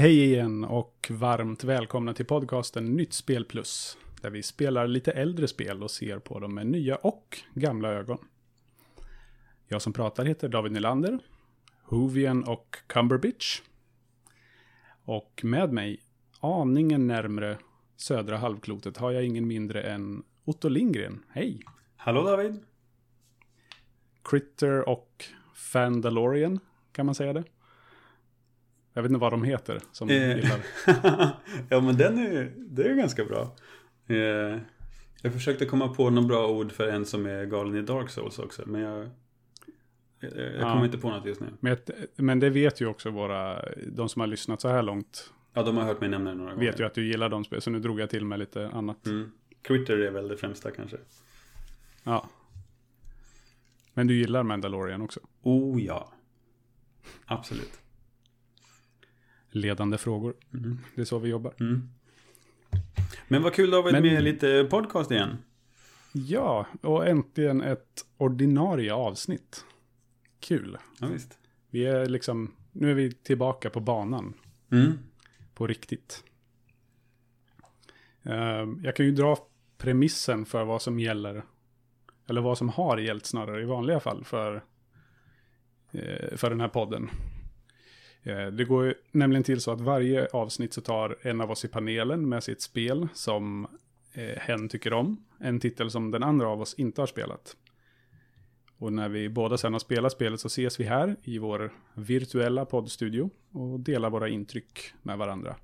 [0.00, 3.96] Hej igen och varmt välkomna till podcasten Nytt Spel Plus.
[4.20, 8.18] Där vi spelar lite äldre spel och ser på dem med nya och gamla ögon.
[9.68, 11.18] Jag som pratar heter David Nylander,
[11.82, 13.60] Hovian och Cumberbitch.
[15.04, 16.00] Och med mig,
[16.40, 17.58] aningen närmre
[17.96, 21.22] södra halvklotet, har jag ingen mindre än Otto Lindgren.
[21.28, 21.60] Hej!
[21.96, 22.60] Hallå David!
[24.24, 25.24] Critter och
[25.54, 26.60] Fandalorian,
[26.92, 27.44] kan man säga det?
[28.92, 30.36] Jag vet inte vad de heter som Eh.
[30.36, 30.60] gillar.
[31.68, 33.56] ja men den är, det är ganska bra.
[34.10, 34.58] Eh,
[35.22, 38.38] jag försökte komma på några bra ord för en som är galen i Dark Souls
[38.38, 38.62] också.
[38.66, 38.98] Men jag,
[40.20, 40.72] jag, jag Ja.
[40.72, 41.46] kommer inte på något just nu.
[41.60, 41.76] Men,
[42.16, 45.76] men det vet ju också våra, de som har lyssnat så här långt, Ja, de
[45.76, 46.66] har hört mig nämna det några gånger.
[46.66, 49.06] vet ju att du gillar de spel, så nu drog jag till med lite annat.
[49.06, 49.32] Mm.
[49.62, 50.96] Critter är väl det främsta kanske.
[52.04, 52.28] Ja.
[53.94, 55.20] Men du gillar Mandalorian också?
[55.42, 56.12] Oh ja.
[57.24, 57.80] Absolut.
[59.50, 60.34] Ledande frågor.
[60.54, 60.78] Mm.
[60.94, 61.54] Det är så vi jobbar.
[61.60, 61.88] Mm.
[63.28, 65.38] Men vad kul David Men- med lite podcast igen.
[66.12, 69.64] Ja, och äntligen ett ordinarie avsnitt.
[70.40, 70.78] Kul.
[71.00, 71.38] Ja, visst.
[71.70, 74.34] Vi är liksom, nu är vi tillbaka på banan.
[74.72, 74.98] Mm.
[75.54, 76.24] På riktigt.
[78.22, 79.36] Eh, jag kan ju dra
[79.78, 81.42] premissen för vad som gäller.
[82.28, 84.54] Eller vad som har gällt snarare i vanliga fall för,
[85.92, 87.10] eh, för den här podden.
[88.22, 91.68] Eh, det går nämligen till så att varje avsnitt så tar en av oss i
[91.68, 93.66] panelen med sitt spel som
[94.12, 95.24] eh, hen tycker om.
[95.38, 97.56] En titel som den andra av oss inte har spelat.
[98.78, 102.64] Och när vi båda sen har spelat spelet så ses vi här i vår virtuella
[102.64, 105.56] poddstudio och delar våra intryck med varandra.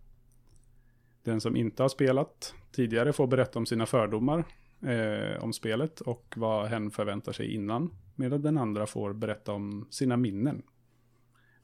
[1.22, 4.44] Den som inte har spelat tidigare får berätta om sina fördomar
[4.82, 7.90] eh, om spelet och vad hen förväntar sig innan.
[8.14, 10.62] Medan den andra får berätta om sina minnen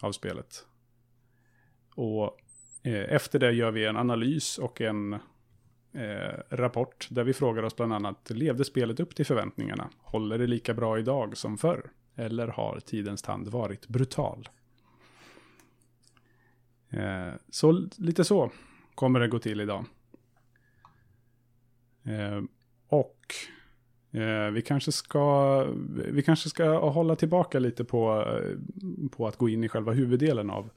[0.01, 0.67] av spelet.
[1.95, 2.41] Och
[2.83, 5.13] eh, efter det gör vi en analys och en
[5.93, 9.91] eh, rapport där vi frågar oss bland annat, levde spelet upp till förväntningarna?
[9.99, 11.91] Håller det lika bra idag som förr?
[12.17, 14.49] Eller har tidens tand varit brutal?
[16.91, 18.51] Eh, så lite så
[18.95, 19.85] kommer det gå till idag.
[22.05, 22.43] Eh,
[22.89, 23.17] och
[24.21, 25.65] eh, vi kanske ska
[26.13, 30.51] vi kanske ska hålla tillbaka lite på, eh, på att gå in i själva huvuddelen
[30.51, 30.71] av eh,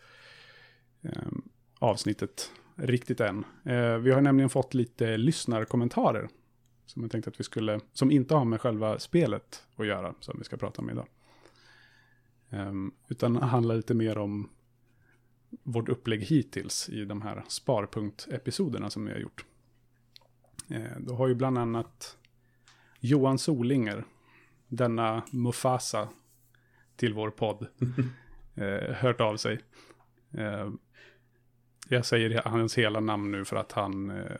[1.79, 3.45] avsnittet riktigt än.
[3.63, 6.29] Eh, vi har nämligen fått lite lyssnarkommentarer
[6.85, 10.35] som jag tänkte att vi skulle, som inte har med själva spelet att göra, som
[10.37, 11.07] vi ska prata om idag.
[12.49, 14.49] Ehm, utan handlar lite mer om
[15.63, 19.45] vårt upplägg hittills i de här sparpunkt-episoderna som vi har gjort.
[20.69, 22.17] Eh, då har ju bland annat
[22.99, 24.05] Johan Solinger,
[24.67, 26.09] denna Mufasa
[26.95, 27.67] till vår podd,
[28.55, 29.59] eh, hört av sig.
[31.89, 34.37] Jag säger hans hela namn nu för att han, eh,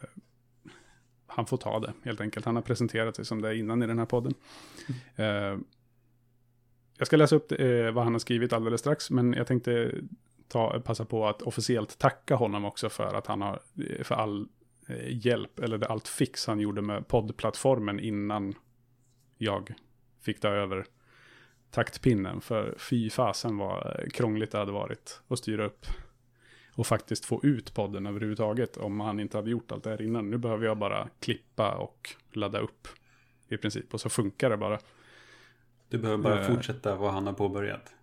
[1.28, 2.46] han får ta det helt enkelt.
[2.46, 4.34] Han har presenterat sig som det innan i den här podden.
[5.16, 5.58] Eh,
[6.98, 9.92] jag ska läsa upp eh, vad han har skrivit alldeles strax, men jag tänkte
[10.48, 14.48] ta, passa på att officiellt tacka honom också för att han har, eh, för all
[14.88, 18.54] eh, hjälp, eller det allt fix han gjorde med poddplattformen innan
[19.38, 19.74] jag
[20.22, 20.86] fick ta över
[21.72, 22.42] taktpinnen.
[22.42, 25.86] För fy fasen vad eh, krångligt det hade varit att styra upp
[26.76, 30.30] och faktiskt få ut podden överhuvudtaget om han inte hade gjort allt det här innan.
[30.30, 32.88] Nu behöver jag bara klippa och ladda upp
[33.48, 34.80] i princip och så funkar det bara.
[35.90, 36.48] Du behöver bara Eh.
[36.56, 37.94] fortsätta vad han har påbörjat.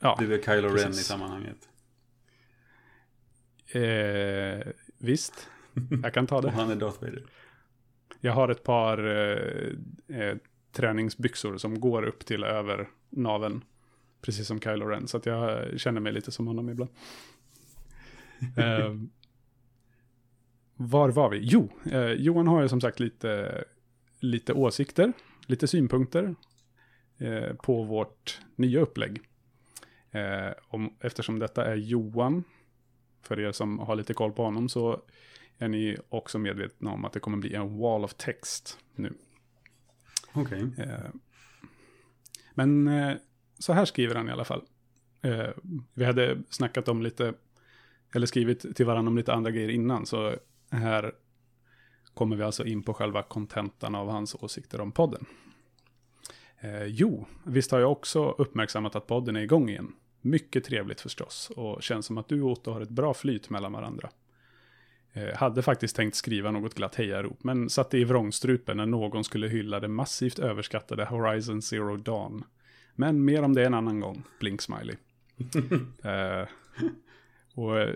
[0.00, 1.06] Ja, Du är Kylo Ren i precis.
[1.06, 1.68] sammanhanget.
[3.72, 4.66] eh,
[4.98, 5.48] visst,
[6.02, 6.50] jag kan ta Och det.
[6.50, 7.22] han är Darth Vader.
[8.20, 8.98] Jag har ett par
[10.08, 10.36] eh,
[10.72, 13.64] träningsbyxor som går upp till över naven.
[14.20, 15.08] Precis som Kylo Ren.
[15.08, 16.90] Så att jag känner mig lite som honom ibland.
[18.56, 18.94] eh,
[20.76, 21.38] var var vi?
[21.42, 23.64] Jo, eh, Johan har ju som sagt lite,
[24.20, 25.12] lite åsikter,
[25.46, 26.34] lite synpunkter
[27.18, 29.20] eh, på vårt nya upplägg.
[30.10, 32.44] Eh, om, eftersom detta är Johan,
[33.22, 35.02] för er som har lite koll på honom, så
[35.58, 39.12] är ni också medvetna om att det kommer bli en wall of text nu.
[40.32, 40.66] Okej.
[40.78, 41.10] Eh,
[42.54, 43.16] Men eh,
[43.58, 44.62] så här skriver han i alla fall.
[45.94, 47.34] Vi hade snackat om lite,
[48.14, 50.36] eller skrivit till varandra om lite andra grejer innan, så
[50.70, 51.12] här
[52.14, 55.26] kommer vi alltså in på själva kontentan av hans åsikter om podden.
[56.60, 59.92] Eh, jo, visst har jag också uppmärksammat att podden är igång igen.
[60.20, 63.72] Mycket trevligt förstås och känns som att du och Otto har ett bra flyt mellan
[63.72, 64.10] varandra.
[65.12, 69.48] Eh, hade faktiskt tänkt skriva något glatt hejarop, men satte i vrångstrupen när någon skulle
[69.48, 72.44] hylla det massivt överskattade Horizon Zero Dawn.
[72.94, 74.96] Men mer om det en annan gång, blink smiley.
[76.02, 76.48] eh,
[77.58, 77.94] och eh,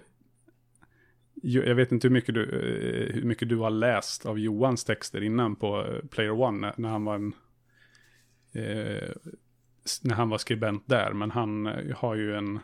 [1.42, 5.22] jag vet inte hur mycket, du, eh, hur mycket du har läst av Johans texter
[5.22, 7.34] innan på eh, Player One, när han var en
[8.52, 9.10] eh,
[10.02, 11.66] när han var skribent där, men han
[11.96, 12.58] har ju en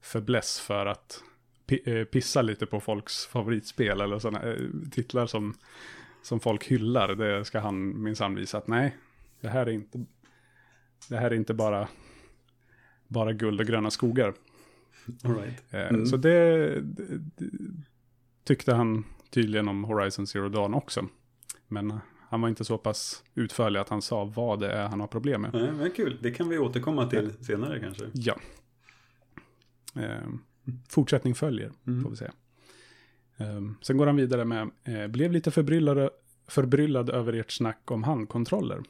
[0.00, 1.22] förbläss för att
[2.10, 4.54] pissa lite på folks favoritspel eller sådana
[4.90, 5.54] titlar som,
[6.22, 7.14] som folk hyllar.
[7.14, 8.96] Det ska han minsann visa att nej,
[9.40, 10.04] det här är inte,
[11.08, 11.88] det här är inte bara,
[13.08, 14.34] bara guld och gröna skogar.
[15.24, 15.62] All right.
[15.70, 16.06] Eh, mm.
[16.06, 17.50] Så det, det, det,
[18.44, 21.08] tyckte han tydligen om Horizon Zero Dawn också.
[21.68, 25.06] Men han var inte så pass utförlig att han sa vad det är han har
[25.06, 25.54] problem med.
[25.54, 28.04] Nej, men kul, det kan vi återkomma till senare kanske.
[28.12, 28.36] Ja.
[30.88, 32.02] Fortsättning följer, mm.
[32.02, 32.32] får vi säga.
[33.36, 36.10] Um, sen går han vidare med, eh, blev lite förbryllad,
[36.48, 38.82] förbryllad över ert snack om handkontroller.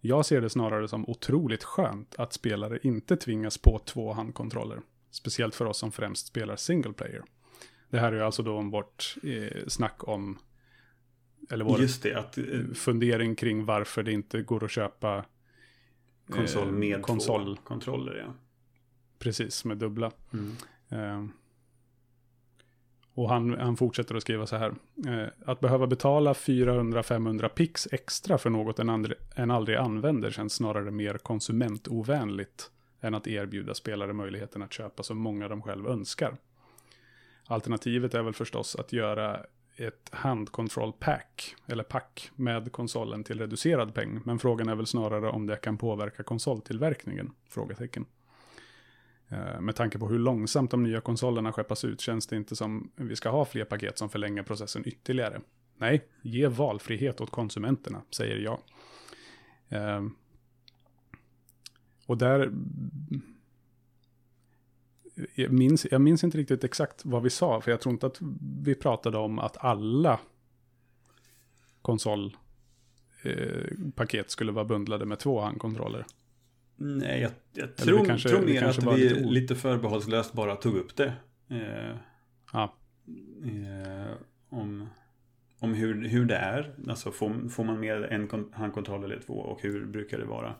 [0.00, 4.80] Jag ser det snarare som otroligt skönt att spelare inte tvingas på två handkontroller.
[5.12, 7.22] Speciellt för oss som främst spelar single player.
[7.90, 10.38] Det här är alltså då om vårt eh, snack om,
[11.50, 12.44] eller vår Just det, att, eh,
[12.74, 15.24] fundering kring varför det inte går att köpa
[16.30, 17.56] konsol med eh, konsol.
[17.56, 18.24] två kontroller.
[18.26, 18.34] Ja.
[19.18, 20.10] Precis, med dubbla.
[20.32, 20.56] Mm.
[20.88, 21.26] Eh,
[23.14, 24.74] och han, han fortsätter att skriva så här.
[25.06, 30.54] Eh, att behöva betala 400-500 pix extra för något en, andra, en aldrig använder känns
[30.54, 32.70] snarare mer konsumentovänligt
[33.02, 36.36] än att erbjuda spelare möjligheten att köpa så många de själv önskar.
[37.44, 39.46] Alternativet är väl förstås att göra
[39.76, 44.20] ett handkontroll pack, eller pack, med konsolen till reducerad peng.
[44.24, 47.30] Men frågan är väl snarare om det kan påverka konsoltillverkningen?
[47.48, 48.06] Frågetecken.
[49.28, 52.90] Eh, med tanke på hur långsamt de nya konsolerna skeppas ut känns det inte som
[52.96, 55.40] vi ska ha fler paket som förlänger processen ytterligare.
[55.76, 58.58] Nej, ge valfrihet åt konsumenterna, säger jag.
[59.68, 60.02] Eh,
[62.06, 62.52] och där...
[65.34, 68.18] Jag minns, jag minns inte riktigt exakt vad vi sa, för jag tror inte att
[68.62, 70.20] vi pratade om att alla
[71.82, 72.38] konsolpaket
[74.14, 76.06] eh, skulle vara bundlade med två handkontroller.
[76.76, 80.96] Nej, jag, jag tror, kanske, tror mer att vi lite, lite förbehållslöst bara tog upp
[80.96, 81.12] det.
[81.48, 81.96] Eh,
[82.52, 82.74] ja.
[83.44, 84.12] eh,
[84.48, 84.88] om
[85.62, 86.74] om hur, hur det är.
[86.88, 90.54] Alltså får, får man med en handkontroll eller två och hur brukar det vara?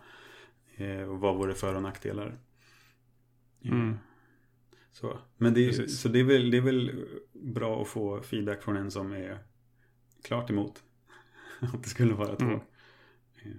[0.82, 2.38] Eh, och vad vore för och nackdelar?
[3.60, 3.98] Eh, mm.
[4.92, 8.76] Så, men det, så det, är väl, det är väl bra att få feedback från
[8.76, 9.38] en som är
[10.22, 10.82] klart emot
[11.60, 12.44] att det skulle vara två.
[12.44, 12.60] Mm.
[13.42, 13.50] Eh.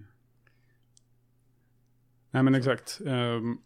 [2.31, 3.01] Nej men exakt.
[3.05, 3.61] Um,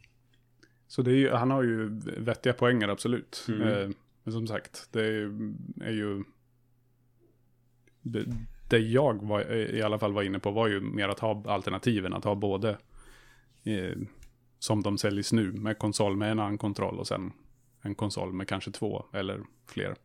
[0.87, 3.45] så det är ju, han har ju vettiga poänger absolut.
[3.47, 3.61] Mm.
[3.61, 3.89] Uh,
[4.23, 6.23] men som sagt, det är, är ju...
[8.01, 8.25] Det,
[8.69, 12.13] det, jag var, i alla fall var inne på var ju mer att ha alternativen.
[12.13, 12.77] Att ha både
[13.67, 13.97] eh,
[14.59, 17.31] som de säljs nu med konsol med en annan kontroll och sen
[17.81, 19.95] en konsol med kanske två eller fler.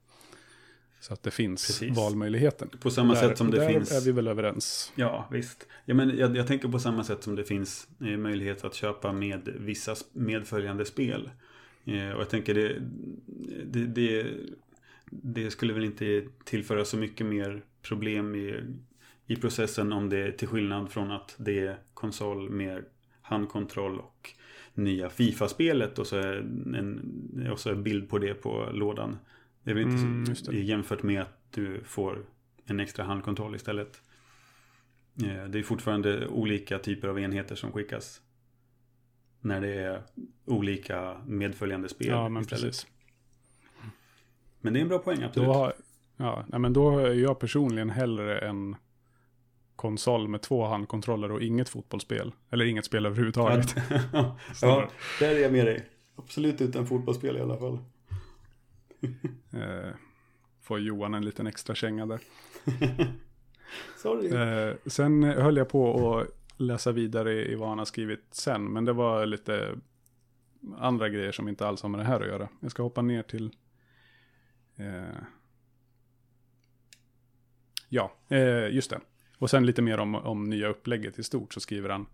[1.01, 1.97] Så att det finns Precis.
[1.97, 2.69] valmöjligheten.
[2.81, 3.93] På samma där, sätt som det där finns.
[3.93, 4.93] är vi väl överens.
[4.95, 5.67] Ja, visst.
[5.85, 9.13] Ja, men jag, jag, tänker på samma sätt som det finns eh, möjlighet att köpa
[9.13, 11.31] med vissa medföljande spel.
[11.85, 12.81] Eh, och jag tänker det,
[13.65, 14.27] det, det,
[15.11, 18.61] det, skulle väl inte tillföra så mycket mer problem i,
[19.27, 22.85] i processen om det till skillnad från att det är konsol med
[23.33, 24.31] handkontroll och
[24.75, 26.37] nya Fifa-spelet och så är
[26.77, 29.19] en och så är bild på det på lådan.
[29.63, 32.25] Det är väl inte mm, jämfört med att du får
[32.67, 34.01] en extra handkontroll istället.
[35.25, 38.21] Eh, det är fortfarande olika typer av enheter som skickas.
[39.41, 40.03] När det är
[40.45, 42.65] olika medföljande spel ja, men istället.
[42.65, 42.87] Precis.
[44.61, 45.47] Men det är en bra poäng, absolut.
[45.49, 45.73] Då har,
[46.17, 48.77] ja, men då är jag personligen hellre en
[49.83, 52.33] konsol med två handkontroller och inget fotbollsspel.
[52.51, 53.75] Eller inget spel överhuvudtaget.
[54.13, 54.89] ja,
[55.21, 55.89] där är jag med dig.
[56.17, 57.79] Absolut utan fotbollsspel i alla fall.
[59.53, 59.95] eh,
[60.61, 62.21] får Johan en liten extra känga där.
[63.99, 64.29] Sorry.
[64.29, 68.73] Eh, sen höll jag på att läsa vidare i vad han har skrivit sen.
[68.73, 69.79] Men det var lite
[70.79, 72.49] andra grejer som inte alls har med det här att göra.
[72.61, 73.57] Jag ska hoppa ner till...
[74.77, 75.23] Eh,
[77.89, 79.01] ja, eh, just det.
[79.43, 82.07] Och sen lite mer om, om nya upplägget i stort så skriver han.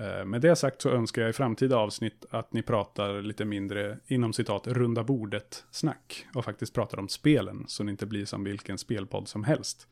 [0.00, 3.98] Eh, med det sagt så önskar jag i framtida avsnitt att ni pratar lite mindre
[4.06, 8.78] inom citat runda bordet-snack och faktiskt pratar om spelen så det inte blir som vilken
[8.78, 9.88] spelpodd som helst.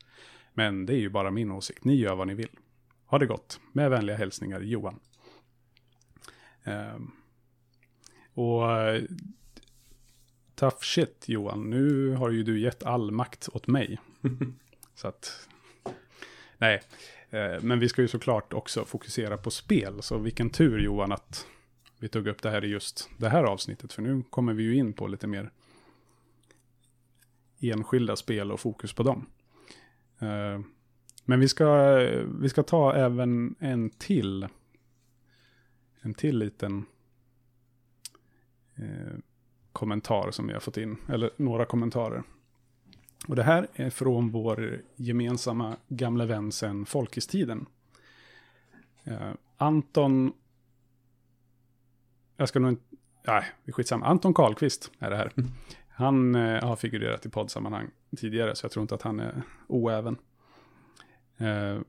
[0.53, 2.59] Men det är ju bara min åsikt, ni gör vad ni vill.
[3.05, 4.99] Ha det gott, med vänliga hälsningar Johan.
[6.65, 7.11] Um,
[8.33, 8.63] och
[10.55, 13.99] tough shit Johan, nu har ju du gett all makt åt mig.
[14.95, 15.47] så att,
[16.65, 16.81] nej,
[17.29, 20.01] eh, men vi ska ju såklart också fokusera på spel.
[20.01, 21.47] Så vilken tur Johan att
[21.99, 23.93] vi tog upp det här i just det här avsnittet.
[23.93, 25.51] För nu kommer vi ju in på lite mer
[27.59, 29.25] enskilda spel och fokus på dem.
[30.19, 30.59] Eh,
[31.25, 31.95] men vi ska,
[32.39, 34.47] vi ska ta även en till.
[36.01, 36.85] En till liten
[38.75, 39.17] eh,
[39.71, 40.97] kommentar som vi har fått in.
[41.09, 42.23] Eller några kommentarer.
[43.27, 47.65] Och det här är från vår gemensamma gamla vän sen folkistiden.
[49.03, 50.33] Eh, Anton...
[52.37, 52.83] Jag ska nog inte...
[53.27, 54.05] Nej, vi skitsamma.
[54.05, 55.31] Anton Karlqvist är det här.
[55.37, 55.49] Mm.
[55.89, 60.17] Han eh, har figurerat i poddsammanhang tidigare, så jag tror inte att han är oäven.
[61.37, 61.79] Eh,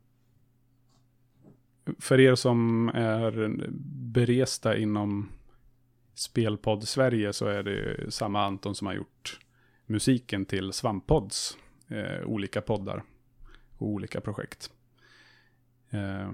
[1.99, 3.57] för er som är
[4.13, 5.29] beresta inom
[6.15, 9.41] spelpodd Sverige så är det samma Anton som har gjort
[9.87, 13.03] musiken till Svampodds eh, olika poddar
[13.79, 14.71] och olika projekt.
[15.91, 16.31] Eh,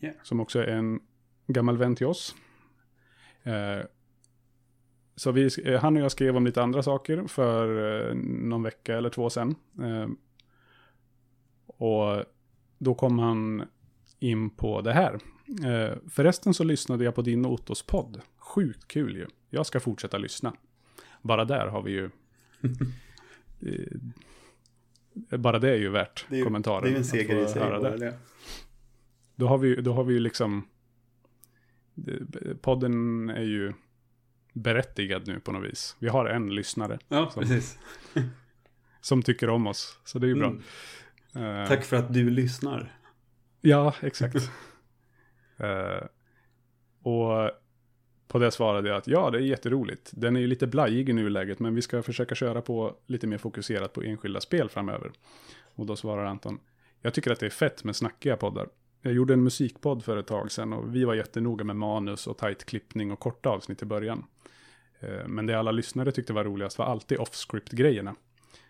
[0.00, 0.14] yeah.
[0.22, 1.00] Som också är en
[1.46, 2.34] gammal vän till oss.
[3.42, 3.80] Eh,
[5.16, 8.96] så vi, eh, han och jag skrev om lite andra saker för eh, någon vecka
[8.96, 9.54] eller två sedan.
[9.78, 10.08] Eh,
[11.66, 12.24] och
[12.78, 13.68] då kom han
[14.18, 15.14] in på det här.
[15.64, 18.20] Eh, förresten så lyssnade jag på din Otos-podd.
[18.36, 19.26] Sjukt kul ju.
[19.50, 20.52] Jag ska fortsätta lyssna.
[21.22, 22.10] Bara där har vi ju...
[25.30, 26.82] eh, bara det är ju värt det är, kommentaren.
[26.82, 27.62] Det är ju en seger i sig.
[27.98, 28.18] Det.
[29.34, 30.68] Då, har vi, då har vi ju liksom...
[32.60, 33.72] Podden är ju
[34.52, 35.96] berättigad nu på något vis.
[35.98, 36.98] Vi har en lyssnare.
[37.08, 37.78] Ja, som, precis.
[39.00, 39.98] som tycker om oss.
[40.04, 40.48] Så det är ju bra.
[41.34, 41.60] Mm.
[41.60, 42.96] Uh, Tack för att du lyssnar.
[43.60, 44.36] Ja, exakt.
[45.60, 46.06] uh,
[47.02, 47.50] och
[48.30, 50.10] på det svarade jag att ja, det är jätteroligt.
[50.14, 53.38] Den är ju lite blajig i nuläget, men vi ska försöka köra på lite mer
[53.38, 55.10] fokuserat på enskilda spel framöver.
[55.74, 56.58] Och då svarar Anton,
[57.00, 58.68] jag tycker att det är fett med snackiga poddar.
[59.02, 62.38] Jag gjorde en musikpodd för ett tag sedan och vi var jättenoga med manus och
[62.38, 64.24] tight klippning och korta avsnitt i början.
[65.00, 68.14] Eh, men det alla lyssnare tyckte var roligast var alltid off-script-grejerna.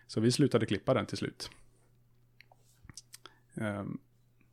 [0.07, 1.49] Så vi slutade klippa den till slut.
[3.55, 3.83] Eh,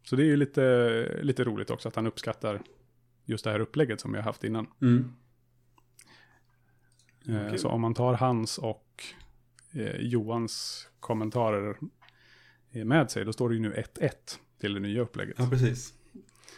[0.03, 2.61] så det är ju lite, lite roligt också att han uppskattar
[3.28, 4.66] just det här upplägget som jag haft innan.
[4.82, 5.12] Mm.
[7.25, 7.58] Okay.
[7.58, 9.04] Så om man tar hans och
[9.73, 11.78] eh, Johans kommentarer
[12.70, 14.11] med sig, då står det ju nu 1-1
[14.61, 15.37] till det nya upplägget.
[15.38, 15.94] Ja, precis.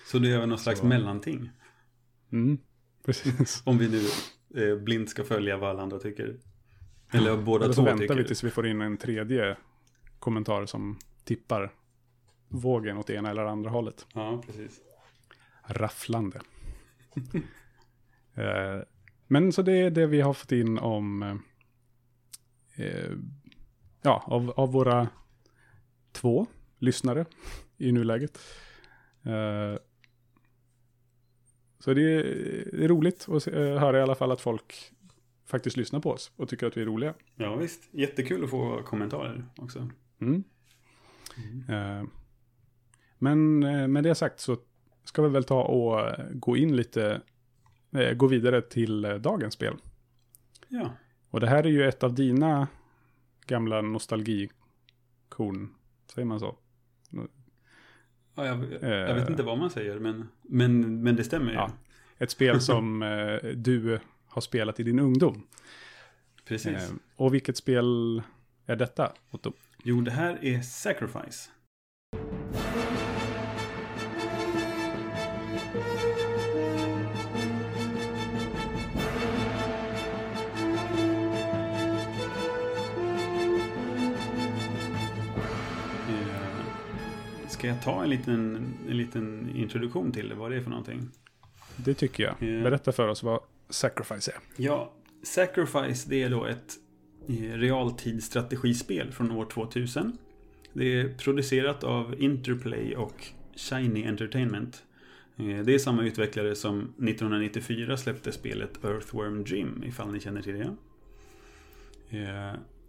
[0.06, 0.86] Så det är väl någon slags så.
[0.86, 1.50] mellanting.
[2.32, 2.58] Mm,
[3.04, 3.62] precis.
[3.66, 4.06] om vi nu
[4.62, 6.36] eh, blint ska följa vad alla andra tycker.
[7.12, 8.14] Eller båda Eller så två väntar tycker.
[8.14, 9.56] vi tills vi får in en tredje
[10.18, 11.72] kommentar som tippar
[12.48, 14.06] vågen åt ena eller andra hållet.
[14.14, 14.80] Ja, precis.
[15.66, 16.40] Rafflande.
[18.34, 18.82] eh,
[19.26, 21.22] men så det är det vi har fått in om,
[22.76, 23.12] eh,
[24.02, 25.08] ja, av, av våra
[26.12, 26.46] två
[26.78, 27.24] lyssnare
[27.78, 28.38] i nuläget.
[29.22, 29.78] Eh,
[31.78, 32.22] så det är,
[32.72, 34.92] det är roligt att se, eh, höra i alla fall att folk
[35.46, 37.14] faktiskt lyssnar på oss och tycker att vi är roliga.
[37.36, 39.90] Ja visst, jättekul att få kommentarer också.
[40.20, 40.44] Mm.
[41.36, 41.64] Mm.
[41.68, 42.08] Eh,
[43.18, 44.56] men eh, med det sagt så
[45.04, 47.20] ska vi väl ta och gå in lite,
[47.92, 49.76] eh, gå vidare till eh, dagens spel.
[50.68, 50.90] Ja.
[51.30, 52.68] Och det här är ju ett av dina
[53.46, 55.74] gamla nostalgikorn,
[56.14, 56.56] säger man så?
[58.34, 61.56] Ja, jag, jag, vet inte vad man säger, men, men, men det stämmer ju.
[61.56, 61.70] Ja,
[62.18, 63.00] ett spel som
[63.56, 65.46] du har spelat i din ungdom.
[66.44, 66.92] Precis.
[67.16, 68.22] och vilket spel
[68.66, 69.52] är detta, Otto?
[69.84, 71.50] Jo, det här är Sacrifice.
[87.50, 90.34] Ska jag ta en liten, en liten introduktion till det?
[90.34, 91.08] Vad det är för någonting?
[91.76, 92.32] Det tycker jag.
[92.32, 92.62] Eh.
[92.62, 94.38] Berätta för oss vad Sacrifice är.
[94.56, 94.92] Ja,
[95.22, 96.74] Sacrifice det är då ett
[97.28, 100.18] eh, realtidsstrategispel från år 2000.
[100.72, 103.26] Det är producerat av Interplay och
[103.56, 104.82] Shiny Entertainment.
[105.36, 110.54] Eh, det är samma utvecklare som 1994 släppte spelet Earthworm Jim, ifall ni känner till
[110.54, 110.76] det.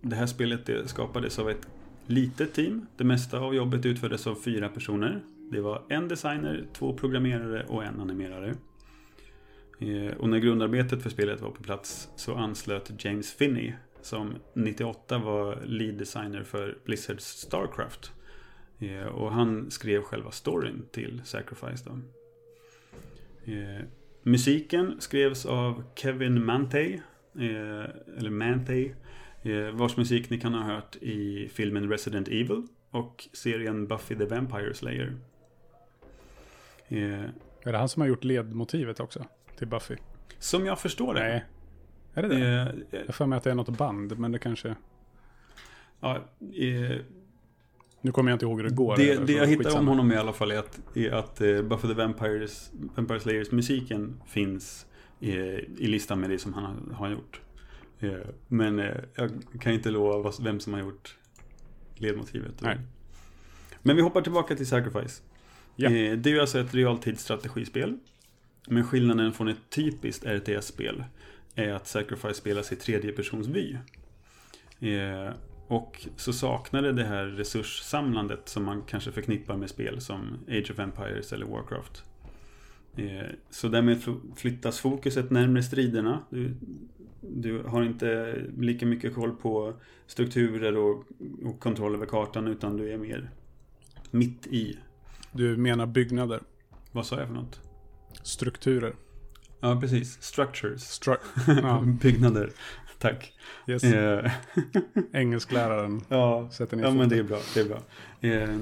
[0.02, 1.68] Det här spelet skapades av ett
[2.08, 2.86] litet team.
[2.98, 5.22] Det mesta av jobbet utfördes av fyra personer.
[5.52, 8.56] Det var en designer, två programmerare och en animerare.
[9.80, 15.18] Eh, och när grundarbetet för spelet var på plats så anslöt James Finney som 98
[15.18, 18.12] var lead designer för Blizzards Starcraft.
[18.80, 21.86] Eh, och han skrev själva storyn till Sacrifice.
[21.86, 22.00] Då.
[23.52, 23.82] Eh,
[24.24, 27.00] musiken skrevs av Kevin Mantey,
[28.18, 28.92] eller Mantey,
[29.74, 34.74] vars musik ni kan ha hört i filmen Resident Evil och serien Buffy the Vampire
[34.74, 35.18] Slayer.
[36.88, 37.24] Eh,
[37.64, 39.26] är det han som har gjort ledmotivet också?
[39.58, 39.96] Till Buffy?
[40.40, 41.20] Som jag förstår det.
[41.20, 41.46] Nej.
[42.14, 42.74] Är det det?
[42.92, 44.76] Eh, jag får mig att det är något band, men det kanske...
[46.00, 46.98] Ja, eh,
[48.02, 48.98] nu kommer jag inte ihåg hur det går.
[48.98, 51.88] Det, det jag hittar om honom i alla fall är att, är att uh, Buffy
[51.88, 54.86] the Vampires, Vampire Slayers musiken finns
[55.20, 57.42] i, i listan med det som han har, har gjort.
[58.04, 58.18] Uh,
[58.48, 59.32] men uh, jag
[59.62, 61.18] kan inte lova vem som har gjort
[61.96, 62.62] ledmotivet.
[62.62, 62.78] Nej.
[63.82, 65.22] Men vi hoppar tillbaka till Sacrifice.
[65.76, 65.90] Ja.
[65.90, 67.98] Det är ju alltså ett realtidsstrategispel.
[68.68, 71.04] Men skillnaden från ett typiskt RTS-spel
[71.56, 73.78] är att Sacrifice spelas i tredje persons vy.
[75.72, 80.80] Och så saknade det här resurssamlandet som man kanske förknippar med spel som Age of
[80.80, 82.04] Empires eller Warcraft.
[82.96, 83.98] Eh, så därmed
[84.36, 86.20] flyttas fokuset närmare striderna.
[86.30, 86.56] Du,
[87.22, 89.74] du har inte lika mycket koll på
[90.08, 91.04] strukturer och,
[91.44, 93.30] och kontroll över kartan utan du är mer
[94.12, 94.78] mitt i.
[95.32, 96.40] Du menar byggnader?
[96.92, 97.62] Vad sa jag för något?
[98.24, 98.96] Strukturer.
[99.60, 100.22] Ja, precis.
[100.22, 100.82] Structures.
[100.82, 101.16] Stru
[101.48, 101.84] ja.
[102.02, 102.52] Byggnader.
[103.00, 103.34] Tack.
[103.68, 103.84] Yes.
[103.84, 104.32] Eh.
[105.14, 107.40] Engelskläraren ja, sätter ner Ja, men det är bra.
[107.54, 107.80] Det är bra.
[108.22, 108.58] Eh.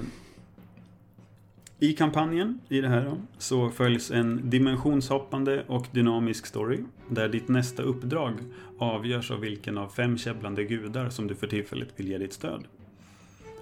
[1.81, 7.47] I kampanjen i det här då, så följs en dimensionshoppande och dynamisk story där ditt
[7.47, 8.33] nästa uppdrag
[8.77, 12.63] avgörs av vilken av fem käbblande gudar som du för tillfället vill ge ditt stöd.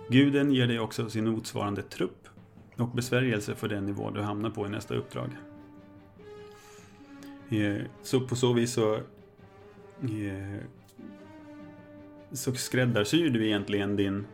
[0.10, 2.28] Guden ger dig också sin motsvarande trupp
[2.76, 5.30] och besvärjelse för den nivå du hamnar på i nästa uppdrag.
[7.50, 8.96] Eh, så på så vis så
[10.02, 10.62] eh,
[12.32, 14.26] så skräddarsyr du egentligen din,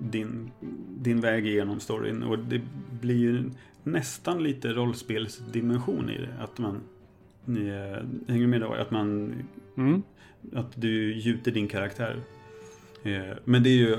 [0.00, 0.50] din,
[0.88, 2.22] din väg igenom storyn.
[2.22, 2.60] Och det
[3.00, 3.50] blir ju
[3.82, 6.34] nästan lite rollspelsdimension i det.
[6.40, 6.80] Att man
[7.46, 8.72] eh, hänger med då?
[8.72, 9.34] Att man
[9.76, 10.02] mm.
[10.52, 12.20] Att du gjuter din karaktär.
[13.02, 13.92] Eh, men det är ju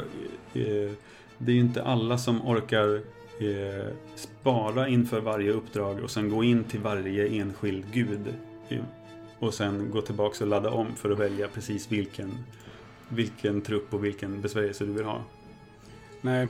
[0.54, 0.92] eh,
[1.38, 2.96] Det är inte alla som orkar
[3.40, 8.34] eh, spara inför varje uppdrag och sen gå in till varje enskild gud
[9.40, 12.32] och sen gå tillbaka och ladda om för att välja precis vilken,
[13.10, 15.22] vilken trupp och vilken besvärjelse du vill ha.
[16.24, 16.48] Nej,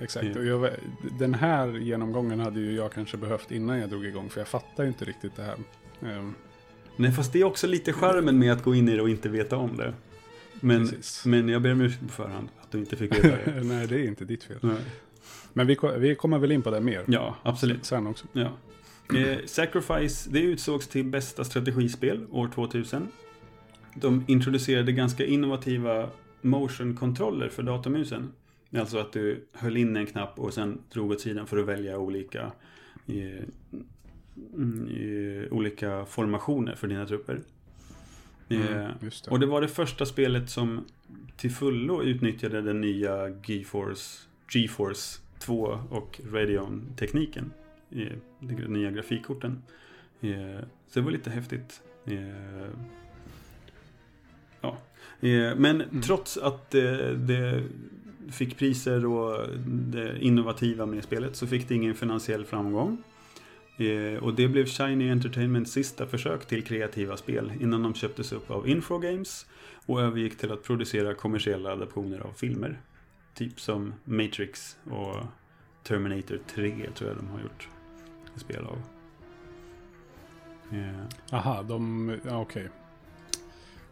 [0.00, 0.26] exakt.
[0.26, 0.38] Mm.
[0.38, 0.70] Och jag,
[1.18, 4.30] den här genomgången hade ju jag kanske behövt innan jag drog igång.
[4.30, 5.56] För jag fattar ju inte riktigt det här.
[6.00, 6.34] Um.
[6.96, 9.28] Nej, fast det är också lite charmen med att gå in i det och inte
[9.28, 9.94] veta om det.
[10.60, 10.88] Men,
[11.24, 13.60] men jag ber om ursäkt på förhand att du inte fick veta det.
[13.64, 14.58] Nej, det är inte ditt fel.
[14.60, 14.76] Nej.
[15.52, 17.04] Men vi, vi kommer väl in på det mer.
[17.06, 17.84] Ja, absolut.
[17.84, 18.26] Sen också.
[18.32, 18.52] Ja.
[19.16, 23.08] Eh, Sacrifice, det utsågs till bästa strategispel år 2000.
[23.94, 26.08] De introducerade ganska innovativa
[26.40, 28.32] motion-kontroller för datamusen.
[28.78, 31.98] Alltså att du höll in en knapp och sen drog åt sidan för att välja
[31.98, 32.52] olika
[33.06, 33.42] eh,
[34.58, 37.40] eh, olika formationer för dina trupper.
[38.48, 39.30] Mm, eh, det.
[39.30, 40.84] Och det var det första spelet som
[41.36, 47.52] till fullo utnyttjade den nya GeForce, GeForce 2 och Radeon-tekniken
[48.40, 49.62] de nya grafikkorten.
[50.88, 51.82] Så det var lite häftigt.
[54.60, 54.78] Ja.
[55.56, 56.02] Men mm.
[56.02, 57.62] trots att det, det,
[58.30, 63.02] fick priser och det innovativa med spelet så fick det ingen finansiell framgång.
[64.20, 68.68] Och det blev Shiny Entertainments sista försök till kreativa spel innan de köptes upp av
[68.68, 69.46] Infogames
[69.86, 72.80] och övergick till att producera kommersiella adaptioner av filmer.
[73.34, 75.16] Typ som Matrix och
[75.82, 77.68] Terminator 3 tror jag de har gjort
[78.36, 78.78] spel av.
[80.72, 81.06] Yeah.
[81.32, 82.64] Aha, de, ja okej.
[82.64, 82.68] Okay.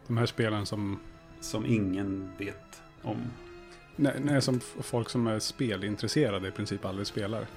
[0.07, 0.99] De här spelen som...
[1.39, 3.17] Som ingen vet om.
[3.95, 7.47] Nej, nej, som folk som är spelintresserade i princip aldrig spelar.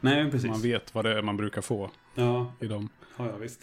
[0.00, 0.50] Nej, precis.
[0.50, 2.52] Man vet vad det är man brukar få ja.
[2.60, 3.60] i de ja, ja, visst.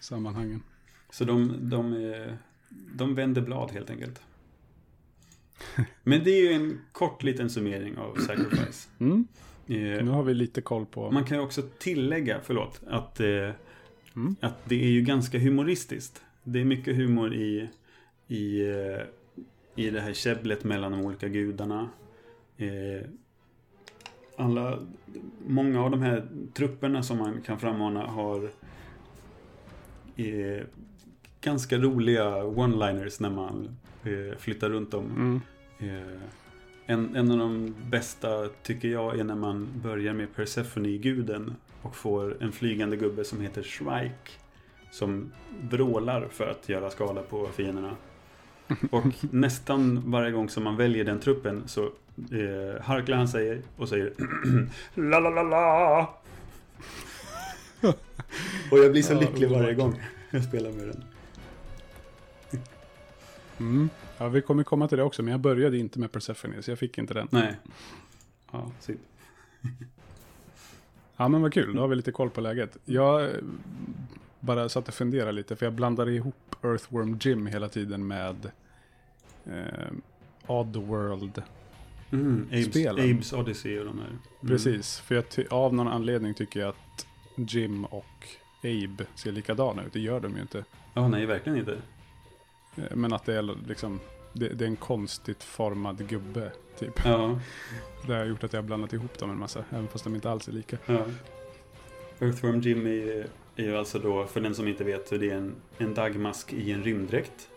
[0.00, 0.62] sammanhangen.
[1.10, 2.36] Så de, de,
[2.70, 4.22] de vänder blad helt enkelt.
[6.02, 8.88] Men det är ju en kort liten summering av Sacrifice.
[9.00, 9.26] Mm.
[9.98, 11.10] Eh, nu har vi lite koll på...
[11.10, 13.50] Man kan ju också tillägga, förlåt, att, eh,
[14.16, 14.36] mm.
[14.40, 16.22] att det är ju ganska humoristiskt.
[16.44, 17.68] Det är mycket humor i,
[18.28, 19.02] i, eh,
[19.80, 21.88] i det här käbblet mellan de olika gudarna.
[22.56, 23.06] Eh,
[24.36, 24.78] alla,
[25.46, 28.50] många av de här trupperna som man kan frammana har
[30.16, 30.64] eh,
[31.40, 35.04] ganska roliga one-liners när man eh, flyttar runt dem.
[35.16, 35.40] Mm.
[36.86, 42.42] En, en av de bästa tycker jag är när man börjar med Persephone-guden och får
[42.42, 44.30] en flygande gubbe som heter Shrike.
[44.90, 45.32] Som
[45.70, 47.96] vrålar för att göra skada på fienderna.
[48.90, 51.84] Och nästan varje gång som man väljer den truppen så
[52.16, 54.12] eh, harklar han sig och säger
[54.94, 56.14] La la la la
[58.70, 61.04] Och jag blir så Ja, lycklig varje gång jag spelar med den.
[63.58, 63.88] Mm.
[64.18, 66.78] Ja, vi kommer komma till det också, men jag började inte med Persephone, så jag
[66.78, 67.28] fick inte den.
[67.30, 67.56] Nej.
[68.52, 68.98] Ja, synd.
[71.16, 72.76] Ja, men vad kul, då har vi lite koll på läget.
[72.84, 73.30] Jag
[74.40, 78.50] bara satt och funderade lite, för jag blandade ihop Earthworm Jim hela tiden med
[79.46, 79.90] eh,
[80.46, 81.42] Oddworld.
[82.12, 83.10] Mm, Abes, Spelen.
[83.10, 84.06] Abes Odyssey och de här.
[84.06, 84.20] Mm.
[84.46, 89.92] Precis, för jag av någon anledning tycker jag att Jim och Abe ser likadana ut.
[89.92, 90.64] Det gör de ju inte.
[90.94, 91.78] Ja, nej, verkligen inte.
[92.76, 94.00] Eh, Men att det är liksom,
[94.32, 97.00] det, det är en konstigt formad gubbe, typ.
[97.04, 97.38] Ja,
[98.06, 100.30] Det har gjort att jag har blandat ihop dem en massa, även fast de inte
[100.30, 100.76] alls är lika.
[100.86, 101.04] ja.
[102.20, 103.26] Earthworm Jim är,
[103.60, 106.72] är ju alltså då, för den som inte vet, det är en, en dagmask i
[106.72, 107.48] en rymddräkt.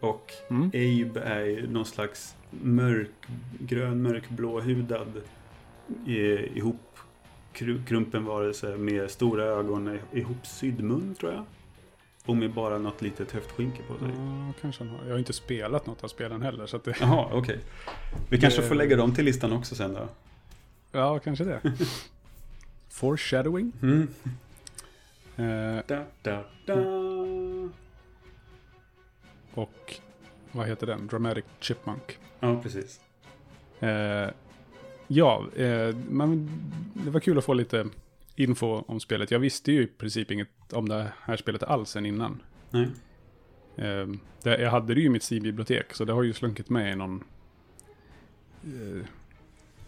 [0.00, 0.66] Och Mm.
[0.68, 5.12] Abe är ju någon slags mörkgrön, mörkblåhudad
[6.06, 6.12] eh,
[6.56, 6.98] ihop
[7.54, 11.44] kru- krumpen varelse med stora ögon, ihopsydd mun tror jag.
[12.24, 14.08] Och med bara något litet höftskynke på sig.
[14.16, 15.04] Ja, kanske han har.
[15.04, 16.94] Jag har inte spelat något av spelen heller, så det...
[17.00, 17.58] Jaha, okej.
[18.30, 20.08] Vi kanske Det- får lägga dem till listan också sen då.
[20.92, 21.60] Ja, kanske det.
[22.88, 23.72] Foreshadowing.
[23.82, 24.08] Mm.
[25.36, 26.74] Eh, Da, da, da.
[29.54, 29.94] och
[30.52, 31.06] vad heter den?
[31.06, 32.18] Dramatic Chipmunk.
[32.40, 33.00] Ja, precis.
[33.80, 34.30] Eh,
[35.08, 36.48] ja, eh, men
[36.94, 37.86] det var kul att få lite
[38.36, 39.30] info om spelet.
[39.30, 42.42] Jag visste ju i princip inget om det här spelet alls än innan.
[42.70, 42.88] Nej.
[43.76, 44.06] Eh,
[44.42, 46.96] det, jag hade det ju i mitt Steam-bibliotek, så det har ju slunkit med i
[46.96, 47.24] någon...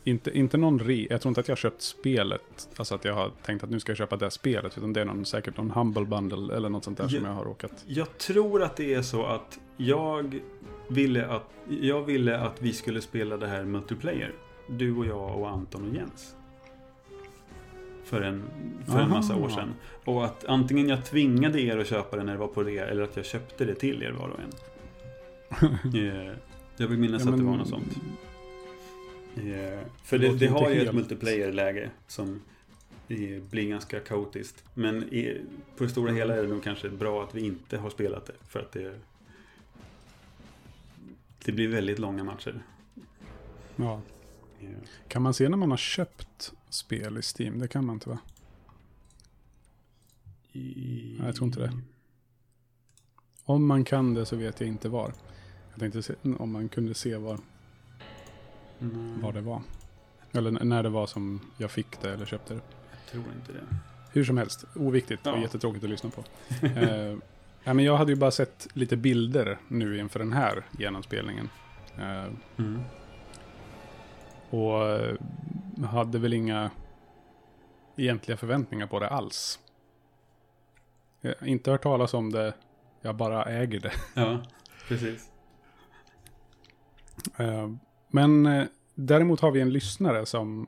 [0.06, 1.06] Inte, inte någon re...
[1.10, 3.80] Jag tror inte att jag har köpt spelet, alltså att jag har tänkt att nu
[3.80, 6.84] ska jag köpa det spelet, utan det är någon, säkert någon Humble Bundle eller något
[6.84, 7.28] sånt där som Ja.
[7.28, 7.84] jag har råkat.
[7.86, 10.40] Jag tror att det är så att jag
[10.88, 14.32] ville att, jag ville att vi skulle spela det här multiplayer.
[14.68, 16.36] Du och jag och Anton och Jens.
[18.04, 18.42] För en,
[18.86, 19.08] för en Aha.
[19.08, 19.74] massa år sedan.
[20.04, 23.02] Och att antingen jag tvingade er att köpa det när det var på rea eller
[23.02, 24.50] att jag köpte det till er var och en.
[25.94, 26.32] Eh,
[26.76, 27.96] jag vill minnas Ja, att det men- var något sånt.
[29.36, 32.40] Eh, För Det det, det har ju ett helt- multiplayer-läge som
[33.50, 34.64] blir ganska kaotiskt.
[34.74, 35.00] Men
[35.76, 38.34] på det stora hela är det nog kanske bra att vi inte har spelat det.
[38.48, 39.00] För att det,
[41.44, 42.62] det blir väldigt långa matcher.
[43.76, 44.00] Ja.
[44.60, 44.68] Eh,
[45.08, 47.58] Kan man se när man har köpt spel i Steam?
[47.58, 48.18] Det kan man inte va?
[50.52, 51.16] I...
[51.18, 51.72] Nej, jag tror inte det.
[53.44, 55.14] Om man kan det så vet jag inte var.
[55.70, 57.38] Jag tänkte se, om man kunde se var,
[58.92, 59.62] Nej, var det var.
[60.32, 62.60] Eller när det var som jag fick det eller köpte det.
[62.90, 63.76] jag tror inte det.
[64.12, 65.40] Hur som helst, oviktigt och Ja.
[65.40, 66.24] jättetråkigt att lyssna på.
[66.66, 67.16] eh,
[67.74, 71.48] men jag hade ju bara sett lite bilder nu inför den här genomspelningen.
[71.98, 72.24] Eh,
[72.56, 72.80] Mm.
[74.50, 75.14] och eh,
[75.84, 76.70] hade väl inga
[77.96, 79.58] egentliga förväntningar på det alls.
[81.20, 82.54] Jag har inte hört talas om det,
[83.00, 83.92] jag bara äger det.
[84.14, 84.42] Ja,
[84.88, 85.30] precis.
[88.14, 90.66] Men eh, däremot har vi en lyssnare som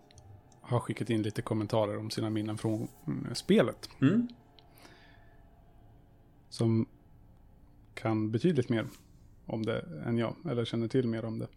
[0.60, 3.90] har skickat in lite kommentarer om sina minnen från mm, spelet.
[4.00, 4.28] Mm.
[6.48, 6.86] Som
[7.94, 8.86] kan betydligt mer
[9.46, 11.48] om det än jag, eller känner till mer om det.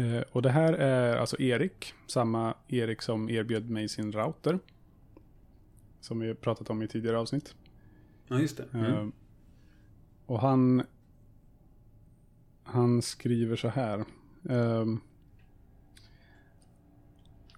[0.00, 4.58] Eh, Och det här är alltså Erik, samma Erik som erbjöd mig sin router.
[6.00, 7.54] Som vi pratat om i tidigare avsnitt.
[8.28, 8.66] Ja, just det.
[8.72, 8.84] Mm.
[8.92, 9.08] Eh,
[10.26, 10.82] Och han,
[12.62, 14.04] han skriver så här.
[14.48, 15.00] Ehm,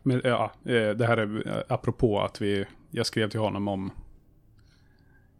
[0.03, 3.91] men, ja, eh, det här är eh, apropå att vi, jag skrev till honom om,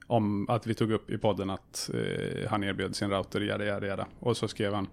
[0.07, 3.87] om att vi tog upp i podden att eh, han erbjöd sin router, jada, jada,
[3.87, 4.07] jada.
[4.19, 4.89] Och så skrev han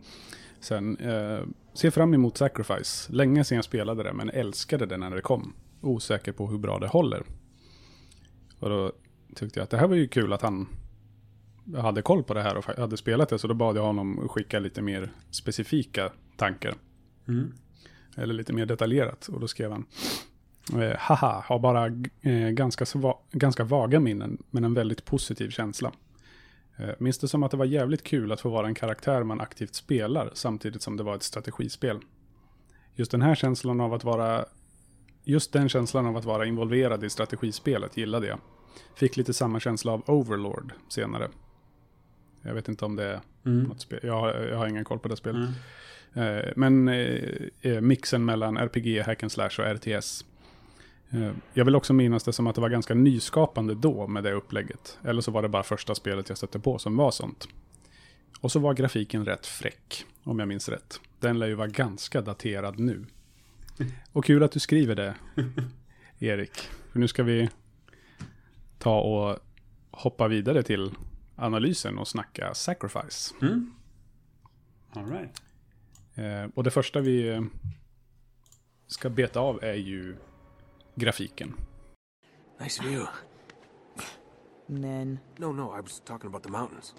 [0.60, 1.40] sen, eh,
[1.74, 3.14] ser fram emot Sacrifice.
[3.14, 5.54] Länge sedan jag spelade det, men älskade det när det kom.
[5.82, 7.24] Osäker på hur bra det håller.
[8.60, 8.92] Och då
[9.36, 10.68] tyckte jag att det här var ju kul att han
[11.76, 13.40] hade koll på det här och hade spelat det.
[13.40, 16.74] Så då bad jag honom skicka lite mer specifika tankar.
[17.28, 17.54] Mm.
[18.16, 19.28] Eller lite mer detaljerat.
[19.28, 19.86] Och då skrev han.
[20.82, 21.86] Eh, haha, har bara
[22.22, 22.86] eh, ganska,
[23.32, 24.44] ganska vaga minnen.
[24.52, 25.92] Men en väldigt positiv känsla.
[26.78, 29.42] Eh, minns det som att det var jävligt kul att få vara en karaktär man
[29.42, 30.32] aktivt spelar.
[30.34, 32.00] Samtidigt som det var ett strategispel.
[32.96, 34.46] Just den här känslan av att vara...
[35.24, 38.40] Just den känslan av att vara involverad i strategispelet gillade jag.
[38.96, 41.30] Fick lite samma känsla av Overlord senare.
[42.48, 43.64] Jag vet inte om det är Mm.
[43.64, 44.00] något spel.
[44.04, 45.50] Jag har, jag har ingen koll på det spelet.
[46.14, 46.38] Mm.
[46.38, 46.88] Eh, men
[47.62, 50.26] eh, mixen mellan RPG, hack and slash och RTS.
[51.10, 54.32] Eh, jag vill också minnas det som att det var ganska nyskapande då med det
[54.34, 54.98] upplägget.
[55.04, 57.48] Eller så var det bara första spelet jag stötte på som var sånt.
[58.40, 61.00] Och så var grafiken rätt fräck, om jag minns rätt.
[61.20, 63.06] Den lär ju vara ganska daterad nu.
[64.12, 65.16] Och kul att du skriver det,
[66.20, 66.60] Erik.
[66.92, 67.50] För nu ska vi
[68.80, 69.38] ta och
[69.92, 70.92] hoppa vidare till
[71.38, 73.36] analysen och snacka Sacrifice.
[73.42, 73.74] Mm.
[74.90, 75.42] All right.
[76.16, 77.42] Eh, och det första vi eh,
[78.88, 80.16] ska beta av är ju
[80.96, 81.54] grafiken.
[82.60, 83.12] Nice view.
[84.66, 85.20] Men.
[85.38, 86.96] No, no, I was talking about the mountains.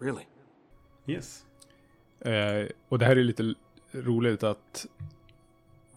[0.00, 0.24] Really.
[1.06, 1.46] Yes.
[2.20, 3.54] Eh, och det här är lite
[3.92, 4.86] roligt att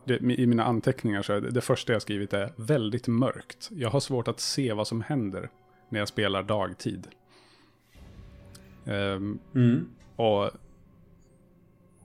[0.05, 3.69] det, i mina anteckningar så är det, det första jag skrivit är väldigt mörkt.
[3.71, 5.49] Jag har svårt att se vad som händer
[5.89, 7.07] när jag spelar dagtid.
[8.85, 9.87] Ehm, Mm.
[10.15, 10.51] och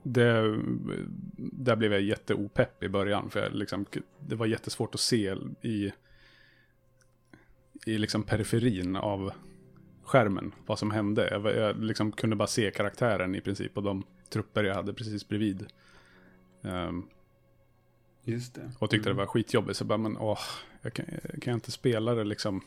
[0.03, 0.59] det,
[1.37, 3.29] där blev jag jätteopepp i början.
[3.29, 3.85] För jag liksom,
[4.27, 5.91] det var jättesvårt att se i,
[7.85, 9.31] i liksom periferin av
[10.03, 11.29] skärmen vad som hände.
[11.31, 15.27] Jag, jag liksom kunde bara se karaktären i princip och de trupper jag hade precis
[15.27, 15.65] bredvid.
[16.63, 17.03] Ehm,
[18.23, 18.71] Just det.
[18.79, 19.77] och tyckte det var skitjobbigt.
[19.77, 20.39] Så bara, men åh,
[20.81, 22.61] jag kan, kan jag inte spela det liksom.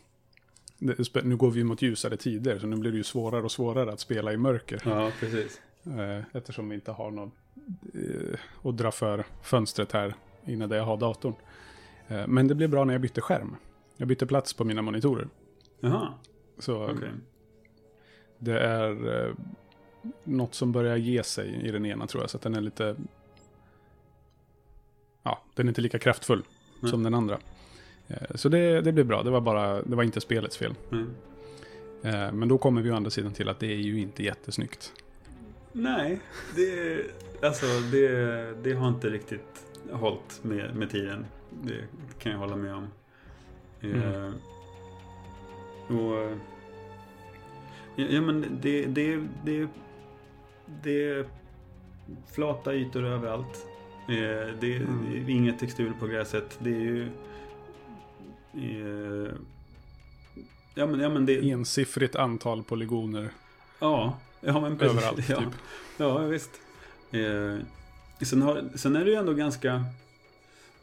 [0.80, 3.92] Det, nu går vi mot ljusare tider, så nu blir det ju svårare och svårare
[3.92, 4.82] att spela i mörker.
[4.84, 5.60] Ja, precis.
[5.86, 7.30] Eh, eftersom vi inte har någon
[7.94, 8.38] eh,
[8.68, 10.14] att dra för fönstret här
[10.46, 11.34] innan där jag har datorn.
[12.08, 13.56] Eh, men det blev bra när jag bytte skärm.
[13.96, 15.28] Jag bytte plats på mina monitorer.
[15.80, 16.14] Jaha,
[16.58, 17.10] Så okej.
[18.38, 19.34] det är
[20.24, 22.30] något som börjar ge sig i den ena tror jag.
[22.30, 22.96] Så att den är lite...
[25.22, 26.42] Ja, den är inte lika kraftfull
[26.80, 26.90] Nej.
[26.90, 27.38] som den andra.
[28.10, 29.22] Eh, så det, det blev bra.
[29.22, 30.74] Det var bara, det var inte spelets fel.
[30.92, 31.10] Mm.
[32.02, 34.92] Eh, men då kommer vi å andra sidan till att det är ju inte jättesnyggt.
[35.72, 36.20] Nej,
[36.56, 37.02] det,
[37.46, 38.08] alltså, det,
[38.62, 41.26] det har inte riktigt hållit med, med tiden.
[41.62, 41.84] Det
[42.18, 42.86] kan jag hålla med om.
[43.80, 44.02] Mm.
[44.02, 44.32] Eh,
[45.96, 46.36] och,
[47.96, 49.68] ja, ja, men det, det, det,
[50.82, 51.26] det är
[52.32, 53.66] flata ytor överallt.
[54.06, 54.60] Det, Mm.
[54.60, 56.58] det är inget textur på gräset.
[56.58, 57.08] Det är ju...
[58.54, 59.32] Eh,
[60.74, 61.50] ja, men, ja, men det...
[61.50, 63.30] Ensiffrigt antal polygoner
[63.78, 64.96] Ja, ja men precis.
[64.96, 65.28] överallt.
[65.28, 65.38] ja.
[65.38, 65.54] Typ.
[65.96, 66.50] Ja, visst.
[67.10, 67.56] Eh,
[68.20, 69.84] sen, har, sen är det ju ändå ganska...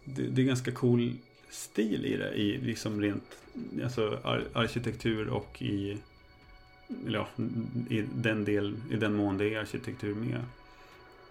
[0.03, 1.13] Det, det är ganska cool
[1.49, 2.33] stil i det.
[2.33, 3.37] I liksom rent
[3.83, 5.97] alltså ar, arkitektur och i...
[7.07, 7.27] Ja,
[7.89, 10.41] i den, del, i den mån det är arkitektur med.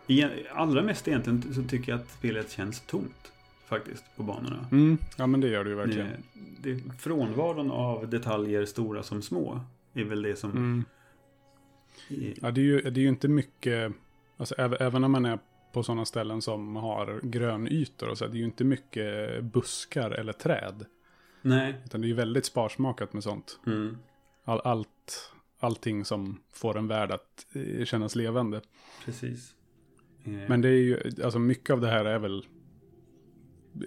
[0.07, 3.33] I, allra mest egentligen så tycker jag att spelet känns tomt.
[3.67, 4.67] Faktiskt, på banorna.
[4.73, 6.09] Mm, ja men det gör det ju verkligen.
[6.61, 9.61] Det, det, frånvaron av detaljer, stora som små,
[9.95, 10.51] är väl det som...
[10.51, 10.85] Mm.
[12.09, 13.93] i- Ja, det är, ju, det är ju inte mycket,
[14.37, 15.39] alltså, även, även om man är
[15.73, 20.33] på sådana ställen som har grönytor och så, det är ju inte mycket buskar eller
[20.33, 20.85] träd.
[21.43, 21.75] Nej.
[21.85, 23.61] Utan det är ju väldigt sparsmakat med sånt.
[23.67, 23.97] Mm.
[24.45, 28.61] All, allt, allting som får en värld att eh, kännas levande.
[29.05, 29.55] Precis.
[30.25, 32.47] Eh, Men det är ju, alltså mycket av det här är väl,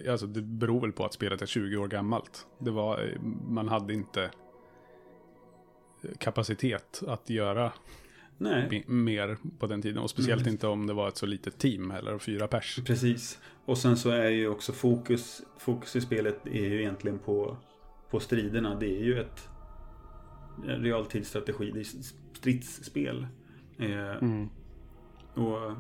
[0.10, 2.48] alltså det beror väl på att spelet är 20 år gammalt.
[2.60, 4.32] Det var, eh, man hade inte
[6.18, 7.72] kapacitet att göra
[8.38, 9.98] Nej, mer på den tiden.
[10.04, 10.52] Och speciellt Mm.
[10.54, 12.80] inte om det var ett så litet team heller, fyra pers.
[12.86, 13.40] precis.
[13.66, 17.58] Och sen så är ju också fokus, fokus i spelet är ju egentligen på,
[18.10, 18.76] på striderna.
[18.76, 19.50] Det är ju ett
[20.66, 21.86] realtidsstrategi, det är
[22.34, 23.28] stridsspel.
[23.80, 24.50] Eh, Mm.
[25.36, 25.72] och,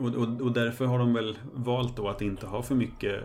[0.00, 3.22] och, och, och därför har de väl valt då att inte ha för mycket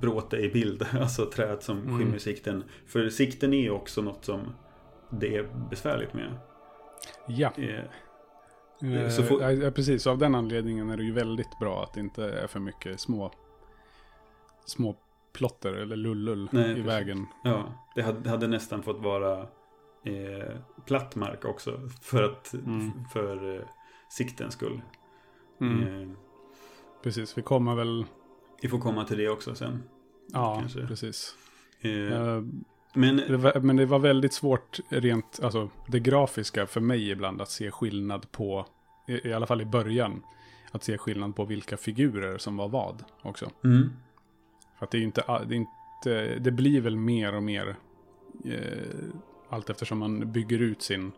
[0.00, 1.98] bråte i bild, alltså träd som Mm.
[1.98, 2.64] skymmer sikten.
[2.86, 4.40] För sikten är ju också något som
[5.10, 6.36] det är besvärligt med.
[7.28, 10.02] Ja, Eh, eh, så får- ja, precis.
[10.02, 13.00] Så av den anledningen är det ju väldigt bra att det inte är för mycket
[13.00, 13.30] små,
[14.66, 14.96] små
[15.32, 16.86] plotter eller lullull Nej, i precis.
[16.86, 17.26] vägen.
[17.44, 19.40] Ja, det hade, hade nästan fått vara
[20.04, 21.80] eh, platt mark också.
[22.02, 22.92] För att, Mm.
[23.12, 23.62] för eh,
[24.10, 24.82] siktens skull.
[25.60, 26.02] Mm.
[26.02, 26.08] Eh,
[27.02, 28.04] Precis, vi kommer väl,
[28.62, 29.82] vi får komma till det också sen.
[30.32, 30.86] ja, Kanske.
[30.86, 31.36] precis.
[31.80, 32.42] Eh, Eh,
[32.94, 37.40] men det var, men det var väldigt svårt rent, alltså det grafiska för mig ibland
[37.42, 38.66] att se skillnad på,
[39.08, 40.22] i, i alla fall i början,
[40.72, 43.50] att se skillnad på vilka figurer som var vad också.
[43.64, 43.90] mm,
[44.78, 47.76] För att det är inte, det, är inte, det blir väl mer och mer
[48.44, 49.04] eh,
[49.48, 51.12] allt eftersom man bygger ut sin,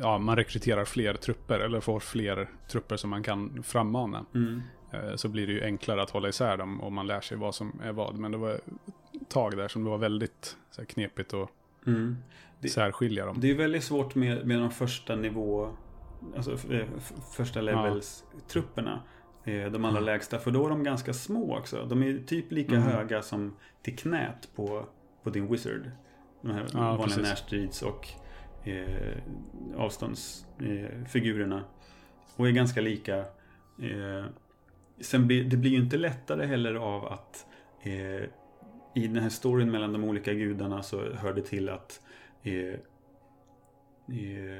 [0.00, 4.24] ja man rekryterar fler trupper eller får fler trupper som man kan frammana.
[4.34, 7.36] mm, Eh, så blir det ju enklare att hålla isär dem och man lär sig
[7.36, 8.18] vad som är vad.
[8.18, 8.62] Men det var ett
[9.28, 11.48] tag där som det var väldigt så här, knepigt att
[11.86, 12.16] mm.
[12.60, 13.36] Det- särskilja dem.
[13.40, 15.68] Det är väldigt svårt med, med de första nivå
[16.36, 19.02] alltså f- första levels trupperna.
[19.44, 20.38] Eh, de allra lägsta.
[20.38, 21.84] För då är de ganska små också.
[21.88, 22.88] De är typ lika Mm.
[22.88, 24.86] höga som till knät på,
[25.22, 25.90] på din wizard.
[26.42, 28.08] De här Ja, vanliga närstrids och
[28.66, 29.18] eh,
[29.76, 31.56] avståndsfigurerna.
[31.56, 31.62] Eh,
[32.36, 33.18] och är ganska lika.
[33.82, 34.24] Eh,
[35.00, 37.46] sen blir, det blir ju inte lättare heller av att
[37.82, 38.24] eh,
[38.94, 42.00] i den här storyn mellan de olika gudarna så hör det till att
[42.42, 42.74] eh,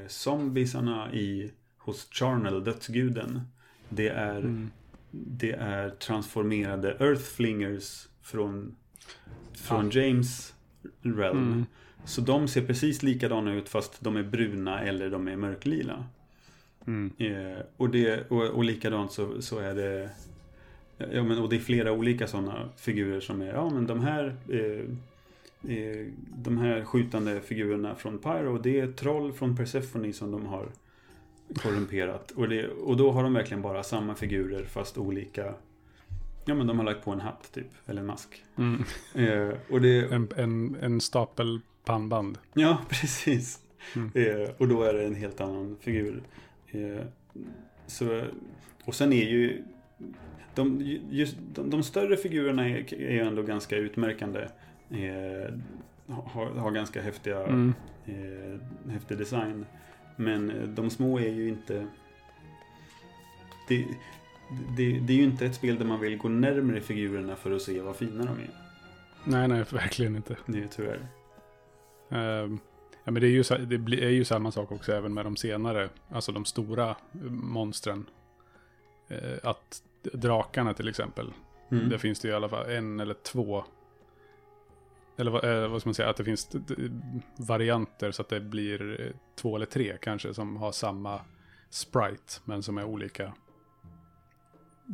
[0.07, 3.41] zombiesarna i, hos Charnel, dödsguden,
[3.89, 4.71] det är, Mm.
[5.11, 8.77] det är transformerade Earthflingers från,
[9.55, 10.55] från James
[11.03, 11.39] realm.
[11.39, 11.67] Mm.
[12.07, 16.05] Så de ser precis likadana ut fast de är bruna eller de är mörklila.
[16.87, 17.13] Mm.
[17.19, 20.11] Eh, och, det, och, och likadant så, så är det
[20.99, 24.37] Ja men och det är flera olika sådana figurer som är Ja men de här
[24.49, 30.47] eh, eh, De här skjutande figurerna från Pyro Det är troll från Persephone som de
[30.47, 30.69] har
[31.55, 35.55] Korrumperat och, det, och då har de verkligen bara samma figurer fast olika
[36.45, 38.85] Ja men de har lagt på en hatt typ Eller en mask Mm.
[39.15, 42.39] eh, Och det En, en, en stapel pannband.
[42.55, 43.59] Ja, precis.
[43.97, 44.11] Mm.
[44.15, 46.23] Eh, och då är det en helt annan figur.
[46.71, 47.05] Eh,
[47.87, 48.23] så,
[48.85, 49.65] och sen är ju
[50.55, 54.41] de, just, de, de större figurerna är, är ändå ganska utmärkande.
[54.91, 55.55] Eh,
[56.09, 57.75] har, har ganska häftiga, Mm.
[58.07, 59.67] eh, häftig design.
[60.17, 61.87] Men eh, de små är ju inte...
[63.69, 63.87] Det,
[64.77, 67.63] det, det är ju inte ett spel där man vill gå närmare figurerna för att
[67.63, 68.51] se vad fina de är.
[69.25, 70.37] Nej, nej, verkligen inte.
[70.47, 71.07] Det är tyvärr.
[72.11, 72.59] Ehm,
[73.05, 75.89] ja, men det är, ju, det är ju samma sak också även med de senare,
[76.09, 78.07] alltså de stora eh, monstren.
[79.09, 81.33] Eh, att drakarna till exempel,
[81.71, 81.89] Mm.
[81.89, 83.65] där finns det i alla fall en eller två.
[85.17, 86.51] Eller vad, eh, ska man säga, att det finns
[87.37, 91.21] varianter så att det blir två eller tre kanske som har samma
[91.71, 93.33] sprite men som är olika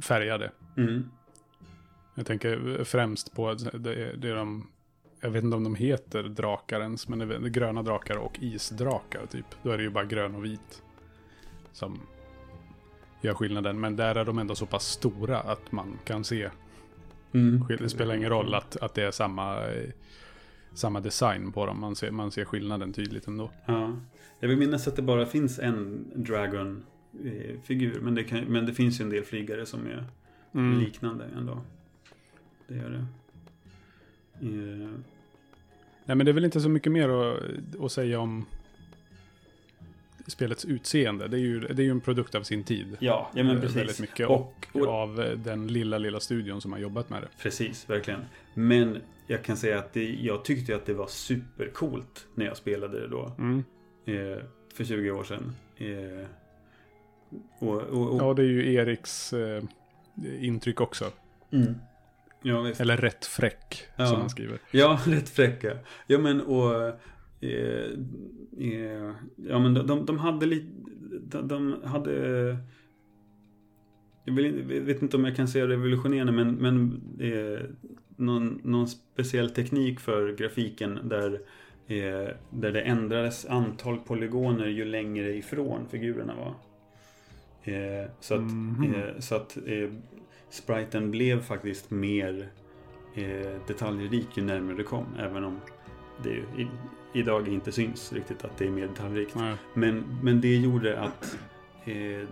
[0.02, 0.52] färgade.
[0.76, 1.10] Mm.
[2.14, 4.70] Jag tänker främst på det är de,
[5.22, 9.26] jag vet inte om de heter drakar ens, men det är gröna drakar och isdrakar
[9.26, 9.46] typ.
[9.62, 10.82] Då är det ju bara grön och vit
[11.72, 12.00] som
[13.20, 13.80] gör skillnaden.
[13.80, 16.50] Men där är de ändå så pass stora att man kan se.
[17.32, 17.64] Mm.
[17.78, 19.90] Det spelar ingen roll att, att det är samma, eh,
[20.74, 21.80] samma design på dem.
[21.80, 23.50] Man ser, man ser skillnaden tydligt ändå.
[23.66, 23.96] Ja.
[24.40, 28.00] Jag vill minnas att det bara finns en Dragon-figur.
[28.00, 30.06] Men, det kan, men det finns ju en del flygare som är
[30.54, 30.78] Mm.
[30.78, 31.60] liknande ändå.
[32.68, 33.06] Det gör det.
[36.04, 37.40] Nej men det är väl inte så mycket mer att,
[37.80, 38.46] att säga om
[40.26, 41.28] spelets utseende.
[41.28, 42.96] Det är, ju, det är ju en produkt av sin tid.
[43.00, 43.76] ja, ja men Eh, precis.
[43.76, 44.28] Väldigt mycket.
[44.28, 47.28] Och, Och och, av eh, den lilla, lilla studion som har jobbat med det.
[47.42, 48.20] precis, verkligen.
[48.54, 53.00] Men jag kan säga att det, jag tyckte att det var supercoolt när jag spelade
[53.00, 53.32] det då.
[53.38, 53.64] Mm.
[54.04, 54.42] Eh,
[54.74, 55.52] för 20 år sedan.
[55.76, 56.26] Eh,
[57.58, 59.62] och, och, och, Ja, det är ju Eriks eh,
[60.40, 61.10] intryck också.
[61.52, 61.74] mm.
[62.42, 62.80] Ja, visst.
[62.80, 64.06] Eller rätt fräck, Ja.
[64.06, 64.58] som han skriver.
[64.70, 65.78] Ja, rätt fräcka.
[66.06, 66.74] Ja, men och...
[67.40, 67.84] Eh,
[68.58, 69.12] eh,
[69.48, 70.66] ja, men de, de, de hade lite...
[71.26, 72.56] De, de hade...
[74.24, 77.60] Jag vill, vet inte om jag kan säga revolutionerande, men, men eh,
[78.16, 81.32] någon, någon speciell teknik för grafiken där,
[81.86, 86.54] eh, där det ändrades antal polygoner ju längre ifrån figurerna var.
[87.74, 88.94] Eh, så att, Mhm.
[88.94, 89.56] eh, så att
[90.52, 92.48] spriten blev faktiskt mer
[93.14, 95.06] eh, detaljrik ju närmare det kom.
[95.18, 95.60] Även om
[96.22, 96.68] det i,
[97.12, 99.34] idag inte syns riktigt att det är mer detaljrikt.
[99.34, 99.56] Nej.
[99.74, 101.38] Men, men det gjorde att,
[101.84, 102.28] eh,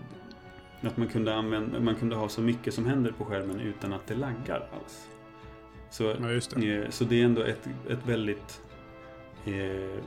[0.81, 4.07] att man, kunde använda, man kunde ha så mycket som händer på skärmen utan att
[4.07, 5.09] det laggar alls.
[5.91, 6.15] Så, Ja,
[6.57, 6.77] det.
[6.77, 8.63] eh, så det är ändå ett, ett väldigt
[9.47, 10.05] eh,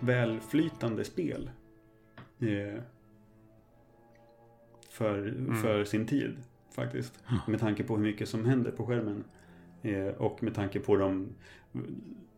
[0.00, 1.50] välflytande spel.
[2.40, 2.82] Eh,
[4.90, 6.36] för, för sin tid
[6.82, 7.22] faktiskt.
[7.46, 9.24] Med tanke på hur mycket som händer på skärmen.
[9.82, 11.28] Eh, och med tanke på de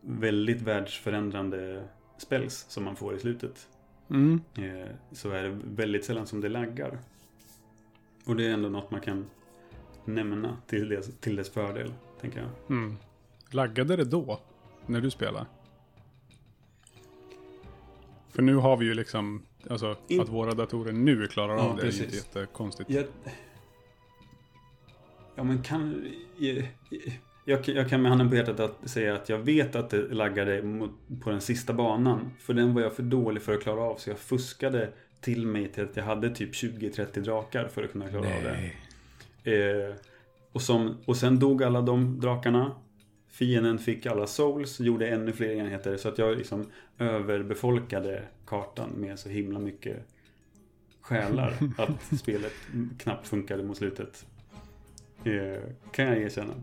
[0.01, 1.83] väldigt världsförändrande
[2.17, 3.67] spells som man får i slutet.
[4.09, 4.41] Mm.
[4.55, 6.99] Eh, så är det väldigt sällan som det laggar.
[8.25, 9.25] Och det är ändå något man kan
[10.05, 12.49] nämna till dess, till dess fördel, tänker jag.
[12.77, 12.97] Mm.
[13.49, 14.39] Laggade det då?
[14.85, 15.45] När du spelar?
[18.29, 21.75] För nu har vi ju liksom, alltså In- att våra datorer nu klarar Ja, av
[21.75, 22.25] det är ju inte precis.
[22.25, 22.89] jättekonstigt.
[22.89, 23.05] Jag...
[25.35, 26.11] Ja men kan...
[27.45, 30.61] Jag, jag, kan med handen på hjärtat att säga att jag vet att det laggade
[31.23, 32.31] på den sista banan.
[32.39, 33.97] För den var jag för dålig för att klara av.
[33.97, 34.89] Så jag fuskade
[35.21, 38.71] till mig till att jag hade typ 20-30 drakar för att kunna klara av det.
[39.53, 39.95] Eh,
[40.51, 42.75] och, som, och sen dog alla de drakarna.
[43.31, 45.97] Fienden fick alla souls, gjorde ännu fler enheter.
[45.97, 46.65] Så att jag liksom
[46.97, 50.07] överbefolkade kartan med så himla mycket
[51.01, 52.53] själar att spelet
[52.97, 54.25] knappt funkade mot slutet.
[55.91, 56.53] Kan jag erkänna.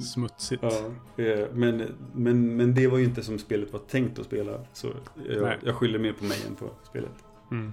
[0.00, 0.62] Smutsigt.
[0.62, 0.92] Ja,
[1.24, 4.64] eh, men, men, men det var ju inte som spelet var tänkt att spela.
[4.72, 5.36] Så Nej.
[5.36, 7.24] jag, jag skyller mer på mig än på spelet.
[7.50, 7.72] Mm.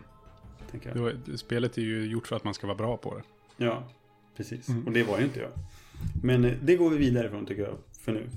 [0.96, 3.24] Var, spelet är ju gjort för att man ska vara bra på det.
[3.66, 3.84] Ja,
[4.38, 4.70] precis.
[4.70, 4.88] Mm.
[4.88, 5.52] Och det var ju inte jag.
[6.24, 7.78] Men eh, det går vi vidare från tycker jag.
[8.00, 8.30] För nu.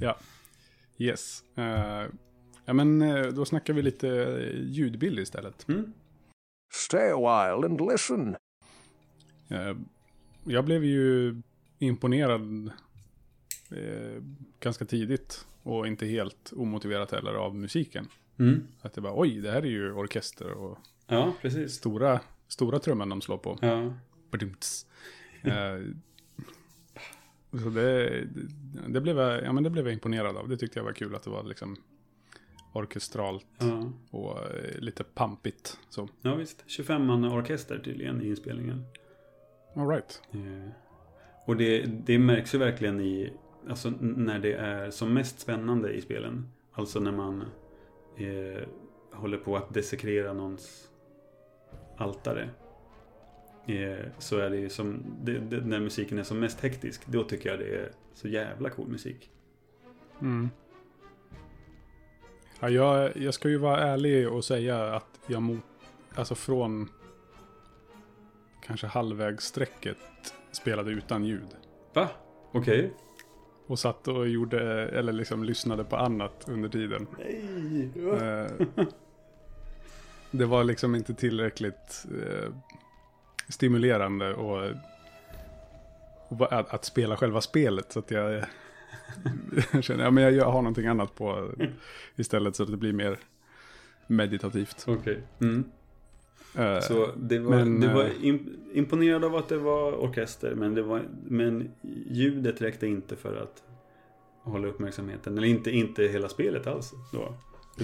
[0.99, 1.45] Yes.
[1.57, 2.07] Eh,
[2.65, 2.99] ja, men
[3.35, 4.07] då snackar vi lite
[4.55, 5.69] ljudbild istället.
[5.69, 5.93] Mm?
[6.73, 8.37] Stay a while and listen.
[9.51, 9.77] Eh,
[10.45, 11.37] jag blev ju
[11.79, 12.71] imponerad
[13.71, 14.23] eh,
[14.61, 18.09] ganska tidigt och inte helt omotiverat heller av musiken.
[18.39, 18.63] Mm.
[18.81, 21.73] Att det bara, oj, det här är ju orkester och Ja, precis.
[21.73, 23.59] stora, stora trumman de slår på.
[23.63, 23.93] Ja.
[25.43, 25.79] Eh,
[27.63, 28.27] så det,
[28.89, 30.49] det, blev jag, ja, men det blev jag imponerad av.
[30.49, 31.77] Det tyckte jag var kul att det var liksom
[32.73, 33.93] orkestralt Ja.
[34.11, 34.39] och
[34.79, 35.79] lite pampigt.
[35.89, 36.65] Så, ja, visst.
[36.67, 38.85] 25 man orkester tydligen i inspelningen.
[39.75, 40.23] All right.
[40.33, 40.71] Eh,
[41.45, 43.33] Och det, det märks ju verkligen i,
[43.69, 46.49] alltså när det är som mest spännande i spelen.
[46.73, 47.45] Alltså när man
[48.17, 48.63] eh,
[49.13, 50.91] håller på att desekrera någons
[51.97, 52.51] altare.
[53.67, 57.25] Eh, så är det ju som, det, det, när musiken är som mest hektisk, då
[57.25, 59.31] tycker jag det är så jävla cool musik.
[60.21, 60.51] Mm.
[62.61, 65.65] Ja, jag, jag ska ju vara ärlig och säga att jag mot,
[66.15, 66.89] alltså från
[68.71, 69.97] kanske halvvägssträcket
[70.53, 71.57] spelade utan ljud.
[71.93, 72.09] Va?
[72.53, 72.93] Okej.
[73.67, 77.07] Och satt och gjorde, eller liksom lyssnade på annat under tiden.
[77.19, 77.91] Nej!
[77.97, 78.77] Eh,
[80.31, 82.53] det var liksom inte tillräckligt eh,
[83.49, 84.71] stimulerande och,
[86.29, 87.93] och att, att spela själva spelet.
[87.93, 88.45] Så att jag,
[89.73, 91.53] jag känner, ja men jag, jag har någonting annat på
[92.17, 93.19] istället så att det blir mer
[94.07, 94.85] meditativt.
[94.89, 95.23] Okej.
[95.41, 95.65] Mm.
[96.59, 100.55] Eh, Så det var, men, det var eh, im, imponerad av att det var orkester
[100.55, 101.71] men, det var, men
[102.11, 103.63] ljudet räckte inte för att
[104.43, 105.39] hålla uppmärksamheten.
[105.39, 107.35] Eller inte, inte hela spelet alls då.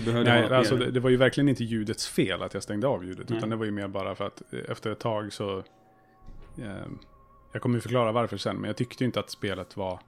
[0.04, 3.28] Nej, alltså det, det var ju verkligen inte ljudets fel att jag stängde av ljudet.
[3.28, 3.38] Nej.
[3.38, 5.58] Utan det var ju mer bara för att eh, efter ett tag så...
[6.58, 6.86] Eh,
[7.52, 10.00] jag kommer ju förklara varför sen, men jag tyckte ju inte att spelet var...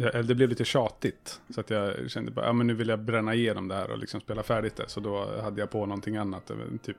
[0.00, 1.40] Det blev lite tjatigt.
[1.54, 3.98] Så att jag kände bara, ja men nu vill jag bränna igenom det här och
[3.98, 4.88] liksom spela färdigt det.
[4.88, 6.50] Så då hade jag på någonting annat.
[6.50, 6.96] eh, Typ,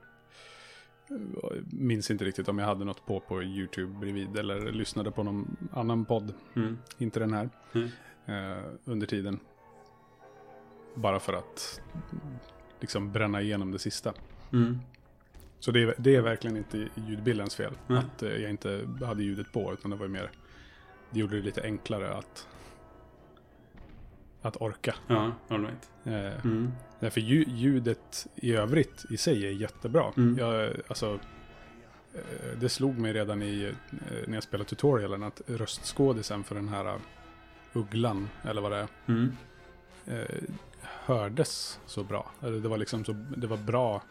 [1.10, 1.16] eh,
[1.70, 4.36] minns inte riktigt om jag hade något på på YouTube bredvid.
[4.36, 6.34] Eller lyssnade på någon annan podd.
[6.56, 6.78] Mm.
[6.98, 7.50] Inte den här.
[7.72, 7.88] Mm.
[8.26, 9.40] Eh, under tiden.
[10.94, 11.80] Bara för att
[12.80, 14.12] liksom bränna igenom det sista.
[14.52, 14.78] Mm.
[15.58, 17.72] Så det är, det är verkligen inte ljudbildens fel.
[17.88, 19.72] Att eh, jag inte hade ljudet på.
[19.72, 20.30] Utan det var mer.
[21.10, 22.48] Det gjorde det lite enklare att.
[24.42, 24.94] Att orka.
[25.06, 25.90] Ja, all right.
[26.04, 26.72] Eh, Mm.
[27.00, 30.12] Därför lju- ljudet i övrigt i sig är jättebra.
[30.16, 30.38] Mm.
[30.38, 31.18] Jag, alltså,
[32.14, 36.68] eh, det slog mig redan i, eh, när jag spelade tutorialen att röstskådisen för den
[36.68, 36.94] här eh,
[37.72, 39.36] ugglan, eller vad det är, Mm.
[40.82, 42.30] hördes så bra.
[42.40, 44.02] Det var liksom så, det var bra,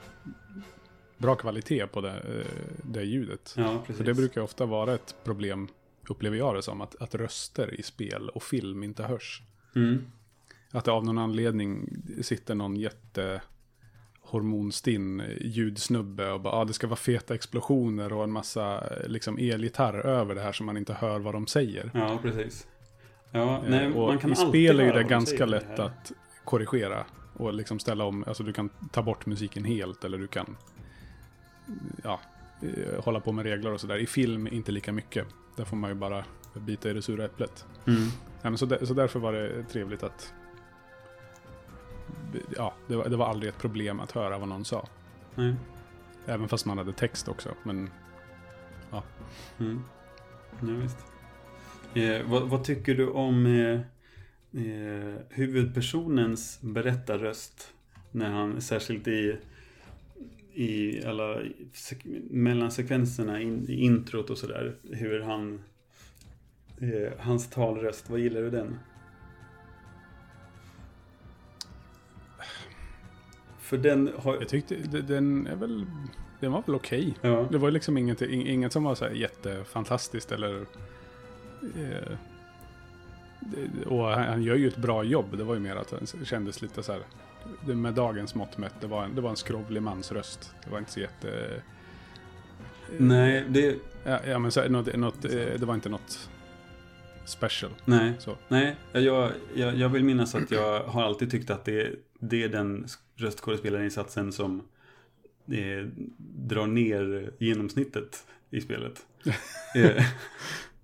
[1.18, 2.44] bra kvalitet på det,
[2.84, 3.54] det ljudet.
[3.58, 3.84] Ja.
[3.86, 5.68] För det brukar ofta vara ett problem,
[6.10, 9.42] upplever jag det som, att, att röster i spel och film inte hörs.
[9.76, 10.12] Mm.
[10.72, 11.90] Att det av någon anledning
[12.22, 13.42] sitter någon jätte
[14.22, 19.38] hormonstinn ljudsnubbe och bara, ah, det ska vara feta explosioner och en massa eh, liksom
[19.38, 21.92] elgitarr över det här som man inte hör vad de säger.
[21.94, 22.68] Ja, precis.
[23.32, 25.86] Ja, Eh, nej, och man kan I spel är det de ganska säger lätt här.
[25.86, 26.12] att
[26.46, 30.58] korrigera och liksom ställa om, alltså du kan ta bort musiken helt eller du kan
[32.04, 32.20] ja,
[32.62, 33.98] eh, hålla på med regler och sådär.
[33.98, 35.28] I film inte lika mycket.
[35.58, 37.66] Där får man ju bara bita i det sura äpplet.
[37.88, 38.02] Mm.
[38.02, 38.12] Nej,
[38.42, 40.34] men så, där, så därför var det trevligt att...
[42.58, 44.88] Ja, det var, det var aldrig ett problem att höra vad någon sa.
[45.36, 45.56] Nej.
[46.26, 47.50] Även fast man hade text också.
[47.64, 47.90] Men
[49.60, 49.82] Mm.
[50.62, 50.98] Ja, visst.
[51.94, 53.80] Eh, vad, vad tycker du om eh,
[54.66, 57.74] eh, huvudpersonens berättarröst?
[58.12, 59.38] När han, särskilt i,
[60.54, 61.40] i alla
[61.74, 64.76] sek- mellansekvenserna, in, i introt och sådär.
[64.92, 65.62] Hur han,
[66.82, 68.80] eh, hans talröst, vad gillar du den?
[73.72, 74.34] För den har...
[74.36, 75.86] jag tyckte de- den är väl...
[76.40, 77.14] Den var väl okej.
[77.22, 77.48] Ja.
[77.52, 80.66] Det var liksom inget, ing- inget som var så här jättefantastiskt eller...
[81.62, 82.18] Eh,
[83.88, 85.38] och han, han gör ju ett bra jobb.
[85.38, 87.02] Det var ju mer att han kändes lite så här...
[87.76, 90.54] Med dagens mått mätt, det var en, det var en skrovlig mans röst.
[90.66, 91.30] Det var inte så jätte...
[91.32, 91.62] eh,
[92.98, 93.76] Nej, det...
[94.04, 96.30] Ja, ja men så, här, något, något, eh, det var inte något
[97.26, 97.72] special.
[97.86, 98.14] Nej.
[98.20, 98.38] Så.
[98.48, 101.90] Nej, jag, jag, jag vill minnas att jag har alltid tyckt att det,
[102.22, 104.62] det är den röstskådespelarinsatsen som
[105.48, 109.06] eh, drar ner genomsnittet i spelet.
[109.76, 110.06] eh,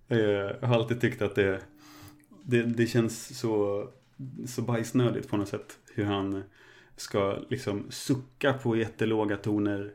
[0.07, 0.19] eh,
[0.61, 1.61] jag har alltid tyckt att det,
[2.43, 3.83] det, det känns så,
[4.47, 5.77] så bajsnödigt på något sätt.
[5.93, 6.43] Hur han
[6.95, 9.91] ska liksom sucka på jättelåga toner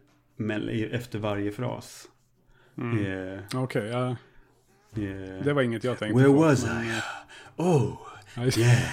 [0.91, 2.09] efter varje fras.
[2.77, 4.09] Eh, Okej, ja,
[4.97, 6.41] eh, det var inget jag tänkte Where på.
[6.41, 6.89] was men, I?
[6.89, 7.03] eh,
[7.57, 7.97] Oh,
[8.59, 8.91] yeah.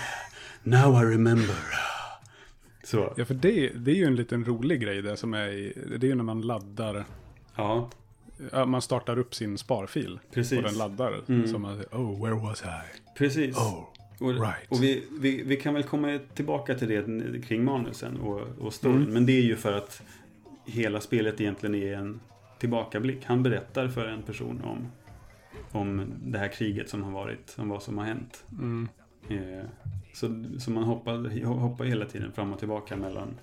[0.64, 1.56] Now I remember.
[2.90, 5.74] Så, Ja, för det, det är ju en liten rolig grej det som är i,
[6.00, 7.06] det är ju när man laddar,
[7.56, 7.90] ja,
[8.66, 10.20] man startar upp sin sparfil.
[10.34, 10.58] Precis.
[10.58, 11.22] Och den laddar.
[11.28, 11.48] Mm.
[11.48, 13.00] Som att, oh, where was I?
[13.18, 13.58] precis.
[13.58, 13.84] Oh,
[14.20, 14.66] Och, right.
[14.70, 18.98] och vi, vi, vi kan väl komma tillbaka till det kring manusen och, och storyn.
[18.98, 19.14] Mm.
[19.14, 20.02] Men det är ju för att
[20.66, 22.20] hela spelet egentligen är en
[22.60, 23.26] tillbakablick.
[23.26, 24.88] Han berättar för en person om,
[25.82, 28.44] om det här kriget som har varit, om vad som har hänt.
[28.52, 28.88] Mm.
[29.30, 29.66] Eh,
[30.14, 33.40] så, så man hoppar, hoppar hela tiden fram och tillbaka mellan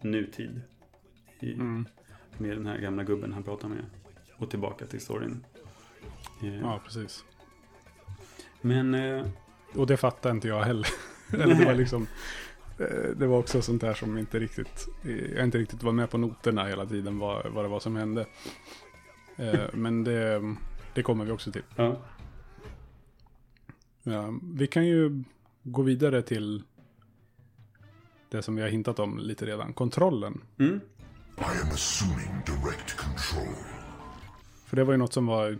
[0.00, 0.60] nutid
[1.40, 1.86] i, Mm.
[2.38, 3.84] med den här gamla gubben han pratar med
[4.36, 5.44] och tillbaka till storyn.
[6.42, 7.24] Eh, Ja, precis.
[8.60, 9.26] Men eh,
[9.76, 10.88] Och det fattar inte jag heller.
[11.32, 12.06] Eller det var liksom,
[13.16, 14.88] det var också sånt där som inte riktigt,
[15.34, 18.26] jag inte riktigt var med på noterna hela tiden vad, vad det var som hände.
[19.72, 20.42] Men det,
[20.94, 21.62] det kommer vi också till.
[21.76, 21.96] ja,
[24.02, 25.24] Ja, vi kan ju
[25.62, 26.62] gå vidare till
[28.28, 29.72] det som vi har hintat om lite redan.
[29.72, 30.40] Kontrollen.
[30.58, 30.80] mm,
[31.38, 33.54] I am assuming direct control.
[34.66, 35.58] För det var ju något som var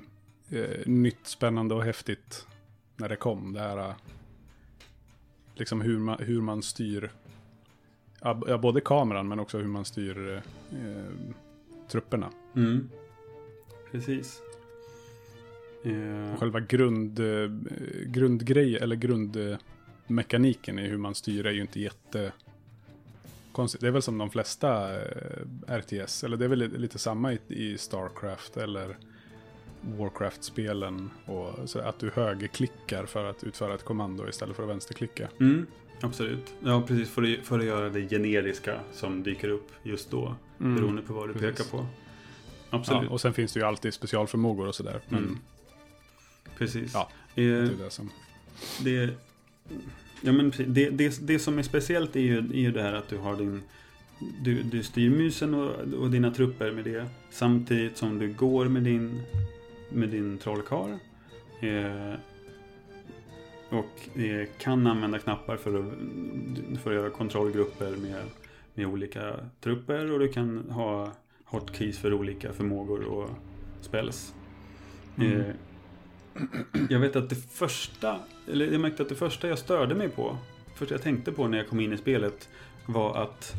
[0.50, 2.46] eh, nytt, spännande och häftigt
[2.96, 3.52] när det kom.
[3.52, 3.94] Det här, eh,
[5.54, 7.10] liksom hur man, hur man styr,
[8.20, 11.04] ja, ja, både kameran men också hur man styr eh,
[11.88, 12.30] trupperna.
[12.56, 12.90] mm.
[13.90, 14.42] precis.
[15.84, 17.50] Eh, Själva grund, eh,
[18.06, 22.32] grundgrej eller grundmekaniken i hur man styr är ju inte jätte
[23.52, 23.80] konstigt.
[23.80, 27.32] Det är väl som de flesta eh, RTS, eller det är väl li- lite samma
[27.48, 28.96] i, Starcraft eller
[29.98, 31.10] Warcraft-spelen.
[31.26, 35.28] Och så att du högerklickar för att utföra ett kommando istället för att vänsterklicka.
[35.40, 35.66] Mm,
[36.00, 36.54] absolut.
[36.64, 37.10] Ja, precis.
[37.10, 40.34] För att, för att göra det generiska som dyker upp just då.
[40.60, 41.50] Mm, Beroende på vad du precis.
[41.66, 41.86] pekar på.
[42.70, 43.10] Ja, Absolut.
[43.10, 45.00] och sen finns det ju alltid specialförmågor och sådär.
[45.08, 45.38] Men Mm.
[46.60, 46.90] Precis.
[46.94, 48.10] Ja, det är det som...
[48.84, 49.14] det,
[50.20, 53.08] ja, men det, det, det som är speciellt är ju, är ju det här att
[53.08, 53.62] du har din...
[54.40, 57.06] Du, du styr musen och, och dina trupper med det.
[57.30, 59.22] Samtidigt som du går med din,
[59.92, 60.90] med din trollkarl.
[61.60, 62.14] Eh,
[63.68, 65.92] och eh, kan använda knappar för att,
[66.82, 68.22] för att göra kontrollgrupper med,
[68.74, 70.12] med olika trupper.
[70.12, 71.12] Och du kan ha
[71.44, 73.30] hotkeys för olika förmågor och
[73.80, 74.34] spells.
[75.16, 75.40] Mm.
[75.40, 75.54] Eh,
[76.88, 78.20] jag vet att det första,
[78.52, 80.36] eller jag märkte att det första jag störde mig på,
[80.74, 82.48] första jag tänkte på när jag kom in i spelet
[82.86, 83.54] var att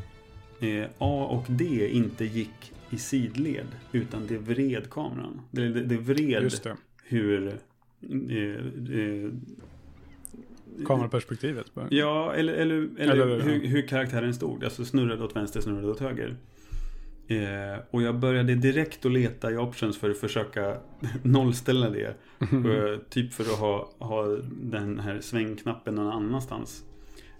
[0.60, 5.42] eh, A och D inte gick i sidled, utan det vred kameran.
[5.52, 6.76] Det, det, det vred det.
[7.04, 7.48] hur...
[7.48, 8.38] Eh,
[9.00, 9.32] eh,
[10.86, 11.66] Kameraperspektivet.
[11.90, 14.64] Ja, eller, eller, eller, Eller, hur, hur karaktären stod.
[14.64, 16.36] Alltså snurrade åt vänster, snurrade åt höger.
[17.32, 20.78] Eh, och jag började direkt att leta i options för att försöka
[21.24, 22.16] nollställa det.
[22.40, 26.84] Eh, typ för att ha, ha den här svängknappen någon annanstans.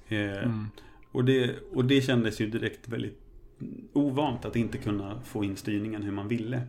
[0.08, 0.66] Eh, Mm.
[1.12, 3.20] och, det, och det kändes ju direkt väldigt
[3.94, 6.62] ovant att inte kunna få in styrningen hur man ville.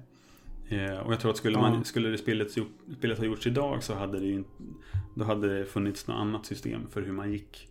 [0.68, 2.50] Eh, och jag tror att skulle, man, skulle det spelet,
[2.98, 4.44] spelet ha gjorts idag så hade det ju
[5.14, 7.68] då hade det funnits något annat system för hur man gick.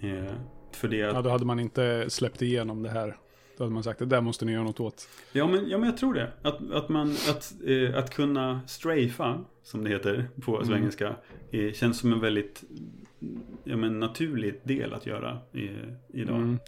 [0.00, 0.32] Eh,
[0.72, 3.16] för det att, Ja, då hade man inte släppt igenom det här.
[3.58, 5.08] Då hade man sagt det där måste ni göra något åt.
[5.32, 6.32] Ja men, ja, men jag tror det.
[6.42, 10.68] Att, att, man, att, eh, att kunna strafa, som det heter på Mm.
[10.68, 11.16] svengelska,
[11.50, 12.64] eh, känns som en väldigt
[13.64, 15.68] ja, men, naturlig del att göra i,
[16.08, 16.58] idag Mm.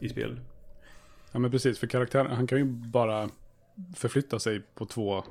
[0.00, 0.40] i spel.
[1.32, 3.28] Ja men precis, för karaktären, han kan ju bara
[3.96, 5.24] förflytta sig på två,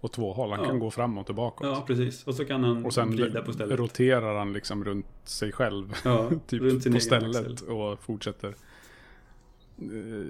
[0.00, 0.50] på två håll.
[0.50, 0.66] Han Ja.
[0.66, 1.66] kan gå framåt och bakåt.
[1.66, 2.26] Ja, precis.
[2.26, 3.78] Och så kan han och sen vrida på stället.
[3.78, 5.92] roterar han liksom runt sig själv.
[6.04, 7.68] Ja, typ på stället axel.
[7.68, 8.54] och fortsätter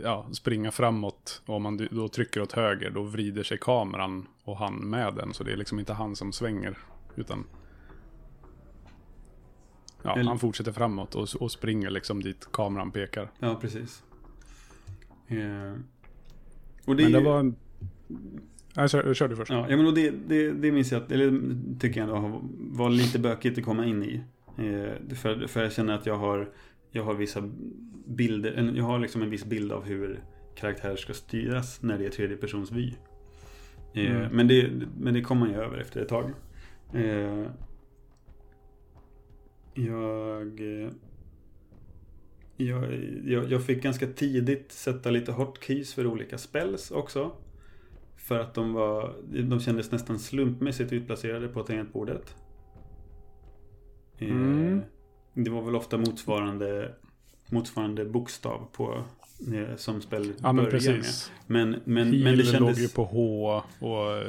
[0.03, 1.42] ja, springa framåt.
[1.47, 5.34] Och om man då trycker åt höger då vrider sig kameran och han med den.
[5.34, 6.78] Så det är liksom inte han som svänger.
[7.16, 7.44] Utan
[10.03, 13.30] ja, han fortsätter framåt och, och springer liksom dit kameran pekar.
[13.38, 14.03] Ja, precis.
[15.28, 15.72] Eh,
[16.84, 17.40] och det, Men det ju- var...
[17.40, 17.57] en-
[18.74, 19.51] Nej, kör, kör du först.
[19.51, 21.40] Ja, ja men och det, det, det minns jag att, eller
[21.80, 24.20] tycker jag ändå var lite bökigt att komma in i.
[24.57, 26.51] Eh, för, för jag känner att jag har,
[26.90, 27.51] jag har vissa
[28.07, 30.20] bilder, en, jag har liksom en viss bild av hur
[30.54, 32.94] karaktärer ska styras när det är tredje persons vy.
[33.94, 34.36] Eh, Mm.
[34.36, 36.30] men, det, men det kommer man ju över efter ett tag.
[36.94, 37.46] Eh,
[39.74, 40.61] jag...
[40.82, 40.90] eh,
[42.59, 42.94] jag,
[43.24, 47.32] jag, jag fick ganska tidigt sätta lite hotkeys för olika spells också.
[48.16, 52.34] För att de var, de kändes nästan slumpmässigt utplacerade på tangentbordet.
[54.18, 54.80] Eh, Mm.
[55.34, 56.94] Det var väl ofta motsvarande,
[57.49, 59.05] motsvarande bokstav på,
[59.55, 61.05] eh, som spel Ja, men börjar med.
[61.47, 62.78] Men, men, men det låg kändes...
[62.78, 64.22] ju på H och...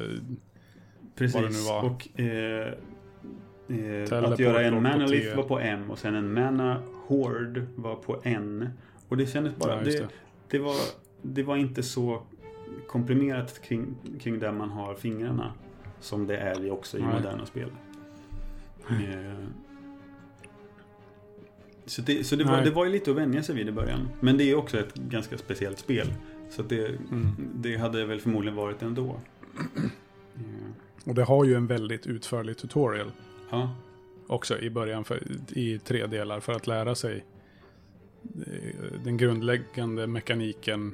[1.15, 1.35] Precis.
[1.35, 1.83] vad det nu var.
[1.83, 2.73] Och eh,
[4.23, 5.15] eh, att göra en låg på mana T.
[5.15, 8.69] lift var på M och sen en mana horde var på N.
[9.07, 9.77] Och det kändes bara...
[9.77, 10.07] Ja, det, det.
[10.49, 10.75] det, var,
[11.21, 12.21] det var inte så
[12.87, 15.53] komprimerat kring, kring där man har fingrarna.
[15.99, 17.13] Som det är också i Nej.
[17.13, 17.69] moderna spel.
[18.89, 19.47] Eh,
[21.87, 24.09] så det, så det, var, det var ju lite att vänja sig vid i början.
[24.19, 26.13] Men det är också ett ganska speciellt spel.
[26.49, 27.31] Så det, Mm.
[27.55, 29.19] det hade väl förmodligen varit ändå.
[30.35, 30.41] Eh,
[31.05, 33.11] Och det har ju en väldigt utförlig tutorial
[33.49, 33.75] Ja,
[34.27, 37.25] också i början för, i tre delar för att lära sig
[38.47, 40.93] eh, den grundläggande mekaniken.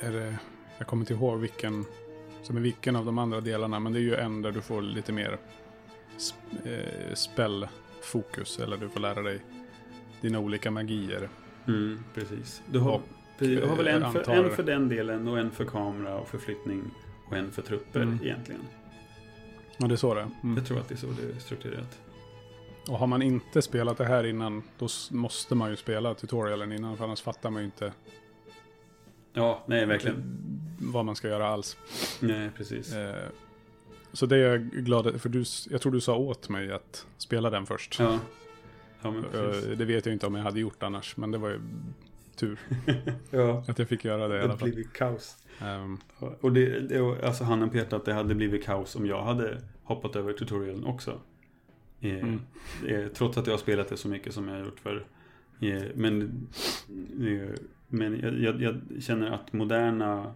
[0.00, 0.36] Är det,
[0.78, 1.84] jag kommer inte ihåg vilken
[2.42, 4.82] som är vilken av de andra delarna, men det är ju en där du får
[4.82, 5.38] lite mer
[6.18, 7.14] sp- eh,
[8.10, 9.40] spellfokus, eller du får lära dig
[10.20, 11.28] dina olika magier.
[11.68, 12.62] Mm, precis.
[12.70, 13.02] Du har, Och,
[13.38, 16.18] du har väl eh, en för, antar- en för den delen och en för kamera
[16.18, 16.82] och förflyttning
[17.28, 18.18] och en för trupper Mm.
[18.22, 18.60] egentligen.
[19.78, 20.56] Ja, det är så det mm.
[20.56, 22.00] Jag tror att det är så det är strukturerat.
[22.88, 26.96] Och har man inte spelat det här innan, då måste man ju spela tutorialen innan,
[26.96, 27.92] för annars fattar man ju inte
[29.32, 30.38] Ja, nej verkligen.
[30.78, 31.76] vad man ska göra alls.
[32.20, 32.92] Nej, precis.
[32.94, 33.14] Eh,
[34.16, 37.50] så det är jag glad för du, jag tror du sa åt mig att spela
[37.50, 37.96] den först.
[37.98, 38.18] Ja.
[39.02, 39.14] Ja,
[39.76, 41.60] det vet jag inte om jag hade gjort annars, men det var ju
[42.36, 42.58] tur
[43.30, 43.64] Ja.
[43.68, 44.68] att jag fick göra det i Det alla har fall.
[44.70, 45.36] blivit kaos.
[45.60, 45.98] Ehm,
[46.40, 49.62] Och det, det alltså handen på hjärtat att det hade blivit kaos om jag hade
[49.84, 51.20] hoppat över tutorialen också.
[52.00, 52.40] Eh, Mm.
[52.86, 55.06] eh, trots att jag har spelat det så mycket som jag har gjort för.
[55.60, 56.46] Eh, men
[57.88, 60.32] men jag, jag, jag känner att moderna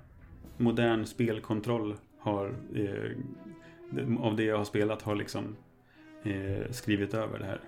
[0.57, 3.15] modern spelkontroll har det-
[4.21, 5.57] av det jag har spelat har liksom
[6.23, 7.61] eh, skrivit över det här.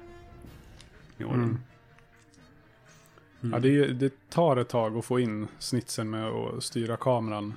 [1.18, 1.58] I åren.
[3.42, 3.52] Mm.
[3.52, 7.54] Ja, det, det tar ett tag att få in snitsen med att styra kameran.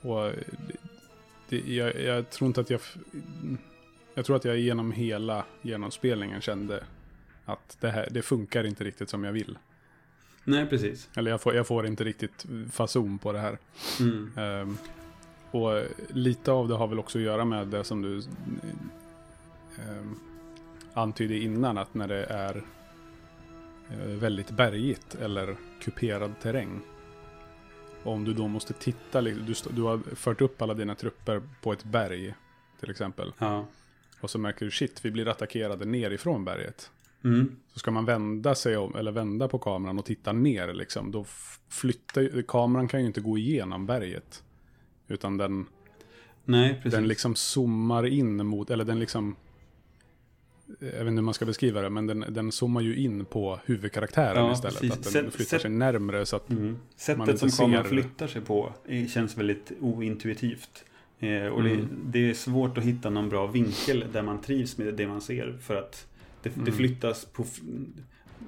[0.00, 0.76] Och det,
[1.48, 2.80] det, jag, jag tror inte att jag...
[4.14, 6.84] Jag tror att jag genom hela genomspelningen kände
[7.44, 9.58] att det här det funkar inte riktigt som jag vill.
[10.44, 11.08] Nej, precis.
[11.14, 13.58] Eller jag får, jag får inte riktigt fason på det här.
[14.00, 14.30] Mm.
[14.36, 14.78] Ehm,
[15.52, 20.20] och lite av det har väl också att göra med det som du um,
[20.92, 22.64] antydde innan, att när det är
[23.90, 26.80] eh, väldigt bergigt eller kuperad terräng.
[28.02, 31.72] Och om du då måste titta, du, du har fört upp alla dina trupper på
[31.72, 32.34] ett berg
[32.80, 33.32] till exempel.
[33.38, 33.66] Ja.
[34.20, 36.90] Och så märker du shit, vi blir attackerade nerifrån berget.
[37.24, 37.56] Mm.
[37.72, 41.10] Så ska man vända sig om, eller vända på kameran och titta ner liksom.
[41.10, 41.24] Då
[41.68, 44.42] flyttar ju, kameran kan ju inte gå igenom berget.
[45.08, 45.66] Utan den,
[46.44, 46.92] Nej, precis.
[46.92, 49.36] den liksom zoomar in mot, eller den liksom...
[50.78, 53.58] Jag vet inte hur man ska beskriva det, men den, den zoomar ju in på
[53.64, 54.80] huvudkaraktären Ja, istället.
[54.80, 54.92] precis.
[54.92, 56.50] Att den Sätt- flyttar sätt- sig närmre så att...
[56.50, 56.76] Mm.
[56.96, 60.84] Sättet som kameran flyttar sig på eh, känns väldigt ointuitivt.
[61.18, 61.76] Eh, och Mm.
[61.76, 61.86] det,
[62.20, 65.58] det är svårt att hitta någon bra vinkel där man trivs med det man ser.
[65.62, 66.06] För att
[66.42, 66.72] det, det Mm.
[66.72, 67.44] flyttas på...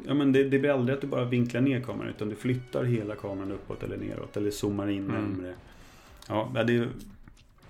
[0.06, 2.84] Ja, men det, det blir aldrig att du bara vinklar ner kameran utan du flyttar
[2.84, 5.12] hela kameran uppåt eller neråt eller zoomar in Mm.
[5.24, 5.54] närmre.
[6.28, 6.88] Ja, det är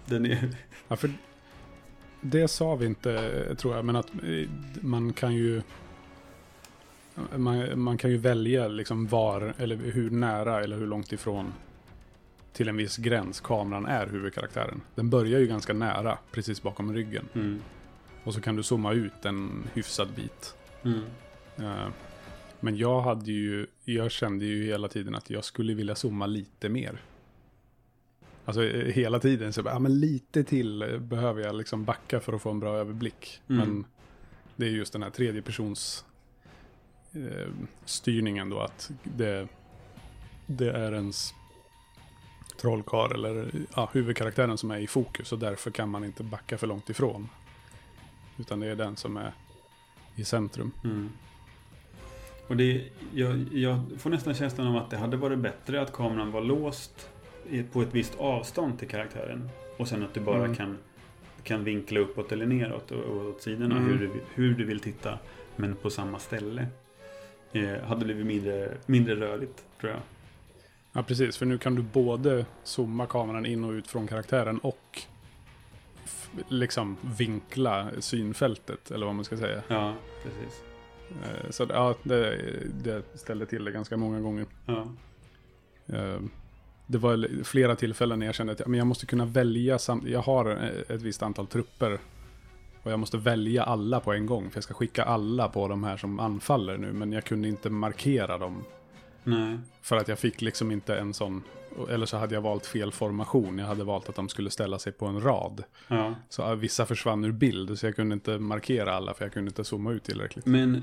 [0.07, 0.49] den är...
[0.89, 1.11] Ja, för
[2.21, 4.49] det sa vi inte, tror jag, men att eh,
[4.81, 5.63] man kan ju...
[7.37, 11.53] Man, man kan ju välja liksom var, eller hur nära eller hur långt ifrån
[12.53, 14.81] till en viss gräns kameran är huvudkaraktären.
[14.95, 17.29] Den börjar ju ganska nära, precis bakom ryggen.
[17.35, 17.63] Mm.
[18.25, 20.55] Och så kan du zooma ut en hyfsad bit.
[20.83, 21.01] Mm.
[21.57, 21.89] Eh,
[22.61, 26.69] Men jag hade ju, jag kände ju hela tiden att jag skulle vilja zooma lite
[26.69, 27.01] mer.
[28.45, 32.21] Alltså eh, hela tiden så bara, ja men lite till eh, behöver jag liksom backa
[32.21, 33.41] för att få en bra överblick.
[33.49, 33.69] Mm.
[33.69, 33.85] Men
[34.57, 36.05] det är just den här tredje persons
[37.13, 37.49] eh,
[37.85, 39.49] styrningen då att det,
[40.47, 41.35] det är ens
[42.61, 46.67] trollkarl eller ja, huvudkaraktären som är i fokus och därför kan man inte backa för
[46.67, 47.29] långt ifrån.
[48.39, 49.33] Utan det är den som är
[50.17, 50.73] i centrum.
[50.85, 51.11] Mm.
[52.47, 56.31] Och det, jag, jag får nästan känslan av att det hade varit bättre att kameran
[56.31, 57.09] var låst
[57.73, 59.49] på ett visst avstånd till karaktären.
[59.77, 60.55] Och sen att du bara Mm.
[60.55, 60.79] kan,
[61.43, 63.89] kan vinkla uppåt eller neråt och, och åt sidorna Mm.
[63.89, 65.19] hur, du, hur du vill titta.
[65.57, 66.67] Men på samma ställe.
[67.53, 70.01] Eh, hade blivit mindre, mindre rörigt, tror jag.
[70.93, 71.37] Ja, precis.
[71.37, 75.01] För nu kan du både zooma kameran in och ut från karaktären och
[76.49, 79.63] liksom vinkla synfältet, eller vad man ska säga.
[79.69, 80.63] Ja, precis.
[81.25, 82.39] Eh, Så ja, det,
[82.85, 84.47] det ställde till det ganska många gånger.
[84.67, 84.87] Ja.
[86.87, 89.79] Det var flera tillfällen när jag kände att men jag måste kunna välja.
[89.79, 91.99] Sam- jag har eh, ett visst antal trupper.
[92.83, 94.51] Och jag måste välja alla på en gång.
[94.51, 96.93] För jag ska skicka alla på de här som anfaller nu.
[96.93, 98.65] Men jag kunde inte markera dem.
[99.25, 99.59] Nej.
[99.83, 101.43] För att jag fick liksom inte en sån.
[101.91, 103.59] Eller så hade jag valt fel formation.
[103.59, 105.65] Jag hade valt att de skulle ställa sig på en rad.
[105.89, 106.15] Ja.
[106.29, 107.79] Så vissa försvann ur bild.
[107.79, 109.15] Så jag kunde inte markera alla.
[109.15, 110.47] För jag kunde inte zooma ut tillräckligt.
[110.47, 110.83] Men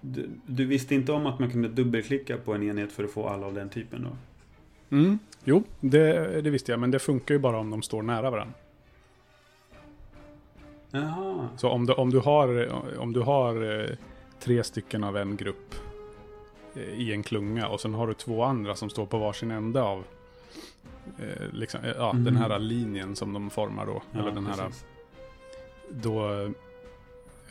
[0.00, 3.28] du, du visste inte om att man kunde dubbelklicka på en enhet för att få
[3.28, 4.16] alla av den typen då?
[4.90, 5.18] Mm.
[5.44, 6.80] Jo, det, det visste jag.
[6.80, 8.54] Men det funkar ju bara om de står nära varandra.
[10.90, 11.48] Jaha.
[11.56, 12.68] Så om du, om du har,
[12.98, 13.90] om du har eh,
[14.40, 15.74] tre stycken av en grupp
[16.74, 19.82] eh, i en klunga och sen har du två andra som står på varsin ände
[19.82, 20.04] av
[21.18, 22.24] eh, liksom, ja, Mhm.
[22.24, 24.02] den här linjen som de formar då.
[24.12, 24.84] Ja, eller den här, precis.
[25.90, 26.30] då,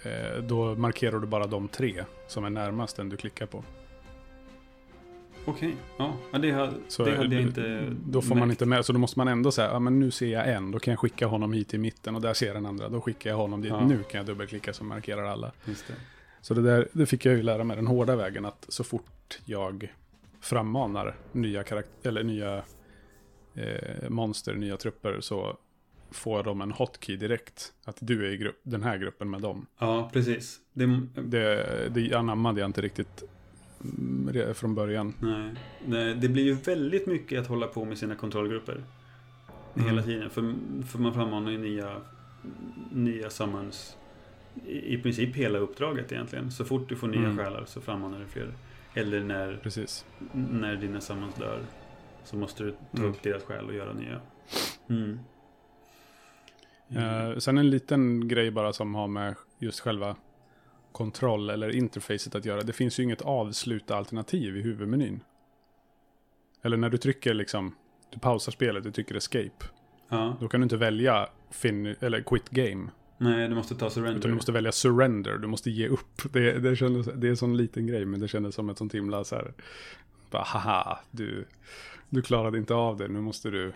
[0.04, 3.64] eh, då markerar du bara de tre som är närmast den du klickar på.
[5.50, 6.14] Okej, ja.
[6.32, 8.52] ja det, har, Så det hade jag inte Då får man märkt.
[8.62, 10.80] inte med, så då måste man ändå säga, ja men nu ser jag en, då
[10.80, 13.38] kan jag skicka honom hit i mitten och där ser den andra, då skickar jag
[13.38, 13.86] honom dit, Ja.
[13.88, 15.52] nu kan jag dubbelklicka som markerar alla.
[15.66, 15.94] Just det.
[16.42, 19.40] Så det där det fick jag ju lära mig den hårda vägen att så fort
[19.46, 19.94] jag
[20.42, 22.64] frammanar nya, karakt- eller nya
[23.56, 25.58] eh, monster, nya trupper så
[26.12, 27.74] får de en hotkey direkt.
[27.86, 29.66] Att du är i grupp, den här gruppen med dem.
[29.80, 30.58] Ja, precis.
[30.74, 33.24] Det, Det, det anammade jag inte riktigt
[34.54, 35.14] från början.
[35.20, 35.54] nej,
[35.86, 38.84] nej, det blir ju väldigt mycket att hålla på med sina kontrollgrupper.
[39.76, 39.88] Mm.
[39.90, 40.30] Hela tiden.
[40.30, 40.54] För,
[40.88, 42.02] för man frammanar ju nya,
[42.92, 43.98] nya summons
[44.66, 46.52] i, i princip hela uppdraget egentligen.
[46.52, 47.38] Så fort du får nya Mm.
[47.38, 48.54] själar så frammanar du fler.
[48.94, 50.06] Eller när, Precis.
[50.34, 51.60] när dina summons dör.
[52.24, 53.10] Så måste du ta Mm.
[53.10, 54.22] upp deras själ och göra nya.
[54.90, 55.20] Mm.
[56.90, 60.16] Eh, sen en liten grej bara som har med just själva
[60.92, 62.62] kontroll eller interfacet att göra.
[62.62, 65.20] Det finns ju inget avsluta alternativ i huvudmenyn.
[66.62, 67.76] Eller när du trycker liksom,
[68.14, 69.66] du pausar spelet, du trycker escape.
[70.10, 72.90] Ja, Då kan du inte välja fin eller quit game.
[73.18, 74.20] nej du måste ta surrender.
[74.20, 76.34] Utan du måste välja surrender, du måste ge upp.
[76.34, 78.94] Det, det, kändes, det är en sån liten grej, men det kändes som ett sånt
[78.96, 79.54] himla så här.
[80.32, 81.46] Bara, haha, du,
[82.10, 83.74] du klarade inte av det, nu måste du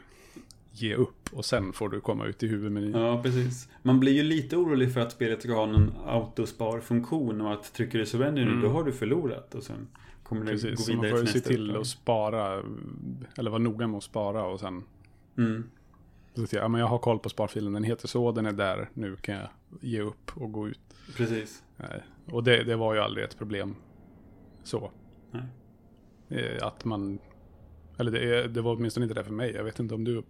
[0.75, 1.29] ge upp.
[1.33, 2.91] Och sen får du komma ut i huvudmenyn.
[2.91, 3.69] Ja, precis.
[3.81, 7.99] Man blir ju lite orolig för att spelet ska ha någon autospar-funktion och att trycker
[7.99, 8.61] du surrender nu, Mm.
[8.63, 9.55] då har du förlorat.
[9.55, 9.87] Och sen
[10.23, 12.63] kommer det Precis, gå så man vidare får ju till se till att spara,
[13.37, 14.83] eller vara noga med att spara och sen
[15.37, 15.63] Mm.
[16.35, 18.51] så att jag, ja, men jag har koll på sparfilen, den heter så, den är
[18.51, 19.47] där, nu kan jag
[19.81, 20.79] ge upp och gå ut.
[21.17, 21.63] Precis.
[21.77, 22.03] Nej.
[22.25, 23.75] Och det, det var ju aldrig ett problem
[24.63, 24.91] så.
[25.31, 25.43] Nej.
[26.29, 27.19] Eh, Att man,
[27.97, 30.23] eller det, är- det var åtminstone inte det för mig, jag vet inte om du,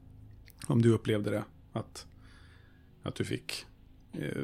[0.66, 2.06] om du upplevde det, att,
[3.02, 3.66] att du fick,
[4.12, 4.42] eh,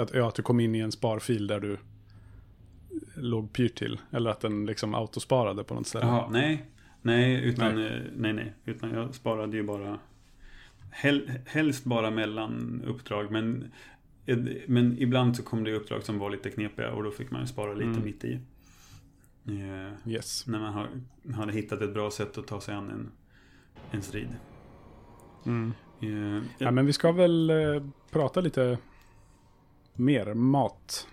[0.00, 1.76] att, ja, att du kom in i en sparfil där du
[3.14, 6.06] låg pyrt till, eller att den liksom autosparade på något ställe.
[6.06, 6.66] Jaha, nej.
[7.02, 7.90] Nej, utan, Nej.
[7.90, 8.10] nej.
[8.16, 8.52] nej, nej.
[8.64, 9.98] Utan jag sparade ju bara
[10.92, 13.30] hel, helst bara mellan uppdrag.
[13.30, 13.70] Men,
[14.66, 17.46] men ibland så kom det uppdrag som var lite knepiga och då fick man ju
[17.46, 18.04] spara lite Mm.
[18.04, 18.38] mitt i.
[19.50, 20.46] Eh, Yes.
[20.46, 20.88] när man har,
[21.34, 23.10] hade hittat ett bra sätt att ta sig an en,
[23.90, 24.28] en strid.
[25.46, 25.72] Mm.
[26.00, 27.56] Eh, Ja, men vi ska väl eh,
[28.10, 28.78] prata lite
[29.94, 31.08] mer mat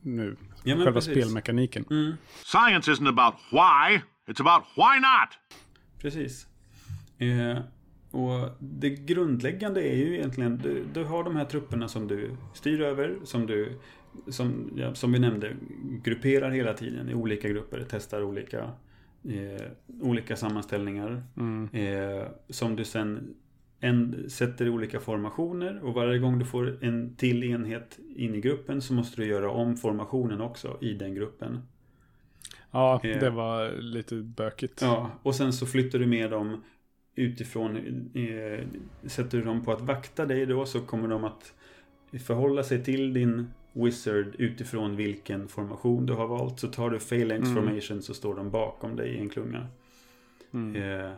[0.00, 0.36] nu.
[0.64, 1.12] Ja, Själva precis.
[1.12, 1.84] spelmekaniken.
[1.90, 2.12] Mm,
[2.44, 5.58] Science isn't about why, it's about why not.
[5.98, 6.46] precis.
[7.18, 7.58] Eh,
[8.10, 12.80] och det grundläggande är ju egentligen, du, du har de här trupperna som du styr
[12.80, 13.78] över, som du,
[14.28, 15.56] som, ja, som vi nämnde,
[16.04, 18.70] grupperar hela tiden i olika grupper, testar olika,
[19.24, 19.66] eh,
[20.00, 21.22] olika sammanställningar.
[21.36, 21.68] Mm.
[21.72, 23.34] Eh, som du sen
[23.80, 28.40] en, sätter i olika formationer och varje gång du får en till enhet in i
[28.40, 31.58] gruppen så måste du göra om formationen också i den gruppen.
[32.70, 33.20] Ja, Eh.
[33.20, 34.82] det var lite bökigt.
[34.82, 36.62] Ja, och sen så flyttar du med dem
[37.14, 37.76] utifrån.
[38.14, 38.66] Eh,
[39.08, 41.54] sätter du dem på att vakta dig då så kommer de att
[42.24, 46.60] förhålla sig till din wizard utifrån vilken formation du har valt.
[46.60, 47.54] Så tar du phalanx Mm.
[47.54, 49.66] formation så står de bakom dig i en klunga.
[50.54, 50.76] Mm.
[50.82, 51.10] Eh,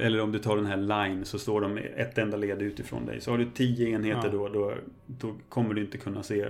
[0.00, 0.76] eller om du tar den här
[1.06, 3.20] line så står de ett enda led utifrån dig.
[3.20, 4.32] Så har du tio enheter Ja.
[4.32, 4.74] då, då,
[5.06, 6.40] då kommer du inte kunna se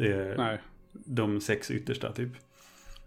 [0.00, 0.54] eh,
[0.92, 2.32] de sex yttersta typ.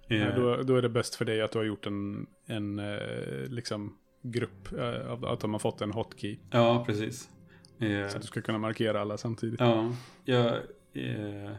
[0.08, 2.80] Eh, Nej då, då är det bäst för dig att du har gjort en, en
[2.80, 6.39] eh, liksom grupp, eh, att de har fått en hotkey.
[6.51, 7.30] Ja, precis.
[7.80, 9.60] Eh, Så att du ska kunna markera alla samtidigt.
[9.60, 9.91] Ja,
[10.26, 10.58] ja
[10.96, 11.52] eh,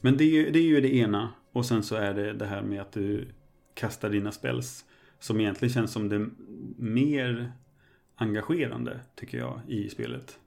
[0.00, 1.32] men det är, det är ju det ena.
[1.52, 3.28] Och sen så är det det här med att du
[3.74, 4.84] kastar dina spells.
[5.18, 6.28] Som egentligen känns som det
[6.76, 7.52] mer
[8.16, 10.38] engagerande, tycker jag, i spelet.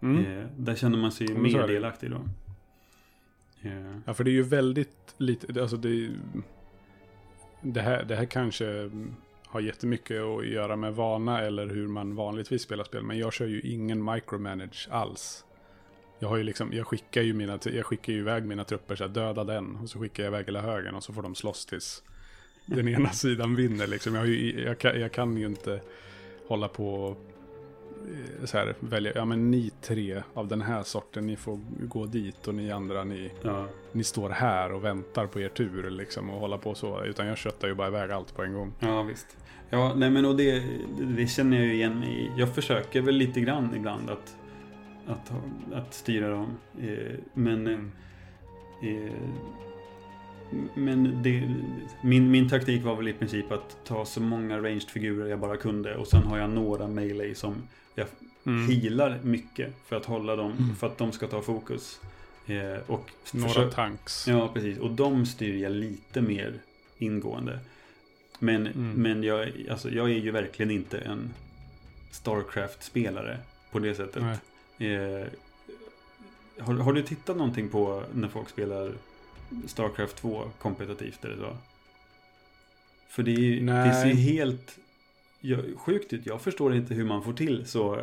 [0.00, 0.24] Mm.
[0.24, 2.16] Eh, där känner man sig ju mer delaktig då.
[3.68, 6.10] Eh, Ja, för det är ju väldigt lite, alltså det,
[7.62, 8.90] det, här, det här kanske
[9.46, 13.02] har jättemycket att göra med vana eller hur man vanligtvis spelar spel.
[13.02, 15.44] Men jag kör ju ingen micromanage alls.
[16.18, 19.04] Jag, har ju liksom, jag, skickar ju mina, jag skickar ju iväg mina trupper så
[19.04, 19.76] här, döda den.
[19.76, 22.02] Och så skickar jag iväg hela högen och så får de slåss tills
[22.66, 23.86] den ena sidan vinner.
[23.86, 24.14] Liksom.
[24.14, 25.80] Jag, har ju, jag, kan, jag kan ju inte
[26.48, 27.16] hålla på och
[28.40, 32.06] eh, så här, välja, ja men ni tre av den här sorten, ni får gå
[32.06, 36.30] dit och ni andra, ni, ja, ni står här och väntar på er tur liksom
[36.30, 37.04] och hålla på så.
[37.04, 38.72] Utan jag köttar ju bara iväg allt på en gång.
[38.80, 39.36] ja, visst.
[39.70, 40.62] Ja, nej men och det,
[41.16, 42.30] det känner jag ju igen mig i.
[42.36, 44.36] Jag försöker väl lite grann ibland att,
[45.08, 45.32] att,
[45.74, 46.56] att styra dem.
[46.82, 47.90] Eh, men Mm.
[48.82, 49.12] eh,
[50.74, 51.54] men det,
[52.02, 55.56] min, min taktik var väl i princip att ta så många ranged figurer jag bara
[55.56, 55.96] kunde.
[55.96, 57.54] Och sen har jag några melee som
[57.94, 58.06] jag
[58.46, 58.70] Mm.
[58.70, 62.00] healar mycket för att hålla dem, för att de ska ta fokus.
[62.46, 64.28] Eh, och Några försök- tanks.
[64.28, 64.78] Ja, precis.
[64.78, 66.54] Och de styr jag lite mer
[66.98, 67.58] ingående.
[68.38, 68.90] Men, Mm.
[68.92, 71.30] men jag, alltså, jag är ju verkligen inte en
[72.10, 73.38] Starcraft-spelare
[73.72, 74.22] på det sättet.
[74.22, 74.36] Nej.
[74.78, 75.26] Eh,
[76.58, 78.92] har, har du tittat någonting på när folk spelar
[79.66, 81.56] Starcraft 2 kompetitivt eller så?
[83.08, 84.78] För det, är, det ser helt
[85.40, 86.26] jag, sjukt ut.
[86.26, 88.00] Jag förstår inte hur man får till så,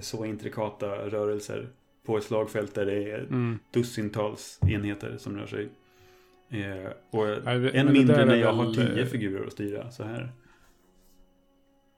[0.00, 1.68] så intrikata rörelser
[2.06, 3.58] på ett slagfält där det är Mm.
[3.70, 5.68] dussintals enheter som rör sig.
[6.48, 10.04] Eh, och Nej, än mindre är när jag har tio eh, figurer att styra så
[10.04, 10.32] här.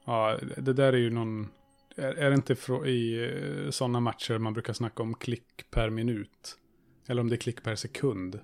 [0.04, 1.48] Ja, det där är ju någon...
[1.96, 2.52] Är, är det inte
[2.90, 3.30] i
[3.70, 6.58] sådana matcher man brukar snacka om klick per minut?
[7.08, 8.40] Eller om det är klick per sekund.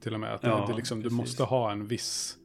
[0.00, 0.34] Till och med.
[0.34, 2.38] Att Ja, det liksom, du måste ha en viss...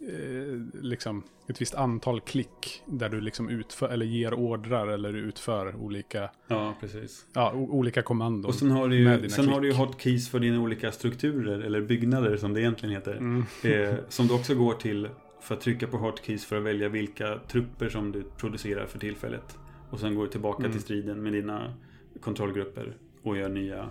[0.00, 5.76] Eh, liksom ett visst antal klick där du liksom utför eller ger ordrar eller utför
[5.76, 7.26] olika, Ja, precis.
[7.32, 8.48] ja, olika kommandon.
[8.48, 11.80] Och sen har du ju, sen har du ju hotkeys för dina olika strukturer eller
[11.80, 13.16] byggnader som det egentligen heter.
[13.16, 13.44] Mm.
[13.64, 15.08] Eh, som du också går till
[15.42, 19.58] för att trycka på hotkeys för att välja vilka trupper som du producerar för tillfället.
[19.90, 20.72] Och sen går du tillbaka Mm.
[20.72, 21.74] till striden med dina
[22.20, 23.90] kontrollgrupper och gör nya.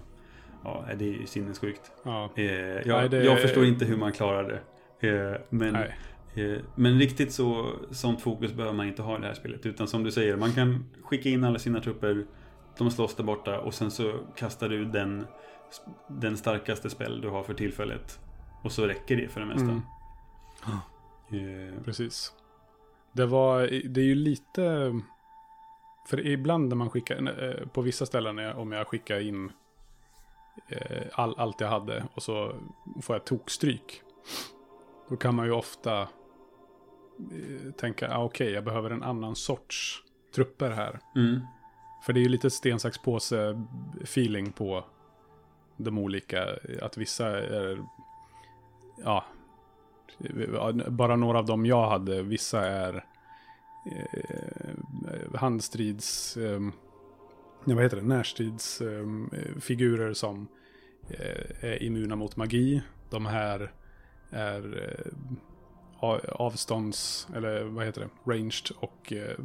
[0.63, 1.91] Ja, det är ju sinnessjukt.
[2.03, 4.61] Ja, Eh, jag, Nej, det- jag förstår inte hur man klarar
[4.99, 5.09] det.
[5.09, 9.33] Eh, men, eh, men riktigt så sånt fokus behöver man inte ha i det här
[9.33, 9.65] spelet.
[9.65, 12.25] Utan som du säger, man kan skicka in alla sina trupper.
[12.77, 15.25] De slåss där borta och sen så kastar du den,
[16.07, 18.19] den starkaste spel du har för tillfället.
[18.63, 19.63] Och så räcker det för det mesta.
[19.63, 19.81] Mm.
[21.31, 22.33] Eh, Precis.
[23.13, 23.59] Det var,
[23.89, 24.93] det är ju lite...
[26.07, 29.51] För ibland när man skickar, eh, på vissa ställen om jag skickar in
[30.67, 32.55] eh, all, allt jag hade och så
[33.01, 34.01] får jag tokstryk.
[35.09, 36.07] Då kan man ju ofta
[37.77, 40.03] tänka, ah, okej, jag behöver en annan sorts
[40.35, 40.99] trupper här.
[41.15, 41.39] mm,
[42.05, 43.61] För det är ju lite sten, sax, påse
[44.01, 44.85] feeling på
[45.77, 46.47] de olika.
[46.81, 47.85] Att vissa är,
[48.97, 49.25] ja,
[50.87, 52.23] bara några av dem jag hade.
[52.23, 53.05] Vissa är
[53.85, 56.59] eh, handstrids, eh,
[57.63, 60.47] vad heter det, närstridsfigurer ehm, eh, som
[61.09, 62.81] eh, är immuna mot magi.
[63.09, 63.71] De här
[64.29, 65.05] är eh,
[66.29, 69.37] avstånds, eller vad heter det, ranged och eh,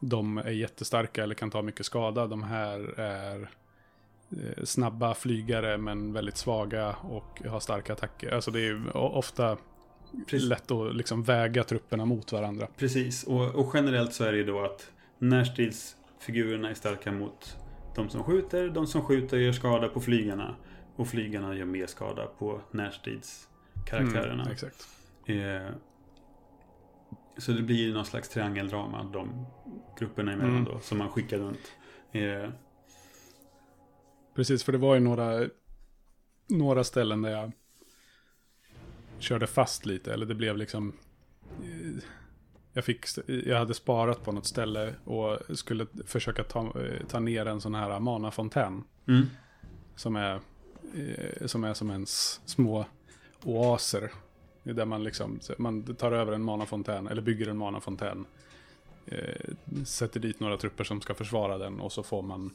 [0.00, 2.26] de är jättestarka eller kan ta mycket skada.
[2.26, 3.48] De här är eh,
[4.64, 8.30] snabba flygare men väldigt svaga och har starka attacker.
[8.34, 9.56] Alltså det är ofta
[10.26, 10.48] Precis.
[10.48, 12.68] lätt att liksom väga trupperna mot varandra.
[12.76, 13.24] precis.
[13.24, 17.56] Och, och generellt så är det ju då att närstridsfigurerna är starka mot
[17.96, 18.68] de som skjuter.
[18.68, 20.56] De som skjuter gör skada på flygarna.
[20.96, 24.42] Och flygarna gör mer skada på närstridskaraktärerna.
[24.42, 24.88] Mm, exakt.
[25.26, 25.68] Eh,
[27.38, 29.46] så det blir någon slags triangeldrama de
[29.98, 30.64] grupperna emellan Mm.
[30.64, 31.72] då, som man skickar runt.
[32.12, 32.50] Eh,
[34.34, 35.48] Precis, för det var ju några,
[36.46, 37.52] några ställen där jag
[39.18, 40.12] körde fast lite.
[40.12, 40.92] Eller det blev liksom...
[41.62, 42.02] eh,
[42.72, 47.46] Jag, fick, jag hade sparat på något ställe och skulle försöka ta, eh, ta ner
[47.46, 48.84] en sån här manafontän.
[49.08, 49.26] mm,
[49.96, 50.40] Som är,
[50.94, 52.86] eh, som är som ens små
[53.42, 54.12] oaser.
[54.62, 58.26] Där man liksom, man tar över en manafontän, eller bygger en manafontän.
[59.06, 59.50] Eh,
[59.84, 62.50] sätter dit några trupper som ska försvara den och så får man...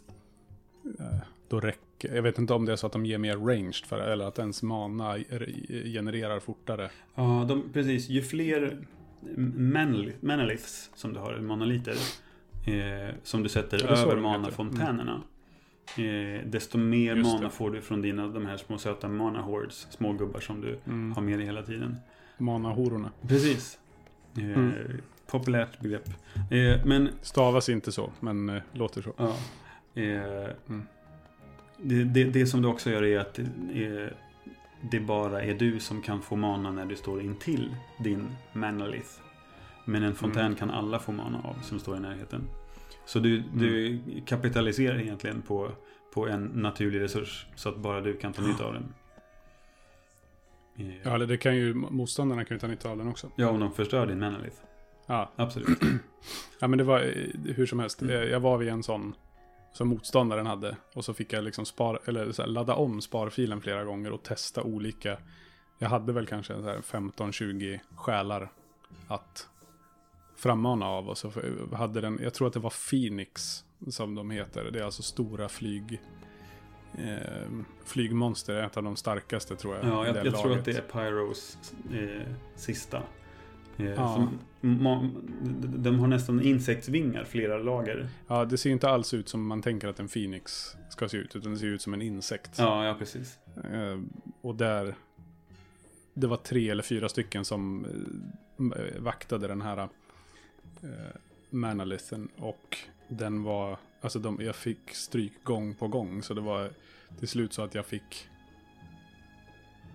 [1.00, 1.06] Eh,
[1.48, 4.00] då räcker, jag vet inte om det är så att de ger mer ranged för
[4.00, 6.90] eller att ens mana re- genererar fortare.
[7.16, 8.10] Ja, de, precis.
[8.10, 8.78] Ju fler
[10.22, 11.96] manaliths som du har, monoliter,
[12.66, 15.22] eh, som du sätter över manafontänerna.
[15.98, 17.50] Eh, desto mer Just mana det.
[17.50, 21.12] får du från dina, de här små söta mana hordes, små gubbar som du Mm.
[21.12, 21.96] har med dig hela tiden.
[22.38, 23.10] Mana-hororna.
[23.28, 23.80] Precis.
[24.38, 24.74] Eh, Mm.
[25.28, 26.10] Populärt begrepp.
[26.52, 29.14] Eh, men Stavas inte så, men eh, låter så.
[29.18, 29.36] Ja.
[30.04, 30.88] Eh, Mm.
[31.78, 34.14] det, det, det som det också gör är att det, är,
[34.92, 39.10] det bara är du som kan få mana när du står intill din manalith.
[39.86, 40.56] Men en fontän Mm.
[40.56, 42.42] kan alla få mana av som står i närheten.
[43.06, 45.72] Så du, du kapitaliserar egentligen på,
[46.14, 48.94] på en naturlig resurs så att bara du kan ta nytta av den.
[50.78, 53.32] Eh, Ja, eller det kan ju, motståndarna kan ju ta nytta av den också.
[53.36, 54.58] Ja, om de förstör din manalith.
[55.06, 55.80] Ja, Absolut.
[56.60, 58.02] ja men det var eh, hur som helst.
[58.02, 59.16] Jag, jag var vid en sån
[59.80, 60.76] som motståndaren hade.
[60.94, 64.24] Och så fick jag liksom spar, eller så här, ladda om sparfilen flera gånger och
[64.24, 65.18] testa olika.
[65.78, 68.52] Jag hade väl kanske så här 15-20 själar
[69.08, 69.48] att
[70.36, 71.10] frammana av.
[71.10, 71.32] Och så
[71.74, 74.72] hade den, jag tror att det var Phoenix som de heter.
[74.72, 76.02] Det är alltså stora flyg.
[76.98, 77.50] Eh,
[77.86, 79.86] flygmonster ett av de starkaste tror jag.
[79.86, 81.58] Ja, jag, jag tror att det är Pyros
[81.94, 83.02] eh, sista.
[83.80, 84.16] Eh, Ja.
[84.16, 84.40] som,
[85.84, 88.10] de har nästan insektsvingar, flera lager.
[88.28, 91.36] Ja, det ser inte alls ut som man tänker att en Phoenix ska se ut.
[91.36, 92.52] Utan det ser ut som en insekt.
[92.58, 93.38] Ja, ja precis.
[93.74, 94.00] Eh,
[94.42, 94.96] och där...
[96.14, 97.86] Det var tre eller fyra stycken som
[98.58, 100.90] eh, vaktade den här eh,
[101.50, 102.30] manalithen.
[102.38, 102.78] Och
[103.08, 103.78] den var...
[104.02, 106.24] Alltså de, jag fick stryk gång på gång.
[106.24, 106.70] Så det var
[107.20, 108.28] till slut så att jag fick...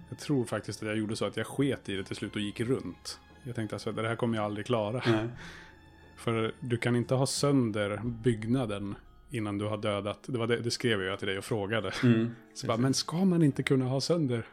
[0.09, 2.41] Jag tror faktiskt att jag gjorde så att jag sket i det till slut och
[2.41, 3.21] gick runt.
[3.45, 5.03] Jag tänkte alltså det här kommer jag aldrig klara.
[5.07, 5.29] Nej.
[6.17, 8.95] För du kan inte ha sönder byggnaden
[9.31, 10.19] innan du har dödat.
[10.27, 11.93] Det, var det, det skrev jag till dig och frågade.
[12.03, 12.35] Mm.
[12.55, 14.47] Så bara, men ska man inte kunna ha sönder?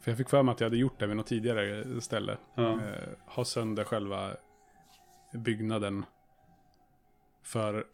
[0.00, 2.36] För jag fick för mig att jag hade gjort det vid något tidigare ställe.
[2.56, 2.76] Eh,
[3.26, 4.36] ha sönder själva
[5.34, 6.04] byggnaden.
[7.42, 7.84] För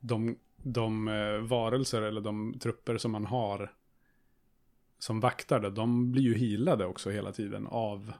[0.00, 3.72] de, de eh, varelser eller de trupper som man har
[5.02, 8.12] som vaktar det, de blir ju healade också hela tiden av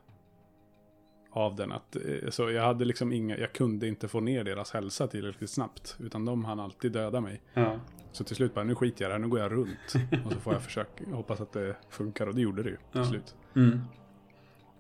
[1.33, 1.73] av den.
[1.73, 5.51] Att, eh, så jag hade liksom inga, jag kunde inte få ner deras hälsa tillräckligt
[5.51, 5.97] snabbt.
[6.01, 7.41] Utan de hann alltid döda mig.
[7.55, 7.81] Ja.
[8.13, 9.95] Så till slut bara, nu skiter jag i det här, nu går jag runt.
[10.27, 12.27] Och så får jag försöka, hoppas att det funkar.
[12.27, 13.05] Och det gjorde det ju till Ja.
[13.05, 13.35] slut.
[13.57, 13.81] Mm.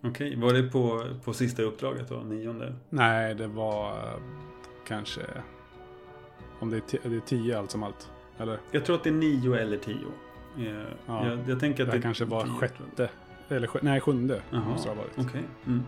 [0.04, 2.14] Okej, var det på, på sista uppdraget då?
[2.16, 2.74] Nionde?
[2.90, 3.94] Nej, det var
[4.88, 5.20] kanske...
[6.60, 8.10] Om det är, det är tio allt som allt.
[8.38, 8.58] Eller?
[8.70, 10.06] Jag tror att det är nio eller tio.
[10.58, 11.26] Eh, Ja.
[11.28, 13.10] jag, jag tänker att Det det kanske var tio, sjätte.
[13.48, 15.28] Eller nej, sjunde Jaha, måste det ha varit.
[15.28, 15.42] Okej.
[15.66, 15.82] Mm.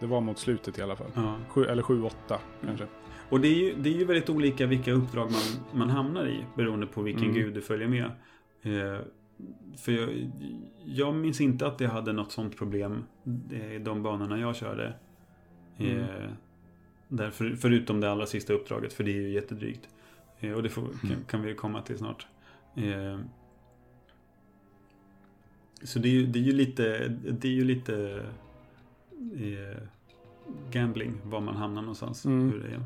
[0.00, 1.10] Det var mot slutet i alla fall.
[1.14, 1.36] Ja.
[1.48, 2.86] Sju, eller sju, åtta kanske.
[3.30, 6.44] Och det är, ju, det är ju väldigt olika vilka uppdrag man, man hamnar i
[6.56, 7.34] beroende på vilken Mm.
[7.34, 8.04] gud du följer med.
[8.62, 9.00] Eh,
[9.78, 10.30] för jag,
[10.84, 13.04] jag minns inte att jag hade något sånt problem
[13.52, 14.94] eh, i de banorna jag körde.
[15.78, 16.30] Eh, Mm.
[17.08, 19.88] där för, förutom det allra sista uppdraget, för det är ju jättedrygt.
[20.40, 21.24] Eh, och det får, kan, Mm.
[21.24, 22.26] kan vi ju komma till snart.
[22.76, 23.18] Eh,
[25.82, 28.22] så det är, det är ju lite, det är ju lite
[29.34, 29.82] eh,
[30.70, 32.24] gambling var man hamnar någonstans.
[32.24, 32.50] Mm.
[32.52, 32.80] Hur det är.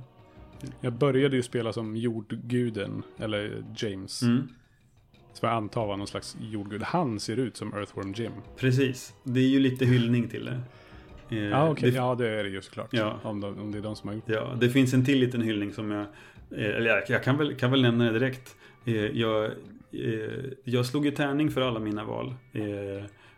[0.80, 4.22] Jag började ju spela som jordguden, eller James.
[4.22, 4.48] Mm.
[5.32, 6.82] Som jag antar var någon slags jordgud.
[6.82, 8.32] Han ser ut som Earthworm Jim.
[8.56, 10.60] Precis, det är ju lite hyllning till det.
[11.36, 11.90] Eh, Ja, okej.
[11.90, 12.88] det, Ja, det är det ju såklart.
[12.92, 13.18] Ja.
[13.22, 14.32] Om, de, om det är de som har gjort det.
[14.32, 16.00] ja, det finns en till liten hyllning som jag...
[16.50, 18.56] Eh, eller jag, jag kan, väl, kan väl nämna det direkt.
[18.84, 19.50] Eh, jag, eh,
[20.64, 22.34] jag slog ju tärning för alla mina val.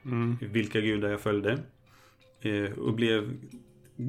[0.04, 0.36] Mm.
[0.40, 1.58] vilka gudar jag följde.
[2.44, 3.36] Eh, och blev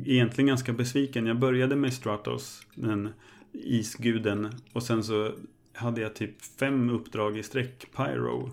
[0.06, 1.26] egentligen ganska besviken.
[1.26, 3.10] Jag började med Stratos, den
[3.52, 4.50] isguden.
[4.74, 5.32] Och sen så
[5.74, 8.52] hade jag typ fem uppdrag i sträck Pyro.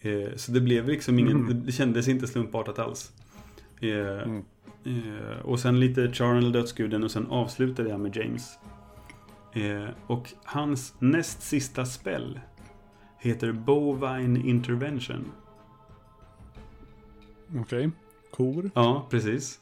[0.00, 1.62] Eh, så det blev liksom ingen, Mm.
[1.66, 3.12] det kändes inte slumpartat alls.
[3.80, 4.22] Eh,
[4.84, 5.40] Mm.
[5.42, 8.58] och sen lite Charnel dödsguden och sen avslutade jag med James.
[10.06, 12.40] Och hans näst sista spell
[13.18, 15.32] heter Bovine Intervention.
[17.60, 17.90] Okej.
[18.30, 18.70] Kor.
[18.74, 19.60] Ja, precis.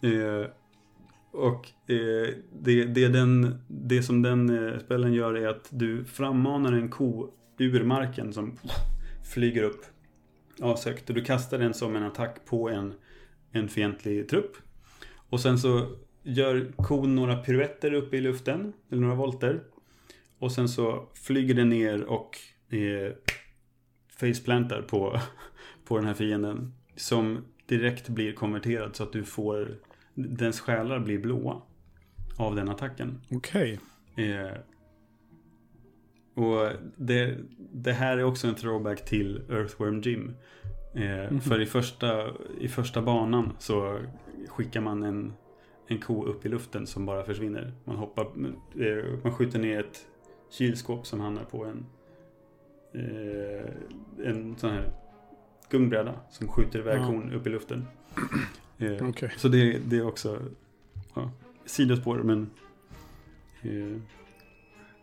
[0.00, 0.50] Eh,
[1.30, 6.72] och eh, det, det, den, det som den eh, spellen gör är att du frammanar
[6.72, 8.58] en ko ur marken som
[9.32, 9.84] flyger upp
[10.60, 11.08] avsökt.
[11.08, 12.94] Och du kastar den som en attack på en,
[13.52, 14.56] en fientlig trupp.
[15.30, 19.62] Och sen så gör kon några piruetter uppe i luften, eller några volter.
[20.38, 22.38] Och sen så flyger den ner och
[22.76, 23.12] eh,
[24.20, 25.20] faceplantar på,
[25.84, 26.74] på den här fienden.
[26.96, 29.68] Som direkt blir konverterad så att du får
[30.14, 31.62] Dens själar blir blåa
[32.38, 33.20] Av den attacken.
[33.30, 33.80] Okej.
[34.16, 34.52] eh,
[36.34, 37.38] Och det,
[37.72, 40.34] det här är också en throwback till Earthworm Jim.
[40.94, 42.24] Eh, För i första,
[42.60, 43.98] i första banan så
[44.48, 45.32] skickar man en,
[45.86, 47.72] en ko upp i luften som bara försvinner.
[47.84, 50.06] Man hoppar, eh, man skjuter ner ett
[50.50, 51.86] kylskåp som hamnar på en
[52.94, 53.70] eh,
[54.30, 54.92] En sån här
[55.70, 57.06] gungbräda som skjuter iväg Ja.
[57.06, 57.86] kon upp i luften
[58.78, 59.32] Eh, Okej.
[59.36, 60.42] Så det, det är också
[61.14, 61.30] ja,
[61.64, 62.50] sidospår men
[63.62, 64.00] eh,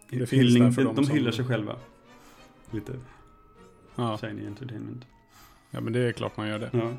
[0.09, 1.75] Det hyllning, de, de som- hyllar sig själva.
[2.71, 2.93] Lite
[3.95, 5.05] Ja, shiny entertainment.
[5.71, 6.69] ja, men det är klart man gör det.
[6.73, 6.93] Ja.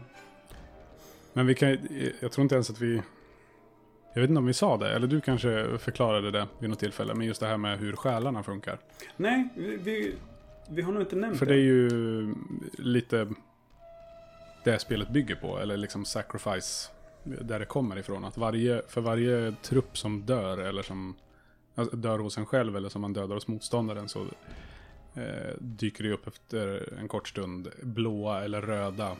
[1.32, 1.78] Men vi kan
[2.20, 3.02] jag tror inte ens att vi...
[4.14, 7.14] Jag vet inte om vi sa det, eller du kanske förklarade det vid något tillfälle.
[7.14, 8.78] Men just det här med hur själarna funkar.
[9.16, 10.14] Nej, vi, vi,
[10.70, 11.90] vi har nog inte nämnt För det är ju
[12.78, 13.28] lite
[14.64, 16.90] det spelet bygger på, eller liksom sacrifice
[17.24, 18.24] där det kommer ifrån.
[18.24, 21.16] Att varje, för varje trupp som dör, eller som
[21.74, 24.26] alltså, dör hos en själv, eller som man dödar hos motståndaren, så
[25.14, 29.16] eh, dyker det upp efter en kort stund blåa eller röda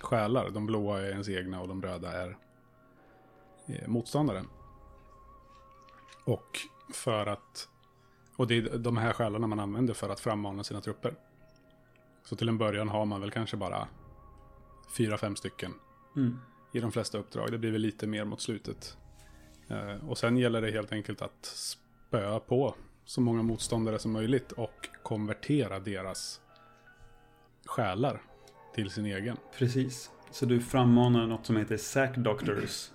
[0.00, 0.50] själar.
[0.50, 2.36] De blåa är ens egna och de röda är
[3.66, 4.46] eh, motståndaren.
[6.24, 6.58] Och
[6.94, 7.68] för att
[8.36, 11.14] och det är de här själarna man använder för att frammana sina trupper.
[12.24, 13.88] Så till en början har man väl kanske bara
[14.90, 15.74] fyra, fem stycken
[16.16, 16.38] Mm.
[16.72, 17.52] i de flesta uppdrag.
[17.52, 18.96] Det blir väl lite mer mot slutet.
[19.68, 22.74] Eh, och sen gäller det helt enkelt att spöa på
[23.04, 26.40] så många motståndare som möjligt och konvertera deras
[27.66, 28.22] själar
[28.74, 29.36] till sin egen.
[29.58, 30.10] Precis.
[30.30, 32.90] Så du frammanar något som heter Sack Doctors.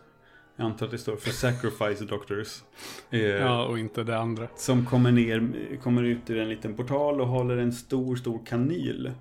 [0.56, 2.64] Jag antar att det står för Sacrifice Doctors.
[3.10, 4.48] Eh, Ja, och inte det andra.
[4.56, 9.12] Som kommer ner, kommer ut ur en liten portal och håller en stor, stor kanyl.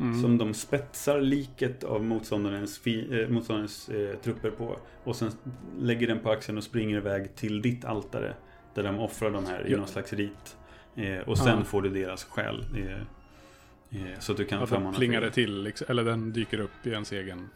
[0.00, 0.22] Mm.
[0.22, 4.78] Som de spetsar liket av motståndarens, fi, eh, motståndarens eh, trupper på.
[5.04, 5.32] Och sen
[5.78, 8.34] lägger den på axeln och springer iväg till ditt altare.
[8.74, 9.78] Där de offrar de här i Ja.
[9.78, 10.56] någon slags rit.
[10.96, 11.64] Eh, och sen Ja.
[11.64, 12.64] får du deras själ.
[12.76, 16.86] Eh, eh, så att du kan den plingar det till, liksom, eller den dyker upp
[16.86, 17.48] i ens egen...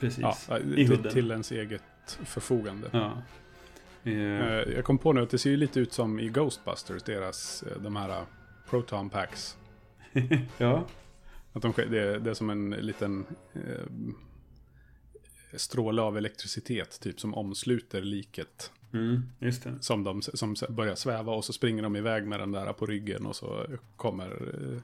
[0.00, 0.24] Precis.
[0.48, 1.12] Ja, I till, hudden.
[1.12, 1.82] till ens eget
[2.24, 2.88] förfogande.
[2.92, 2.98] Ja.
[3.06, 3.14] Eh,
[4.04, 7.62] Eh, Jag kom på nu att det ser ju lite ut som i Ghostbusters, deras,
[7.62, 8.22] eh, de här eh,
[8.70, 9.56] Proton Packs.
[10.58, 10.84] ja.
[11.52, 13.60] Att de, det, är- det är som en liten eh,
[15.56, 18.70] stråle av elektricitet, typ som omsluter liket.
[18.92, 19.74] Mm, just det.
[19.80, 23.26] Som, de, som börjar sväva och så springer de iväg med den där på ryggen
[23.26, 24.80] och så kommer eh,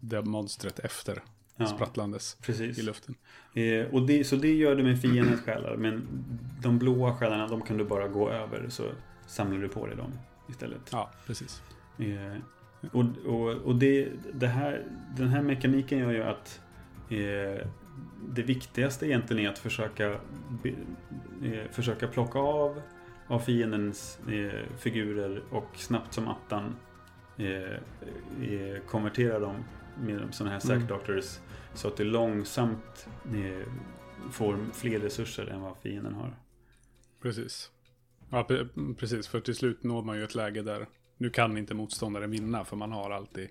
[0.00, 1.22] det monstret efter.
[1.56, 1.66] Ja.
[1.66, 2.78] Sprattlandes Precis.
[2.78, 3.14] i luften.
[3.54, 5.76] Eh, och det, så det gör du med fiendens själar.
[5.76, 6.06] Men
[6.62, 8.68] de blåa själarna, de kan du bara gå över.
[8.68, 8.90] Så
[9.26, 10.12] samlar du på dig dem
[10.48, 10.80] istället.
[10.92, 11.62] Ja, precis.
[11.98, 12.36] Eh,
[12.92, 16.60] och och, och det, det här, den här mekaniken gör ju att
[17.10, 17.66] eh,
[18.28, 20.20] det viktigaste egentligen är att försöka,
[20.62, 20.68] be,
[21.48, 22.82] eh, försöka plocka av
[23.26, 26.76] av fiendens eh, figurer och snabbt som attan
[27.36, 27.46] eh,
[28.52, 29.64] eh, konvertera dem
[30.00, 30.86] med sådana här sack Mm.
[30.86, 31.38] doctors
[31.74, 33.66] så att du långsamt eh,
[34.30, 36.36] får fler resurser än vad fienden har.
[37.22, 37.70] Precis.
[38.30, 39.28] Ja, pre- precis.
[39.28, 40.86] För till slut når man ju ett läge där
[41.22, 43.48] nu kan inte motståndaren vinna för man har alltid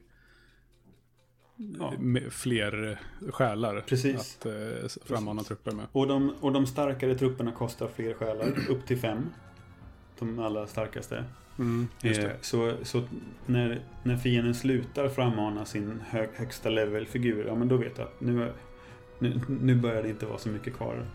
[1.79, 1.93] Ja.
[2.29, 2.99] fler
[3.31, 4.15] själar Precis.
[4.39, 4.51] att eh,
[5.05, 5.85] frammana trupper med.
[5.91, 9.29] Och de, och de starkare trupperna kostar fler själar, upp till fem.
[10.19, 11.23] De allra starkaste.
[11.59, 13.03] Mm, Eh, så så
[13.45, 18.21] när, när fienden slutar frammana sin hö, högsta level-figur, ja men då vet du att
[18.21, 18.51] nu,
[19.19, 21.05] nu, nu börjar det inte vara så mycket kvar.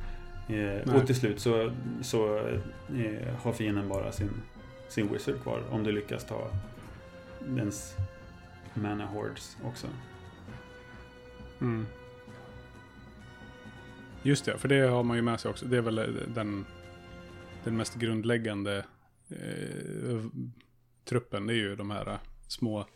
[0.48, 4.30] Eh, och till slut så, så eh, har fienden bara sin,
[4.88, 5.62] sin wizard kvar.
[5.70, 6.50] Om du lyckas ta
[7.48, 7.96] dens
[8.74, 9.86] mana hordes också.
[11.60, 11.86] Mm.
[14.22, 15.66] Just det, för det har man ju med sig också.
[15.66, 15.96] Det är väl
[16.34, 16.66] den,
[17.64, 18.84] den mest grundläggande
[19.28, 20.24] eh,
[21.04, 21.46] truppen.
[21.46, 22.18] Det är ju de här
[22.48, 22.86] små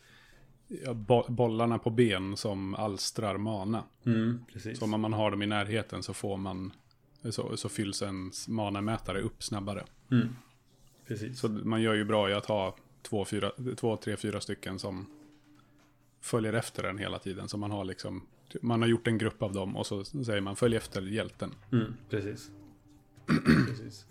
[0.84, 3.84] ja, bo bollarna på ben som alstrar mana.
[4.07, 4.45] Mm.
[4.74, 6.72] Så om man har dem i närheten så får man
[7.30, 9.84] så, så fylls ens manamätare upp snabbare.
[10.11, 10.28] Mm,
[11.11, 11.39] precis.
[11.39, 15.07] Så man gör ju bra i att ha två, fyra, två tre, fyra stycken som
[16.21, 17.49] följer efter en hela tiden.
[17.49, 18.26] Så man har liksom,
[18.61, 21.55] man har gjort en grupp av dem och så säger man följ efter hjälten.
[21.72, 22.51] Mm, precis.
[23.68, 24.07] precis.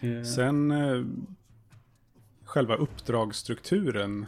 [0.00, 1.04] Eh, Sen eh,
[2.44, 4.26] själva uppdragsstrukturen.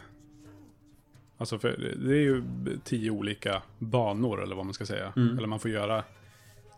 [1.37, 2.43] Alltså det är ju
[2.83, 5.13] tio olika banor eller vad man ska säga.
[5.15, 5.37] Mm.
[5.37, 6.03] Eller man får göra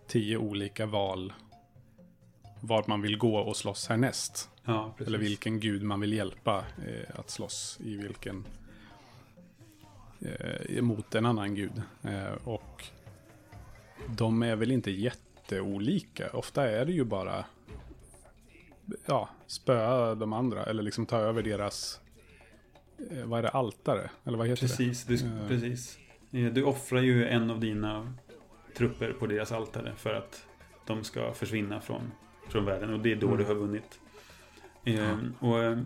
[0.08, 1.34] tio olika val.
[2.62, 4.51] Vart man vill gå och slåss härnäst.
[4.66, 4.94] Ja.
[5.06, 8.46] Eller vilken gud man vill hjälpa eh, att slåss i vilken...
[10.22, 11.82] Eh, mot en annan gud.
[12.04, 12.84] Eh, och
[14.18, 16.30] de är väl inte jätteolika.
[16.30, 17.46] Ofta är det ju bara...
[19.06, 20.64] Ja, spöa de andra.
[20.66, 22.00] Eller liksom ta över deras...
[23.12, 23.50] Eh, vad är det?
[23.50, 24.10] Altare?
[24.26, 25.48] Eller vad heter Precis, du, Eh.
[25.48, 25.98] precis.
[26.32, 28.14] Eh, Du offrar ju en av dina
[28.78, 30.46] trupper på deras altare för att
[30.86, 32.12] de ska försvinna från,
[32.50, 33.38] från världen och det är då Mm.
[33.40, 34.00] du har vunnit.
[34.84, 35.80] Eh, och, eh,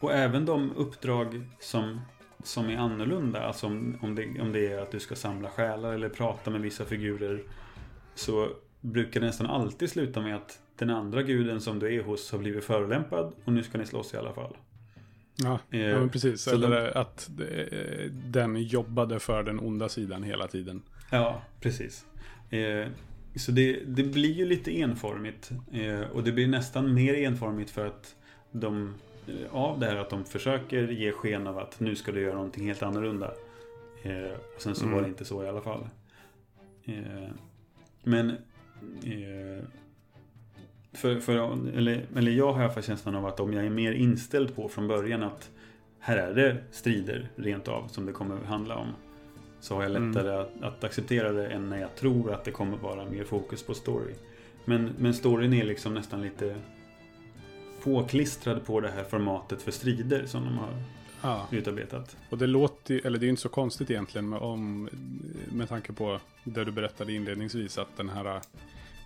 [0.00, 2.00] och även de uppdrag som,
[2.42, 5.92] som är annorlunda, alltså om, om, det, om det är att du ska samla själar
[5.92, 7.42] eller prata med vissa figurer,
[8.14, 8.48] så
[8.80, 12.38] brukar det nästan alltid sluta med att den andra guden som du är hos har
[12.38, 14.56] blivit förolämpad och nu ska ni slåss i alla fall.
[15.36, 16.42] Ja, Eh, ja precis.
[16.42, 20.82] så Eller att eh, den jobbade för den onda sidan hela tiden.
[21.10, 22.06] Ja, precis.
[22.50, 22.88] Eh,
[23.40, 25.50] så det, det blir ju lite enformigt.
[25.72, 28.16] Eh, och det blir nästan mer enformigt för att
[28.52, 28.94] de
[29.26, 32.34] eh, av det här att de försöker ge sken av att nu ska du göra
[32.34, 33.32] någonting helt annorlunda.
[34.02, 34.94] Eh, och sen så Mm.
[34.94, 35.88] var det inte så i alla fall.
[36.84, 37.28] Eh,
[38.02, 38.30] men
[39.04, 39.64] eh,
[40.92, 43.70] för, för, eller, eller jag har i alla fall känslan av att om jag är
[43.70, 45.50] mer inställd på från början att
[45.98, 48.88] här är det strider rent av som det kommer handla om.
[49.64, 50.08] Så har jag Mm.
[50.12, 53.62] lättare att, att acceptera det än när jag tror att det kommer vara mer fokus
[53.62, 54.14] på story.
[54.64, 56.56] Men, men storyn är liksom nästan lite
[57.82, 60.68] påklistrad på det här formatet för strider som de har
[61.22, 62.16] Ja, utarbetat.
[62.30, 64.88] och det låter ju- eller det är ju inte så konstigt egentligen med, om,
[65.52, 68.40] med tanke på det du berättade inledningsvis att den här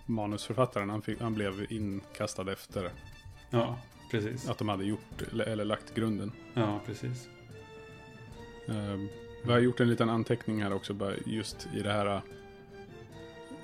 [0.05, 2.89] manusförfattaren han, fick, han blev inkastad efter
[3.49, 3.77] Ja,
[4.11, 4.49] precis.
[4.49, 6.31] att de hade gjort eller, eller lagt grunden.
[6.53, 7.29] Ja, precis.
[8.69, 9.05] Uh,
[9.43, 12.21] vi har gjort en liten anteckning här också bara just i det här.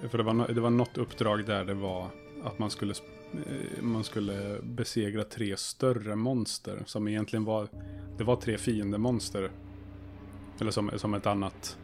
[0.02, 2.10] eh, För det var, det var något uppdrag där det var
[2.44, 2.94] att man skulle,
[3.34, 6.84] eh, man skulle besegra tre större monster.
[6.86, 7.68] Som egentligen var,
[8.18, 9.52] det var tre fiendemonster.
[10.62, 11.78] Eller som, som ett annat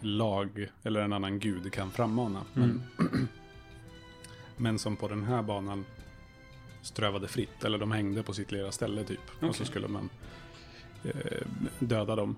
[0.00, 2.42] lag eller en annan gud kan frammana.
[2.52, 2.82] Men,
[4.56, 5.84] men som på den här banan
[6.82, 7.64] strövade fritt.
[7.64, 9.20] Eller de hängde på sitt lilla ställe typ.
[9.42, 10.10] Och så skulle man
[11.04, 11.46] eh,
[11.78, 12.36] döda dem.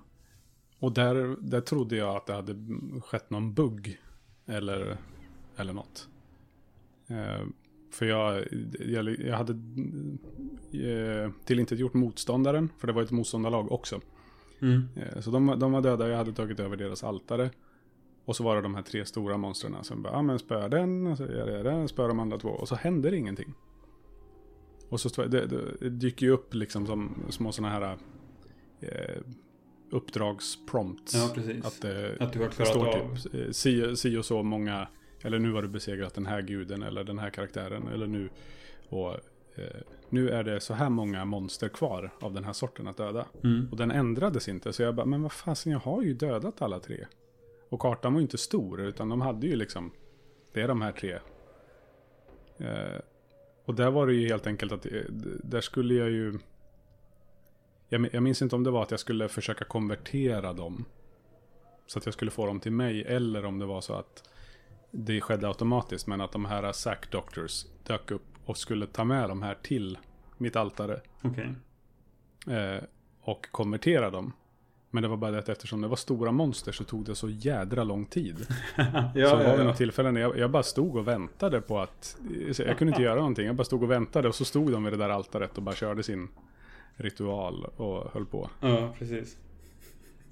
[0.79, 2.57] Och där, där trodde jag att det hade
[3.01, 4.01] skett någon bugg.
[4.47, 4.97] Eller,
[5.57, 6.09] eller något.
[7.07, 7.47] Eh,
[7.91, 8.45] för jag,
[8.81, 9.53] jag, jag hade
[10.73, 12.69] eh, till inte gjort motståndaren.
[12.79, 14.01] För det var ett motståndarlag också.
[14.61, 14.83] Mm.
[14.97, 17.51] Eh, så de, de var döda, jag hade tagit över deras altare.
[18.25, 19.85] Och så var det de här tre stora monstren.
[19.85, 22.49] Som bara, ja men spöa den, och så gör jag den, spöa de andra två.
[22.49, 23.55] Och så händer ingenting.
[24.89, 25.47] Och så det, det,
[25.81, 27.99] det dyker ju upp liksom som små sådana här
[28.81, 29.23] eh,
[29.90, 31.15] uppdragsprompts.
[31.15, 31.65] Ja, precis.
[31.65, 33.16] Att, det Att du har klarat står av.
[33.16, 34.89] typ eh, si, si och så många,
[35.23, 37.89] eller nu har du besegrat den här guden eller den här karaktären.
[37.89, 38.28] Eller nu,
[38.89, 39.15] och
[39.55, 43.27] eh, nu är det så här många monster kvar av den här sorten att döda.
[43.44, 43.69] Mm.
[43.70, 44.73] Och den ändrades inte.
[44.73, 47.06] Så jag bara, men vad fasen, jag har ju dödat alla tre.
[47.69, 49.90] Och kartan var ju inte stor, utan de hade ju liksom,
[50.52, 51.19] det är de här tre.
[52.59, 53.01] Eh,
[53.65, 55.02] och där var det ju helt enkelt att, eh,
[55.43, 56.39] där skulle jag ju,
[57.89, 60.85] jag, jag minns inte om det var att jag skulle försöka konvertera dem.
[61.86, 64.28] Så att jag skulle få dem till mig, eller om det var så att
[64.90, 69.28] det skedde automatiskt, men att de här Sack Doctors dök upp och skulle ta med
[69.28, 69.98] de här till
[70.36, 71.01] mitt altare.
[71.23, 71.55] Okej.
[72.56, 72.82] Eh,
[73.20, 74.32] och konvertera dem.
[74.90, 77.28] Men det var bara det att eftersom det var stora monster så tog det så
[77.28, 78.47] jädra lång tid.
[79.15, 79.65] Ja, så var ja, det ja.
[79.65, 82.16] något tillfälle när jag, jag bara stod och väntade på att...
[82.59, 84.93] Jag kunde inte göra någonting, jag bara stod och väntade och så stod de vid
[84.93, 86.28] det där altaret och bara körde sin
[86.99, 88.51] ritual och höll på.
[88.61, 89.37] ja, precis.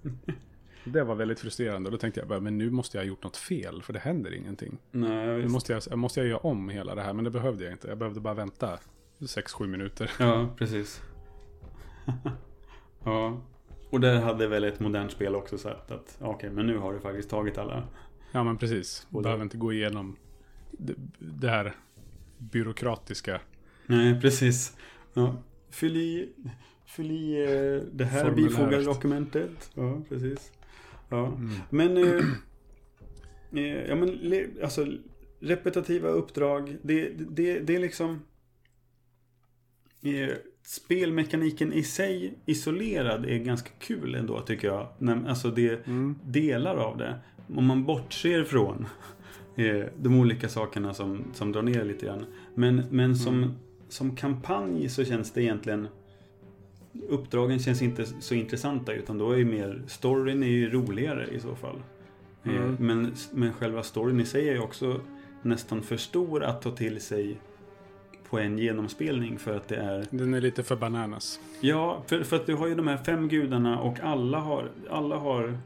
[0.85, 3.23] Det var väldigt frustrerande och då tänkte jag bara, men nu måste jag ha gjort
[3.25, 4.79] något fel för det händer ingenting.
[4.91, 5.53] Nej, Nu visst.
[5.53, 7.89] måste jag, måste jag göra om hela det här, men det behövde jag inte.
[7.89, 8.79] Jag behövde bara vänta
[9.19, 10.11] 6-7 minuter.
[10.19, 11.03] Ja, precis.
[13.05, 13.41] ja.
[13.91, 17.01] Och där hade väl ett modernt spel också sagt att okej, men nu har du
[17.01, 17.83] faktiskt tagit alla.
[18.33, 19.07] Ja men precis.
[19.11, 20.17] Och det- Behöver inte gå igenom
[20.71, 21.75] det, det här
[22.39, 23.41] byråkratiska.
[23.87, 24.77] Nej, precis.
[25.15, 25.37] Ja.
[25.77, 26.29] Fyll i,
[26.87, 28.51] fyll i eh, det här Formuläret.
[28.51, 29.71] bifogade dokumentet.
[29.75, 30.53] Ja, precis.
[31.09, 31.39] Ja.
[31.71, 32.25] Men, eh,
[33.53, 34.21] eh, ja, men
[34.63, 34.87] alltså,
[35.41, 38.21] repetitiva uppdrag, det, det, det är liksom...
[40.03, 44.89] Eh, spelmekaniken i sig isolerad är ganska kul ändå tycker jag.
[45.29, 45.81] Alltså det
[46.25, 47.19] delar av det.
[47.55, 48.87] Om man bortser från
[49.57, 52.27] eh, de olika sakerna som, som drar ner lite grann.
[52.55, 53.55] Men, men som,
[53.89, 55.89] som kampanj så känns det egentligen
[57.09, 61.41] Uppdragen känns inte så intressanta utan då är ju mer Storyn är ju roligare i
[61.41, 61.77] så fall.
[62.45, 62.77] Eh, Mm.
[62.79, 65.01] Men, men själva storyn i sig är ju också
[65.43, 67.37] nästan för stor att ta till sig
[68.29, 71.41] på en genomspelning för att det är Den är lite för bananas.
[71.61, 75.17] Ja, för, för att du har ju de här fem gudarna och alla har, alla
[75.17, 75.59] har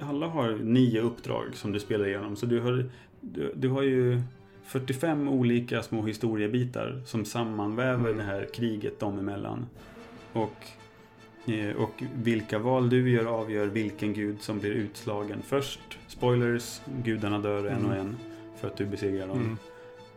[0.00, 2.36] alla har nio uppdrag som du spelar igenom.
[2.36, 2.90] Så du har,
[3.20, 4.22] du, du har ju
[4.70, 9.66] 45 olika små historiebitar som sammanväver det här kriget dem emellan.
[10.32, 10.66] Och,
[11.46, 15.98] eh, och vilka val du gör avgör vilken gud som blir utslagen först.
[16.06, 18.16] Spoilers, gudarna dör en och en
[18.60, 19.58] för att du besegrar dem.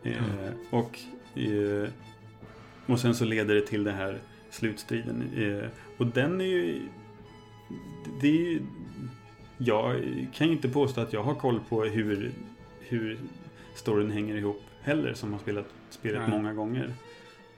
[0.02, 0.18] Mm.
[0.18, 0.98] Eh, och,
[1.34, 1.88] eh,
[2.86, 4.18] och sen så leder det till den här
[4.50, 5.22] slutstriden.
[5.36, 6.80] Eh, och den är ju...
[8.20, 8.62] Det är ju...
[9.58, 10.02] Jag
[10.34, 12.32] kan ju inte påstå att jag har koll på hur,
[12.80, 13.18] hur
[13.74, 16.30] storyn hänger ihop heller som har spelat spelet Nej.
[16.30, 16.92] många gånger.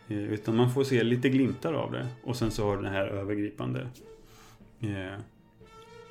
[0.08, 2.06] Eh, utan man får se lite glimtar av det.
[2.22, 3.88] Och sen så har du det här övergripande.
[4.80, 5.20] Eh,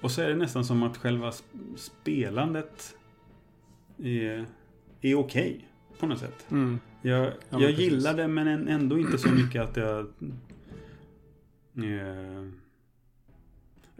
[0.01, 2.95] och så är det nästan som att själva sp- spelandet
[4.03, 4.45] är,
[5.01, 5.67] är okej.
[5.99, 6.45] på något sätt.
[6.51, 6.79] Mm.
[7.01, 9.99] Jag, men jag gillar det men än- ändå inte så mycket att jag...
[11.77, 12.49] Eh,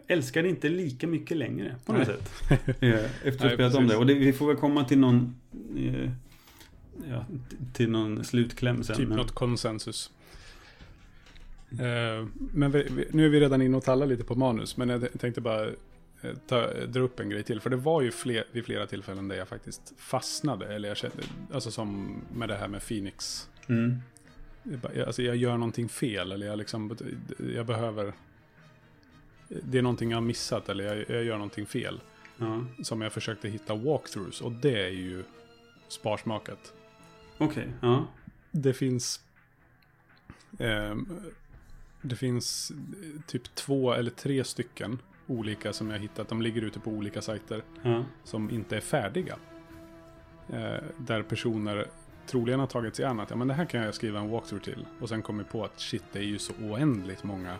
[0.08, 2.18] älskar det inte lika mycket längre på något Nej.
[2.18, 2.32] sätt.
[2.84, 3.96] Eh, efter att ha spelat om det.
[3.98, 5.36] Och det, vi får väl komma till någon...
[5.78, 6.12] Eh,
[7.10, 7.26] ja,
[7.74, 8.96] till någon slutkläm sen.
[8.96, 10.12] Typ men- något konsensus.
[11.72, 14.90] Eh, men vi, vi, nu är vi redan inne och tallar lite på manus, men
[14.90, 15.68] jag tänkte bara
[16.22, 17.60] eh, ta, dra upp en grej till.
[17.62, 20.76] För det var ju fler, vid flera tillfällen där jag faktiskt fastnade.
[20.76, 21.18] Eller jag kände,
[21.54, 23.50] alltså som med det här med Phoenix.
[23.68, 23.96] Mm.
[24.64, 26.98] Jag, bara- alltså jag gör någonting fel, eller jag liksom,
[27.56, 28.14] jag behöver...
[29.64, 32.02] Det är någonting jag har missat, eller jag, jag gör någonting fel.
[32.38, 35.24] Ja, Som jag försökte hitta walkthroughs, och det är ju
[35.88, 36.74] sparsmakat.
[37.38, 37.70] okej.
[37.82, 38.08] Ja.
[38.52, 39.22] Det finns...
[40.60, 41.22] ehm,
[42.02, 46.28] det finns eh, typ två eller tre stycken olika som jag hittat.
[46.30, 48.06] De ligger ute på olika sajter Ja.
[48.24, 49.38] som inte är färdiga.
[50.50, 51.88] Eh, där personer
[52.28, 54.64] troligen har tagit sig an att ja, men det här kan jag skriva en walkthrough
[54.64, 54.86] till.
[55.02, 57.58] Och sen kommer på att shit, det är ju så oändligt många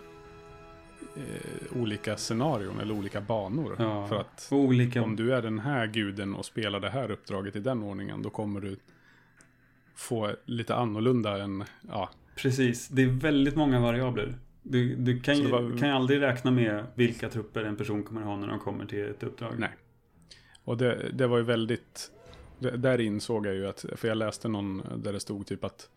[1.16, 3.76] eh, olika scenarion eller olika banor.
[3.80, 4.08] Ja.
[4.08, 5.04] För att olika...
[5.04, 8.30] om du är den här guden och spelar det här uppdraget i den ordningen, då
[8.30, 8.78] kommer du
[9.96, 14.34] få lite annorlunda än, ja, Precis, det är väldigt många variabler.
[14.64, 18.22] Du, du kan, ju, var- kan ju aldrig räkna med vilka trupper en person kommer
[18.22, 19.54] ha när de kommer till ett uppdrag.
[19.58, 19.70] Nej.
[20.64, 22.12] Och det, det var ju väldigt,
[22.60, 25.90] det, där insåg jag ju att, för jag läste någon där det stod typ att,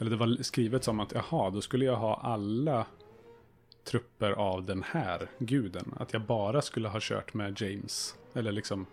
[0.00, 2.86] eller det var skrivet som att, jaha, då skulle jag ha alla
[3.86, 5.94] trupper av den här guden.
[5.96, 8.14] Att jag bara skulle ha kört med James.
[8.34, 8.86] Eller liksom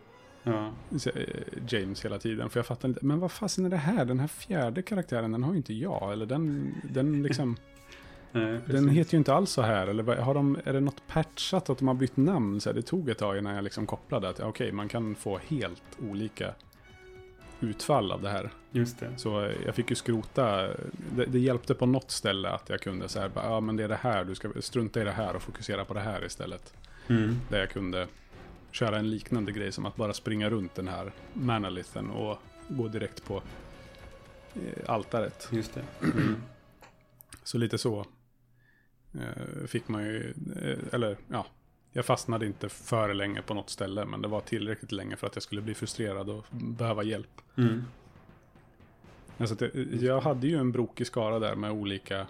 [0.43, 0.71] Ja,
[1.15, 1.23] eh,
[1.67, 2.49] James hela tiden.
[2.49, 4.05] För jag fattar inte, men vad fasen är det här?
[4.05, 6.13] Den här fjärde karaktären, den har ju inte jag.
[6.13, 7.57] Eller den, den liksom,
[8.31, 9.87] nej, den heter ju inte alls så här.
[9.87, 12.61] Eller har de, är det något patchat att de har bytt namn?
[12.61, 15.37] Så här, det tog ett tag innan jag liksom kopplade att okej, man kan få
[15.37, 16.53] helt olika
[17.63, 18.49] utfall av det här.
[18.71, 19.17] Just det.
[19.17, 20.67] Så jag fick ju skrota,
[21.15, 23.99] det, det hjälpte på något ställe att jag kunde säga, ja men det är det
[24.01, 26.73] här, du ska strunta i det här och fokusera på det här istället.
[27.07, 27.39] Mm.
[27.49, 28.07] Där jag kunde
[28.71, 32.37] köra en liknande grej som att bara springa runt den här manalithen och
[32.67, 33.41] gå direkt på
[34.55, 35.49] eh, altaret.
[35.51, 35.83] Just det.
[36.13, 36.35] Mm.
[37.43, 38.05] Så lite så
[39.13, 41.45] eh, fick man ju, eh, eller ja,
[41.93, 45.35] jag fastnade inte för länge på något ställe, men det var tillräckligt länge för att
[45.35, 47.41] jag skulle bli frustrerad och behöva hjälp.
[47.57, 47.83] Mm.
[49.37, 52.27] Alltså att jag, hade ju en brokig skara där med olika,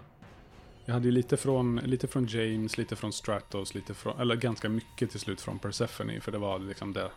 [0.85, 4.69] jag hade ju lite från, lite från James, lite från Stratos, lite från, eller ganska
[4.69, 7.11] mycket till slut från Persephone, för det var liksom det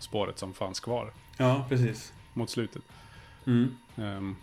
[0.00, 2.12] spåret som fanns kvar Ja, precis.
[2.34, 2.82] mot slutet.
[3.46, 3.76] Mm.
[3.96, 4.36] Ehm,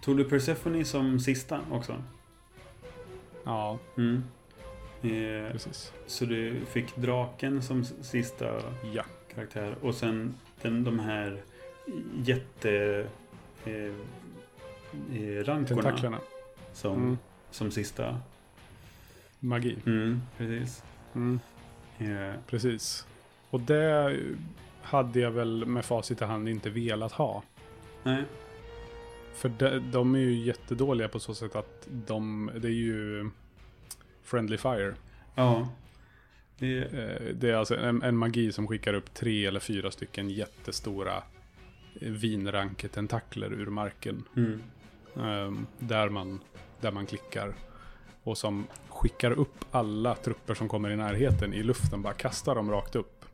[0.00, 2.02] Tog du Persephone som sista också?
[3.44, 4.24] ja, Mm.
[5.02, 5.92] Eh, precis.
[6.06, 8.60] så du fick draken som sista
[8.94, 9.04] Ja,
[9.34, 11.42] karaktär och sen den, de här
[12.24, 13.06] jätte...
[13.64, 16.18] Eh, eh, rankorna tentaklerna.
[16.72, 17.18] som, Mm.
[17.50, 18.18] som sista.
[19.38, 19.76] Magi.
[19.86, 20.82] Mm, precis.
[21.14, 21.40] Mm.
[21.98, 23.06] Eh, Precis.
[23.50, 24.16] Och det
[24.82, 27.42] hade jag väl med facit i hand inte velat ha.
[28.02, 28.24] nej.
[29.34, 33.30] För de, de är ju jättedåliga på så sätt att de, det är ju
[34.22, 34.94] Friendly Fire.
[35.34, 35.68] Ja.
[36.58, 40.30] Det, Eh, Det är alltså en, en magi som skickar upp tre eller fyra stycken
[40.30, 41.16] jättestora
[42.00, 44.24] eh, vinranketentakler ur marken.
[44.36, 44.62] mm,
[45.16, 46.40] Ehm, där, man,
[46.80, 47.54] där man klickar.
[48.22, 52.02] Och som skickar upp alla trupper som kommer i närheten i luften.
[52.02, 53.24] Bara kastar dem rakt upp.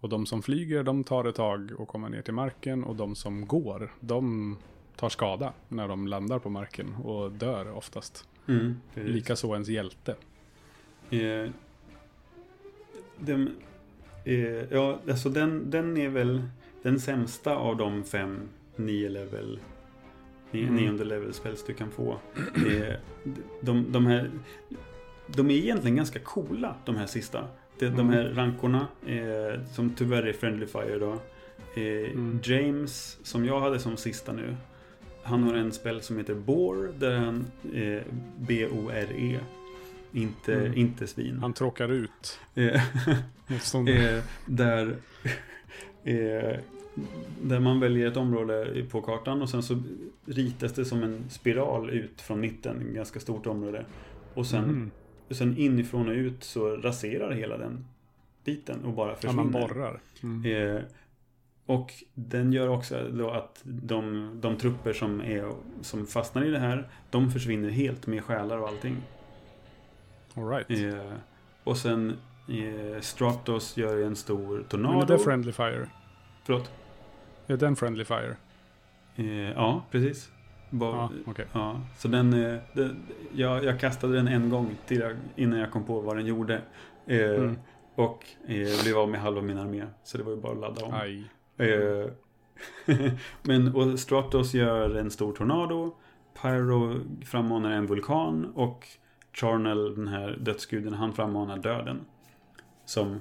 [0.00, 2.84] Och de som flyger, de tar ett tag och kommer ner till marken.
[2.84, 4.56] Och de som går, de
[4.96, 6.94] tar skada när de landar på marken.
[6.94, 8.28] Och dör oftast.
[8.48, 8.76] Mm.
[8.94, 10.14] Likaså ens hjälte.
[11.10, 11.50] Eh,
[13.18, 13.56] den,
[14.24, 16.42] eh, ja, alltså den, den är väl
[16.82, 18.40] den sämsta av de fem
[18.76, 19.58] nio level
[20.52, 20.74] Mm.
[20.76, 22.18] nionde level spels du kan få.
[22.56, 22.94] Eh,
[23.60, 24.30] de, de här
[25.26, 27.48] de är egentligen ganska coola, de här sista.
[27.78, 28.10] De, de Mm.
[28.12, 31.12] här rankorna, eh, som tyvärr är Friendly Fire då.
[31.74, 32.40] Eh, Mm.
[32.44, 34.56] James, som jag hade som sista nu.
[35.26, 38.02] Han har en spel som heter Bore, där han eh,
[38.38, 39.38] B-O-R-E.
[40.12, 40.74] Inte, Mm.
[40.78, 41.38] inte svin.
[41.40, 42.82] Han tråkar ut Eh,
[43.46, 44.16] motståndaren.
[44.18, 44.86] eh, där,
[46.04, 46.58] eh,
[47.42, 49.82] där man väljer ett område på kartan och sen så
[50.26, 53.84] ritas det som en spiral ut från mitten, ganska stort område.
[54.34, 54.90] Och sen, Mhm.
[55.30, 57.84] sen inifrån och ut så raserar hela den
[58.44, 59.34] biten och bara Ja, försvinner.
[59.42, 60.00] man borrar.
[60.22, 60.82] Mm.
[61.66, 66.58] Och den gör också då att de, de trupper som, är, som fastnar i det
[66.58, 68.96] här, de försvinner helt med själar och allting.
[70.34, 70.70] All right.
[70.70, 71.12] Eh,
[71.64, 72.16] och sen
[72.48, 75.00] eh, Stratos gör en stor Men tornado.
[75.02, 75.88] är det Friendly Fire?
[76.44, 76.70] Förlåt?
[77.46, 78.36] Är den Friendly Fire?
[79.16, 80.30] Eh, ja, precis.
[80.70, 81.46] Bara, Ja, okej.
[81.52, 83.02] Ja, så den, eh, den
[83.34, 86.62] jag, jag kastade den en gång till jag, innan jag kom på vad den gjorde.
[87.06, 87.58] Eh, Mm.
[87.94, 89.84] Och eh, blev av med halva min armé.
[90.04, 90.94] Så det var ju bara att ladda om.
[90.94, 91.24] Aj.
[91.56, 92.10] Eh,
[93.42, 95.94] Men och Stratos gör en stor tornado.
[96.42, 98.52] Pyro frammanar en vulkan.
[98.54, 98.86] Och
[99.32, 102.00] Charnel, den här dödsguden, han frammanar döden.
[102.84, 103.20] Som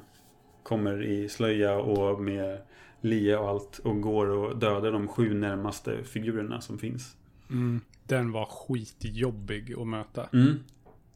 [0.64, 2.62] kommer i slöja och med
[3.02, 3.80] lie och allt.
[3.80, 7.18] Och går och dödar de sju närmaste figurerna som finns.
[7.50, 7.82] Mm.
[8.04, 10.30] Den var skitjobbig att möta.
[10.34, 10.60] Mm.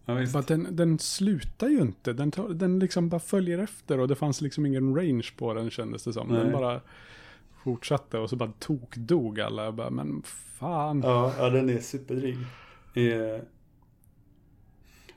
[0.09, 2.13] Ja, den, den slutar ju inte.
[2.13, 5.69] Den, tar, den liksom bara följer efter och det fanns liksom ingen range på den
[5.69, 6.27] kändes det som.
[6.27, 6.51] Den Nej.
[6.51, 6.81] bara
[7.63, 9.63] fortsatte och så bara tokdog alla.
[9.63, 11.01] Jag bara, men fan.
[11.03, 12.37] Ja, ja den är superdryg.
[12.93, 13.41] Eh,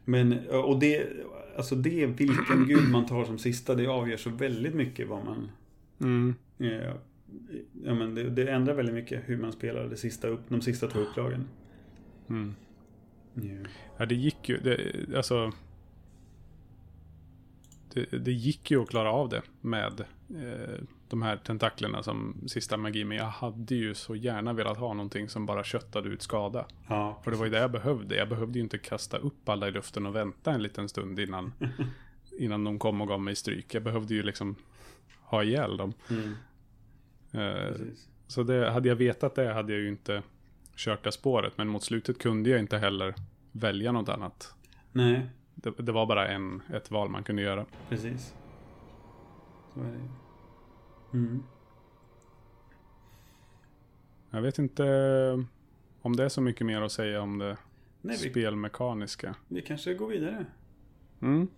[0.05, 1.07] men, och det,
[1.57, 5.51] alltså det, vilken gud man tar som sista, det avgör så väldigt mycket vad man...
[6.01, 6.35] Mm.
[6.59, 6.95] Eh,
[7.85, 10.87] ja, men det, det ändrar väldigt mycket hur man spelar det sista upp, de sista
[10.89, 11.49] två upplagen.
[12.29, 12.55] Mm.
[13.35, 13.69] Ja.
[13.99, 14.59] Ja, det gick ju.
[14.59, 15.53] Det, alltså.
[17.95, 20.01] Det, det gick ju att klara av det med
[20.31, 23.05] eh, de här tentaklerna som sista magi.
[23.05, 26.67] Men jag hade ju så gärna velat ha någonting som bara köttade ut skada.
[26.89, 28.17] Ja, För det var ju det jag behövde.
[28.17, 31.53] Jag behövde ju inte kasta upp alla i luften och vänta en liten stund innan,
[32.39, 33.75] innan de kom och gav mig stryk.
[33.75, 34.57] Jag behövde ju liksom
[35.23, 35.93] ha ihjäl dem.
[36.11, 36.35] mm,
[37.35, 37.75] Eh,
[38.27, 40.23] så det, hade jag vetat det hade jag ju inte
[40.77, 41.59] kört det spåret.
[41.59, 43.15] Men mot slutet kunde jag inte heller
[43.53, 44.55] välja något annat.
[44.93, 47.67] Nej, Det, det var bara en, ett val man kunde göra.
[47.89, 48.35] precis.
[49.75, 50.09] Så är det.
[51.19, 51.43] Mm.
[54.31, 54.85] Jag vet inte
[56.03, 57.57] om det är så mycket mer att säga om det
[58.01, 59.35] Nej, vi, spelmekaniska.
[59.49, 60.47] vi kanske går vidare.
[61.23, 61.49] Mm.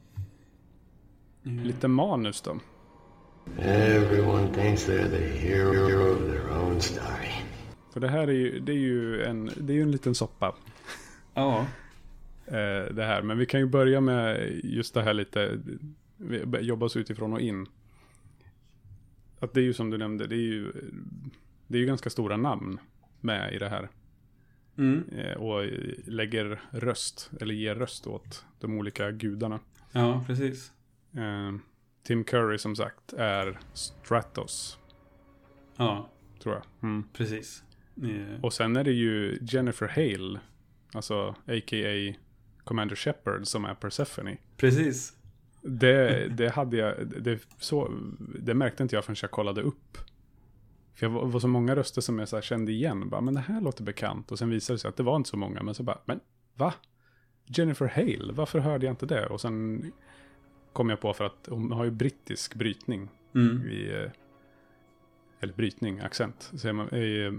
[1.45, 1.65] Mm.
[1.65, 2.59] Lite manus då.
[3.59, 7.43] Everyone thinks they're the hero of their own story.
[7.94, 10.54] För det här är ju, det är ju, en, det är ju en liten soppa.
[11.34, 11.66] Ja,
[12.46, 13.22] eh, det här.
[13.22, 15.60] Men vi kan ju börja med just det här lite,
[16.60, 17.66] jobba oss utifrån och in.
[19.40, 20.72] Att det är ju som du nämnde, det är ju,
[21.66, 22.78] det är ju ganska stora namn
[23.20, 23.88] med i det här.
[24.78, 25.08] mm.
[25.08, 25.64] Eh, och
[26.04, 29.60] lägger röst, eller ger röst åt de olika gudarna.
[29.92, 30.72] ja precis.
[31.12, 31.52] Eh,
[32.02, 34.78] Tim Curry som sagt är Stratos,
[35.76, 36.08] Ja,
[36.42, 36.64] tror jag.
[36.82, 37.04] Mm.
[37.12, 37.64] precis.
[38.02, 40.40] Eh, Och sen är det ju Jennifer Hale,
[40.92, 42.14] alltså a.k.a.
[42.64, 44.36] Commander Shepard som är Persephone.
[44.56, 45.12] Precis.
[45.62, 47.92] Det, det hade jag, det, så,
[48.38, 49.98] det märkte inte jag förrän jag kollade upp.
[50.94, 53.08] För jag var, var så många röster som jag så kände igen.
[53.08, 54.32] Bara, men det här låter bekant.
[54.32, 55.62] Och sen visade det sig att det var inte så många.
[55.62, 56.20] Men så bara, men
[56.54, 56.74] va?
[57.46, 59.26] Jennifer Hale, varför hörde jag inte det?
[59.26, 59.92] Och sen
[60.72, 63.68] kom jag på för att hon har ju brittisk brytning Mm.
[63.68, 64.10] i, eh,
[65.40, 67.38] eller brytning, accent, säger man, i,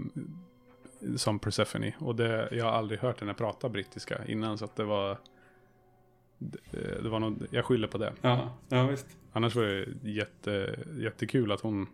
[1.16, 1.92] som Persephone.
[1.98, 5.18] Och det, jag har aldrig hört henne prata brittiska innan, så att det var,
[6.38, 6.58] det,
[7.02, 8.12] det var nog, jag skyller på det.
[8.20, 9.06] Ja, ja visst.
[9.32, 11.86] Annars var det jätte, jättekul att hon,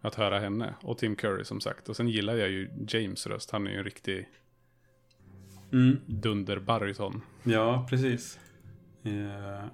[0.00, 0.74] att höra henne.
[0.82, 1.88] Och Tim Curry som sagt.
[1.88, 4.28] Och sen gillar jag ju James röst, han är ju en riktig
[5.72, 5.96] Mm.
[6.06, 7.20] dunderbariton.
[7.42, 8.38] Ja, precis.
[9.02, 9.64] Eh,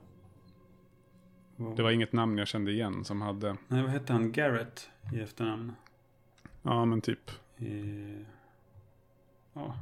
[1.76, 4.32] Det var inget namn jag kände igen som hade, Nej, vad hette han?
[4.32, 5.72] Garrett i efternamn.
[6.62, 7.30] ja men typ,
[7.60, 8.20] Eh,
[9.54, 9.74] ja,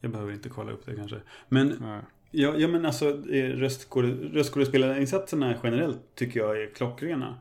[0.00, 1.20] jag behöver inte kolla upp det kanske.
[1.48, 2.00] Men, nej.
[2.30, 7.38] ja, ja men alltså eh, röstskåde- röstskådespelarinsatserna generellt tycker jag är klockrena.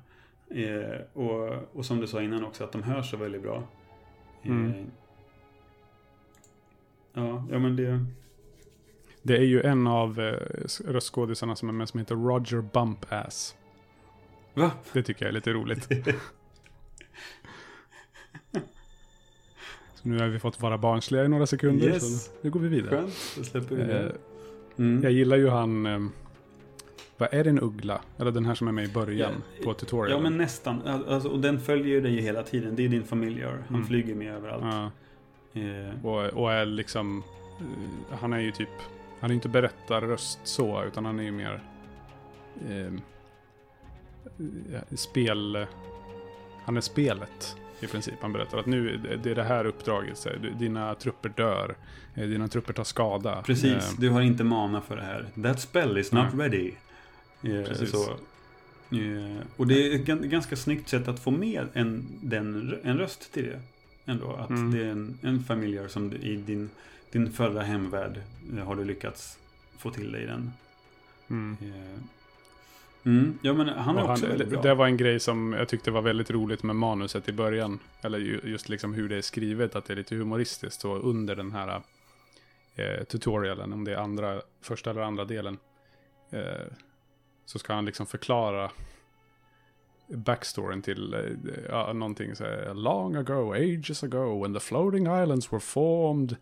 [0.50, 3.56] Eh, och, och som du sa innan också, att de hörs så väldigt bra.
[4.44, 4.92] Eh, Mm.
[7.14, 8.06] Ja, ja men det...
[9.22, 10.38] Det är ju en av eh,
[10.86, 13.56] röstskådisarna som är med som heter Roger Bumpass.
[14.54, 14.72] Va?
[14.94, 15.90] Det tycker jag är lite roligt.
[20.04, 21.88] nu har vi fått vara barnsliga i några sekunder.
[21.88, 22.26] Yes.
[22.26, 22.90] Så nu går vi vidare.
[22.90, 24.16] Skönt, då släpper vi Eh, det.
[24.78, 25.04] Mm.
[25.04, 25.86] jag gillar ju han...
[25.86, 26.00] Eh,
[27.18, 28.02] vad är det en uggla?
[28.18, 30.18] Eller den här som är med i början Ja, på tutorialen.
[30.18, 30.82] Ja men nästan.
[30.82, 32.76] Alltså, och den följer dig ju hela tiden.
[32.76, 33.64] Det är din familiar.
[33.68, 33.88] Han Mm.
[33.88, 34.64] flyger med överallt.
[34.64, 34.92] Ja,
[35.62, 37.24] Eh, och, och är liksom...
[37.60, 38.70] eh, han är ju typ...
[39.20, 41.64] Han är inte berättarröst så, utan han är ju mer...
[42.70, 42.94] Eh,
[44.96, 45.66] spel...
[46.66, 48.14] Han är spelet i princip.
[48.22, 50.18] Han berättar att nu, det är det här uppdraget.
[50.18, 51.76] Så här, dina trupper dör.
[52.16, 53.42] eh, Dina trupper tar skada.
[53.46, 55.26] precis, Eh, du har inte mana för det här.
[55.44, 56.50] That spell is not Nej.
[56.50, 56.72] ready.
[57.60, 57.92] Eh, Precis.
[57.92, 58.16] Så,
[59.58, 63.34] och det är ett gan- ganska snyggt sätt att få med en, den, en röst
[63.34, 63.60] till det.
[64.12, 64.32] Ändå.
[64.34, 64.72] Att Mm.
[64.72, 66.70] det är en, en familjär som i din,
[67.12, 68.22] din förra hemvärld
[68.66, 69.40] har du lyckats
[69.78, 70.52] få till dig den.
[71.30, 71.58] Mm.
[73.06, 74.62] Mm, ja men han är Och också han, väldigt bra.
[74.62, 77.80] det var en grej som jag tyckte var väldigt roligt med manuset i början.
[78.02, 80.82] Eller ju, just liksom hur det är skrivet, att det är lite humoristiskt.
[80.82, 81.82] Så under den här
[82.76, 85.58] eh, tutorialen, om det är andra, första eller andra delen.
[86.32, 86.42] Eh,
[87.46, 88.72] så ska han liksom förklara
[90.08, 91.16] backstoryn till
[91.70, 96.36] ja, någonting så här, long ago, ages ago, when the floating islands were formed,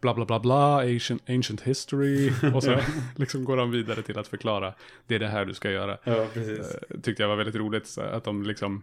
[0.00, 2.32] bla bla bla bla, ancient, ancient history.
[2.54, 2.78] Och så
[3.16, 4.74] liksom går han vidare till att förklara,
[5.06, 5.98] det är det här du ska göra.
[6.04, 6.74] Ja, precis.
[6.74, 7.86] Eh, tyckte jag var väldigt roligt.
[7.86, 8.82] Så att de liksom,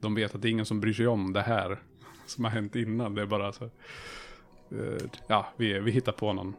[0.00, 1.78] de vet att det är ingen som bryr sig om det här
[2.26, 3.14] som har hänt innan.
[3.14, 6.54] Det är bara så, eh, ja, vi, vi hittar på någon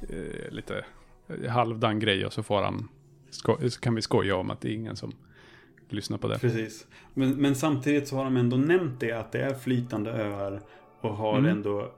[0.00, 0.84] eh, lite
[1.48, 2.88] halvdan grej och så får han,
[3.30, 5.12] så kan vi skoja om att det är ingen som
[5.94, 6.38] lyssnar på det.
[6.38, 6.86] Precis.
[7.14, 10.60] Men, men samtidigt så har de ändå nämnt det att det är flytande öar
[11.00, 11.50] och har Mm.
[11.50, 11.92] ändå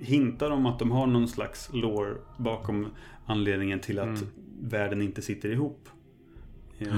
[0.00, 2.86] hintar om att de har någon slags lore bakom
[3.26, 4.28] anledningen till att Mm.
[4.60, 5.88] världen inte sitter ihop.
[6.78, 6.94] Eh,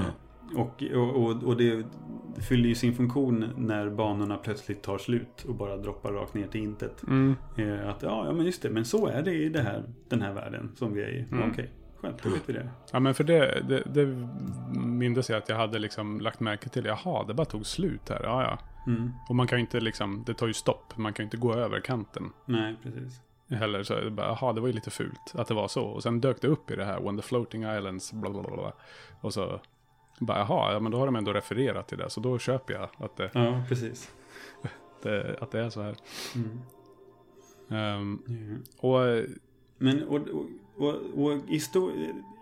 [0.55, 1.85] Och, och, och, och det
[2.49, 6.61] fyller ju sin funktion när banorna plötsligt tar slut och bara droppar rakt ner till
[6.61, 7.03] intet.
[7.07, 7.35] Mm.
[7.57, 10.21] Eh, Att ja, ja, men just det, men så är det i det här, den
[10.21, 11.25] här världen som vi är i.
[11.31, 11.49] Mm.
[11.51, 11.69] Okej,
[12.03, 12.69] skönt, då vet vi det.
[12.91, 14.05] Ja men för det, det, det
[14.79, 16.85] mindes jag att jag hade liksom lagt märke till.
[16.85, 18.23] Jaha, det bara tog slut här.
[18.23, 18.57] Ja, ja.
[18.87, 19.11] Mm.
[19.29, 20.97] Och man kan ju inte liksom, det tar ju stopp.
[20.97, 22.29] Man kan ju inte gå över kanten.
[22.45, 23.21] Nej, precis.
[23.49, 25.83] Heller så, bara, jaha, det var ju lite fult att det var så.
[25.83, 28.73] Och sen dök det upp i det här, When the floating islands, bla bla bla.
[29.21, 29.59] Och så,
[30.19, 32.09] bara, jaha, ja men då har de ändå refererat till det.
[32.09, 34.11] Så då köper jag att det, Ja, precis.
[35.03, 35.95] det, att det är så här.
[36.35, 36.59] Mm.
[37.69, 38.87] Ehm, Ja.
[38.87, 39.25] och,
[39.83, 40.45] Men och, och,
[40.77, 41.61] och, och i,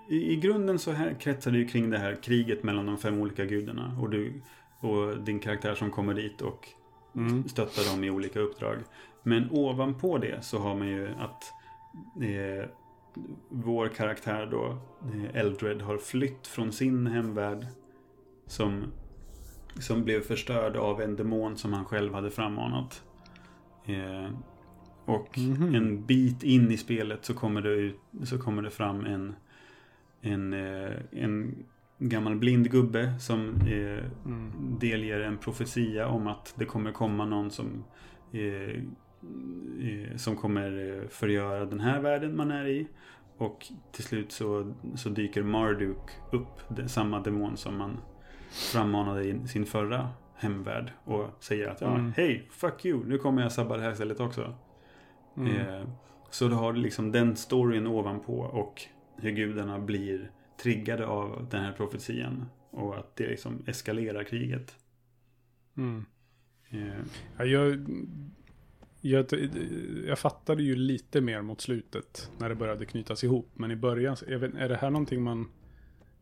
[0.09, 3.21] i, i grunden så här kretsar det ju kring det här kriget mellan de fem
[3.21, 3.97] olika gudarna.
[4.01, 4.41] Och, du,
[4.79, 6.67] och din karaktär som kommer dit och
[7.15, 8.77] mm, stöttar dem i olika uppdrag.
[9.23, 11.53] Men ovanpå det så har man ju att
[12.21, 12.69] eh,
[13.49, 14.77] vår karaktär då,
[15.13, 17.67] eh, Eldred, har flytt från sin hemvärld.
[18.45, 18.83] Som,
[19.79, 23.03] som blev förstörd av en demon som han själv hade frammanat.
[23.85, 24.29] Eh,
[25.05, 25.75] och Mhm.
[25.75, 29.35] en bit in i spelet så kommer det, ut, så kommer det fram en,
[30.21, 31.55] en, eh, en
[31.99, 37.51] gammal blind gubbe som eh, mm, delger en profetia om att det kommer komma någon
[37.51, 37.83] som
[38.31, 38.69] eh,
[39.87, 42.87] eh, som kommer eh, förgöra den här världen man är i.
[43.37, 45.97] Och till slut så, så dyker Marduk
[46.31, 47.97] upp, det, samma demon som man
[48.51, 50.91] frammanade i sin förra hemvärld.
[51.03, 52.13] Och säger att ja, Mm.
[52.17, 54.53] hej, fuck you, nu kommer jag sabba det här stället också.
[55.47, 55.87] Mm, Eh,
[56.29, 58.81] så du har liksom den storyn ovanpå och
[59.15, 60.31] hur gudarna blir
[60.61, 62.45] triggade av den här profetian.
[62.69, 64.75] Och att det liksom eskalerar kriget.
[65.77, 66.05] mm.
[66.69, 67.03] Eh,
[67.37, 67.87] Ja, jag,
[69.01, 69.25] jag,
[70.07, 73.49] jag fattade ju lite mer mot slutet när det började knytas ihop.
[73.53, 75.51] Men i början, vet, är det här någonting man...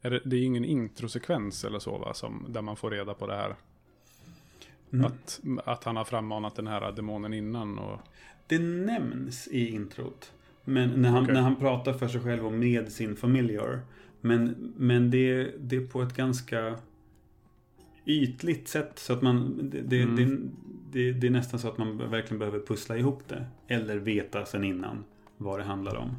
[0.02, 2.14] Är det, det är ingen introsekvens eller så va?
[2.14, 3.56] Som, där man får reda på det här.
[4.94, 5.06] Mm.
[5.06, 7.80] Att, att han har frammanat den här demonen innan.
[7.80, 8.00] Och,
[8.50, 10.34] Det nämns i introt.
[10.66, 11.34] Men när han, Okej.
[11.34, 13.80] när han pratar för sig själv och med sin familiar.
[14.22, 16.76] Men, men det, det är på ett ganska
[18.06, 19.00] ytligt sätt.
[19.00, 20.52] Så att man, det, det, Mm.
[20.92, 23.46] det, det, är nästan så att man verkligen behöver pussla ihop det.
[23.68, 25.04] Eller veta sen innan
[25.38, 26.10] vad det handlar om.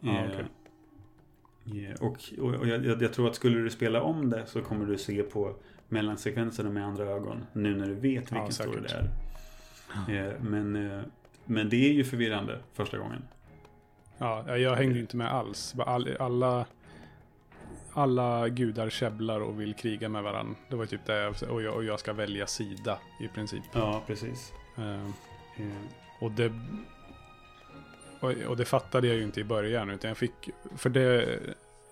[0.00, 0.30] Ja, Eh,
[1.64, 1.86] okej.
[1.86, 4.86] eh, Och, och, och jag, jag tror att skulle du spela om det så kommer
[4.86, 5.56] du se på
[5.88, 7.36] mellansekvenserna med andra ögon.
[7.52, 8.94] Nu när du vet vilken Ja, story det
[10.08, 10.26] är.
[10.28, 11.00] Eh, Men, eh,
[11.46, 13.22] men det är ju förvirrande första gången.
[14.18, 15.74] ja, jag hängde inte med alls.
[15.78, 16.66] All, alla,
[17.92, 20.54] alla gudar käbblar och vill kriga med varandra.
[20.68, 21.14] Det var typ det.
[21.20, 23.62] jag- Och jag, och jag ska välja sida i princip.
[23.72, 24.52] Ja, precis.
[24.78, 25.08] Eh,
[26.20, 26.52] Och det,
[28.20, 29.90] och, och det fattade jag ju inte i början.
[29.90, 31.38] Utan jag fick, för det,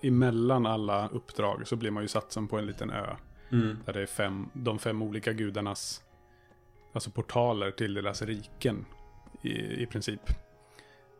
[0.01, 3.15] emellan alla uppdrag så blir man ju satsen på en liten ö.
[3.51, 3.77] Mm.
[3.85, 6.01] Där det är fem, de fem olika gudarnas,
[6.93, 8.85] alltså portaler till deras riken.
[9.45, 10.21] I, i princip.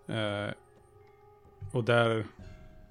[0.08, 0.54] Eh,
[1.72, 2.26] och där,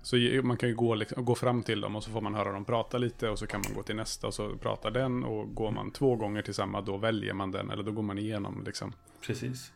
[0.03, 2.53] så man kan ju gå, liksom, gå fram till dem och så får man höra
[2.53, 3.29] dem prata lite.
[3.31, 5.25] Och så kan man gå till nästa och så pratar den.
[5.25, 7.71] Och går man två gånger till samma då väljer man den.
[7.71, 8.93] Eller då går man igenom liksom
[9.27, 9.73] Precis.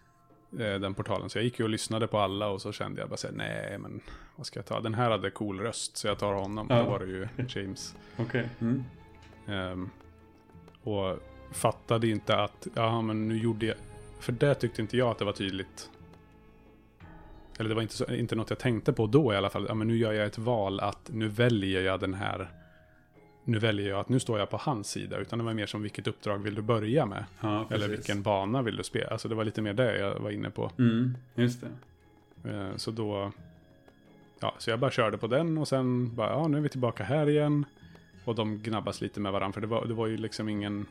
[0.52, 1.30] eh, den portalen.
[1.30, 3.78] Så jag gick ju och lyssnade på alla och så kände jag bara såhär, nej
[3.78, 4.00] men
[4.36, 4.80] vad ska jag ta?
[4.80, 6.66] Den här hade cool röst så jag tar honom.
[6.70, 6.82] Ja.
[6.82, 7.96] Då var det ju James.
[8.16, 8.48] Okej.
[8.60, 8.84] Mm.
[9.46, 9.90] Ehm,
[10.82, 11.18] och
[11.52, 13.76] fattade inte att, ja men nu gjorde jag,
[14.20, 15.90] för det tyckte inte jag att det var tydligt.
[17.58, 19.66] Eller det var inte, så, inte något jag tänkte på då i alla fall.
[19.68, 22.48] Ja men nu gör jag ett val att nu väljer jag den här
[23.44, 25.18] nu väljer jag att nu står jag på hans sida.
[25.18, 27.24] Utan det var mer som vilket uppdrag vill du börja med?
[27.40, 27.66] Ja.
[27.70, 29.10] Eller vilken bana vill du spela?
[29.10, 30.70] Alltså det var lite mer det jag var inne på.
[30.78, 31.64] Mm, just
[32.42, 32.50] det.
[32.50, 33.32] Eh, Så då...
[34.40, 37.04] Ja, så jag bara körde på den och sen bara, ja nu är vi tillbaka
[37.04, 37.64] här igen.
[38.24, 40.86] Och de gnabbas lite med varandra, för det var, det var ju liksom ingen...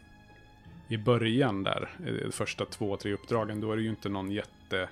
[0.87, 1.89] I början där,
[2.31, 4.89] första två, tre uppdragen, då är det ju inte någon jätte...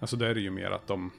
[0.00, 1.10] Alltså då är det ju mer att de...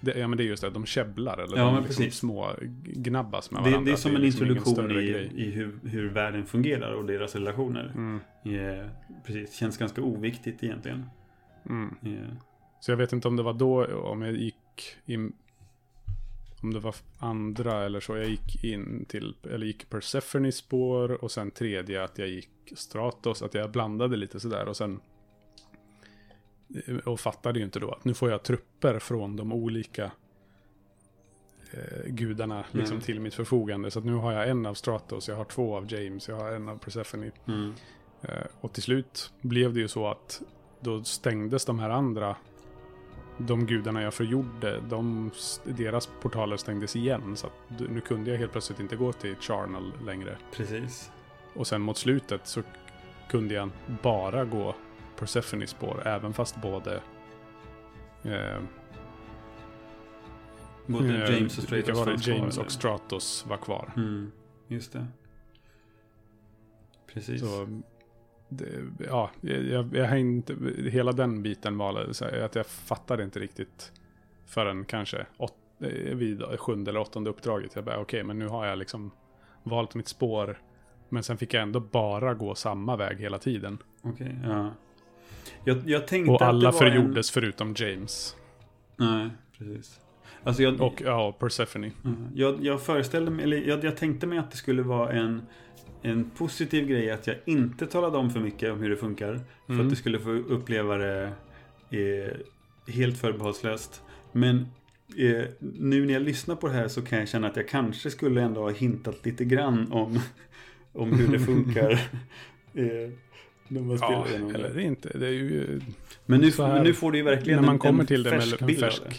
[0.00, 2.50] Det, ja men det är just det, de käbblar eller Ja, de liksom små
[2.84, 3.84] gnabbas med Det, varandra.
[3.84, 7.34] det är att som en liksom introduktion i, i hur, hur världen fungerar och deras
[7.34, 7.92] relationer.
[7.94, 8.86] Mm, Eh,
[9.26, 11.06] precis, känns ganska oviktigt egentligen.
[11.68, 11.94] mm.
[12.02, 12.36] Eh,
[12.80, 15.32] Så jag vet inte om det var då, om jag gick in...
[16.64, 18.16] Om det var andra eller så.
[18.16, 23.42] Jag gick in till, eller gick Persephone spår och sen tredje att jag gick Stratos.
[23.42, 25.00] Att jag blandade lite sådär och sen...
[27.04, 30.10] Och fattade ju inte då att nu får jag trupper från de olika
[31.72, 33.06] eh, gudarna liksom Nej.
[33.06, 33.90] till mitt förfogande.
[33.90, 36.52] Så att nu har jag en av Stratos, jag har två av James, jag har
[36.52, 37.30] en av Persephone.
[37.46, 37.72] mm.
[38.22, 40.42] Eh, Och till slut blev det ju så att
[40.80, 42.36] då stängdes de här andra,
[43.38, 45.30] de gudarna jag förgjorde, de,
[45.64, 47.36] deras portaler stängdes igen.
[47.36, 47.48] Så
[47.88, 50.36] nu kunde jag helt plötsligt inte gå till Charnel längre.
[50.52, 51.12] Precis.
[51.54, 52.62] Och sen mot slutet så
[53.28, 53.70] kunde jag
[54.02, 54.74] bara gå
[55.18, 57.00] Persephone spår, även fast både
[58.22, 58.58] eh,
[60.86, 62.30] Både eh, James och Stratos var det?
[62.30, 63.92] James och Stratos var kvar.
[63.96, 64.32] Mm,
[64.68, 65.06] just det.
[67.06, 67.40] Precis.
[67.40, 67.80] Så,
[69.08, 70.54] ja, jag, jag hängde,
[70.90, 73.92] hela den biten var så här, att jag fattade inte riktigt
[74.46, 77.74] förrän kanske åt, eh, vid sjunde eller åttonde uppdraget.
[77.74, 79.10] Jag bara, okej, men nu har jag liksom
[79.62, 80.58] valt mitt spår.
[81.08, 83.78] Men sen fick jag ändå bara gå samma väg hela tiden.
[84.02, 84.70] Okej, ja.
[85.64, 88.36] Jag, jag tänkte Och att det alla var förgjordes förutom James.
[88.98, 89.06] En...
[89.06, 90.00] Nej, precis.
[90.44, 91.90] Alltså jag, Och ja, Persephone.
[92.34, 95.42] Jag, jag föreställde mig, eller jag, jag tänkte mig att det skulle vara en,
[96.04, 99.40] en positiv grej att jag inte talade om för mycket om hur det funkar.
[99.66, 99.86] För Mm.
[99.86, 101.32] att du skulle få uppleva det
[101.90, 102.36] eh,
[102.94, 104.02] helt förbehållslöst.
[104.32, 104.56] Men
[105.16, 108.10] eh, nu när jag lyssnar på det här så kan jag känna att jag kanske
[108.10, 110.20] skulle ändå ha hintat lite grann om,
[110.92, 111.90] om hur det funkar.
[112.74, 113.10] eh,
[113.68, 114.58] när man spelar Ja, igenom det.
[114.58, 115.18] eller inte.
[115.18, 115.80] Det är ju...
[116.26, 118.22] Men nu, här- men nu får du ju verkligen när man en, kommer en till
[118.22, 119.14] det med färsk en bild av färsk, det.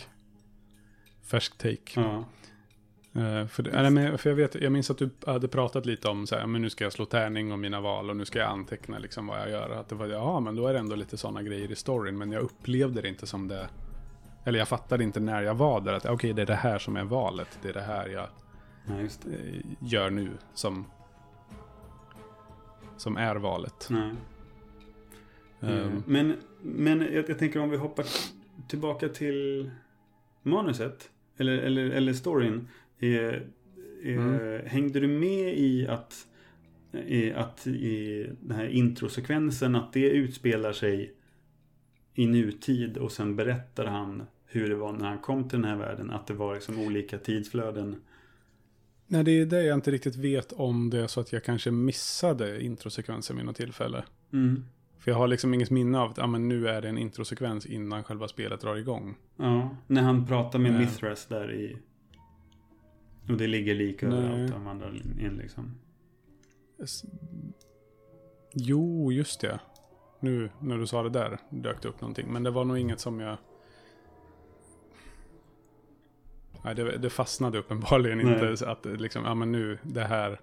[1.28, 1.92] färsk take.
[1.96, 2.26] Ja.
[3.16, 6.28] Eh, för, det, men, för jag, vet, jag minns att du hade pratat lite om
[6.28, 8.50] så här, men nu ska jag slå tärning om mina val och nu ska jag
[8.50, 9.70] anteckna liksom vad jag gör.
[9.70, 12.32] Att det var, ja men då är det ändå lite sådana grejer i storyn, men
[12.32, 13.70] jag upplevde det inte som det.
[14.44, 16.96] Eller jag fattade inte när jag var där att okej det är det här som
[16.96, 18.28] är valet, det är det här jag
[18.88, 19.30] ja, just det.
[19.32, 20.86] eh, gör nu som
[22.98, 23.88] som är valet.
[23.90, 24.12] Nej.
[25.62, 26.04] Mm.
[26.06, 28.06] Men, men jag, jag tänker om vi hoppar
[28.68, 29.72] tillbaka till
[30.42, 31.10] manuset.
[31.38, 32.68] Eller, eller, eller storyn.
[33.14, 33.34] Eh,
[34.04, 34.62] eh, Mm.
[34.68, 36.28] Hängde du med i att,
[37.08, 41.14] i att i den här introsekvensen att det utspelar sig
[42.14, 45.78] i nutid och sen berättar han hur det var när han kom till den här
[45.78, 46.12] världen.
[46.12, 47.96] Att det var liksom olika tidsflöden.
[49.08, 51.72] Nej, det är det jag inte riktigt vet om det är så att jag kanske
[51.72, 54.04] missade introsekvensen vid något tillfälle.
[54.34, 54.64] Mm.
[55.00, 57.66] För jag har liksom inget minne av att ah, men nu är det en introsekvens
[57.66, 59.16] innan själva spelet drar igång.
[59.38, 60.82] Ja, när han pratar med Nej.
[60.82, 61.78] Mithras där i...
[63.30, 64.18] Och det ligger lika Nej.
[64.18, 65.76] överallt de andra in liksom.
[68.54, 69.60] Jo, just det.
[70.20, 72.34] Nu när du sa det där dök det upp någonting.
[72.34, 73.38] Men det var nog inget som jag...
[76.64, 78.52] Nej, det, det fastnade uppenbarligen Nej.
[78.52, 78.70] inte.
[78.72, 80.40] Att liksom, ja men nu, det här...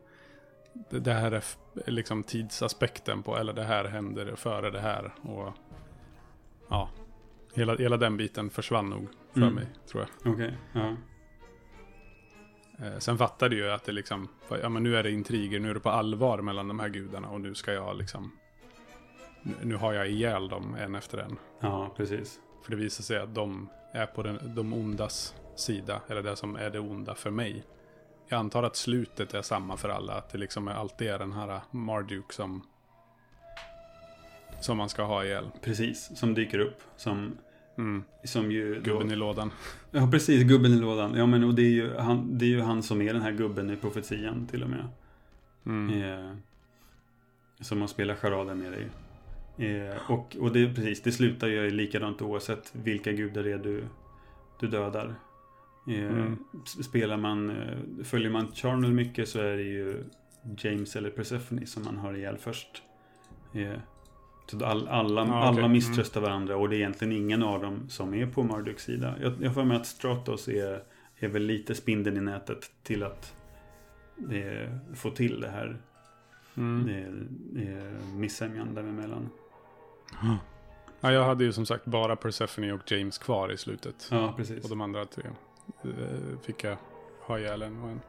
[0.91, 1.43] Det, här är
[1.91, 5.15] liksom tidsaspekten på, eller det här händer före det här.
[5.23, 5.53] Och
[6.69, 6.91] ja,
[7.55, 9.55] hela, hela den biten försvann nog för Mm.
[9.55, 10.33] mig, tror jag.
[10.33, 10.97] Okej, ja.
[12.79, 14.29] Eh, sen fattade ju att det liksom,
[14.63, 17.29] ja men nu är det intriger, nu är det på allvar mellan de här gudarna
[17.29, 18.33] och nu ska jag liksom,
[19.43, 21.39] nu, nu har jag ihjäl dem en efter en.
[21.61, 22.41] Ja, precis.
[22.65, 26.57] För det visar sig att de är på den, de ondas sida, eller det som
[26.57, 27.65] är det onda för mig.
[28.29, 31.33] Jag antar att slutet är samma för alla, att det liksom är alltid är den
[31.33, 32.67] här Marduk som,
[34.61, 35.51] som man ska ha ihjäl.
[35.61, 36.83] Precis, som dyker upp.
[36.97, 37.39] Som,
[37.79, 38.75] Mm, som ju...
[38.75, 39.51] då- gubben i lådan.
[39.91, 40.43] Ja, precis.
[40.45, 41.15] Gubben i lådan.
[41.15, 43.33] Ja, men och det är, ju han, det är ju han som är den här
[43.33, 44.89] gubben i profetian till och med.
[45.67, 46.03] Mm.
[46.03, 46.37] Eh,
[47.61, 48.89] som man spelar charader med dig.
[49.71, 53.85] Eh, och, och det, precis, det slutar ju likadant oavsett vilka gudar det är du,
[54.61, 55.15] du dödar.
[55.89, 56.39] Eh, Mm.
[56.85, 60.05] Spelar man, eh, följer man Charnel mycket så är det ju
[60.59, 62.83] James eller Persephone som man har ihjäl först.
[64.59, 65.35] Så all, alla, okej.
[65.35, 65.73] alla Mm.
[65.73, 69.15] misströstar varandra och det är egentligen ingen av dem som är på Marduks sida.
[69.21, 70.83] Jag, jag får med att Stratos är,
[71.17, 73.35] är väl lite spindeln i nätet till att
[74.33, 75.77] eh, få till det här
[76.57, 76.89] Mm.
[76.89, 79.31] eh, eh, missämjan däremellan.
[81.01, 84.09] Ja, jag hade ju som sagt bara Persephone och James kvar i slutet.
[84.11, 84.65] Ja, precis.
[84.65, 85.25] Och de andra tre
[85.85, 85.91] eh,
[86.43, 86.77] fick jag
[87.21, 88.01] ha ihjäl en och en.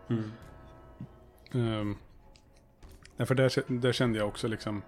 [1.51, 1.79] Mm.
[1.79, 1.97] Um,
[3.17, 3.51] ja, för där,
[3.81, 4.81] där kände jag också liksom,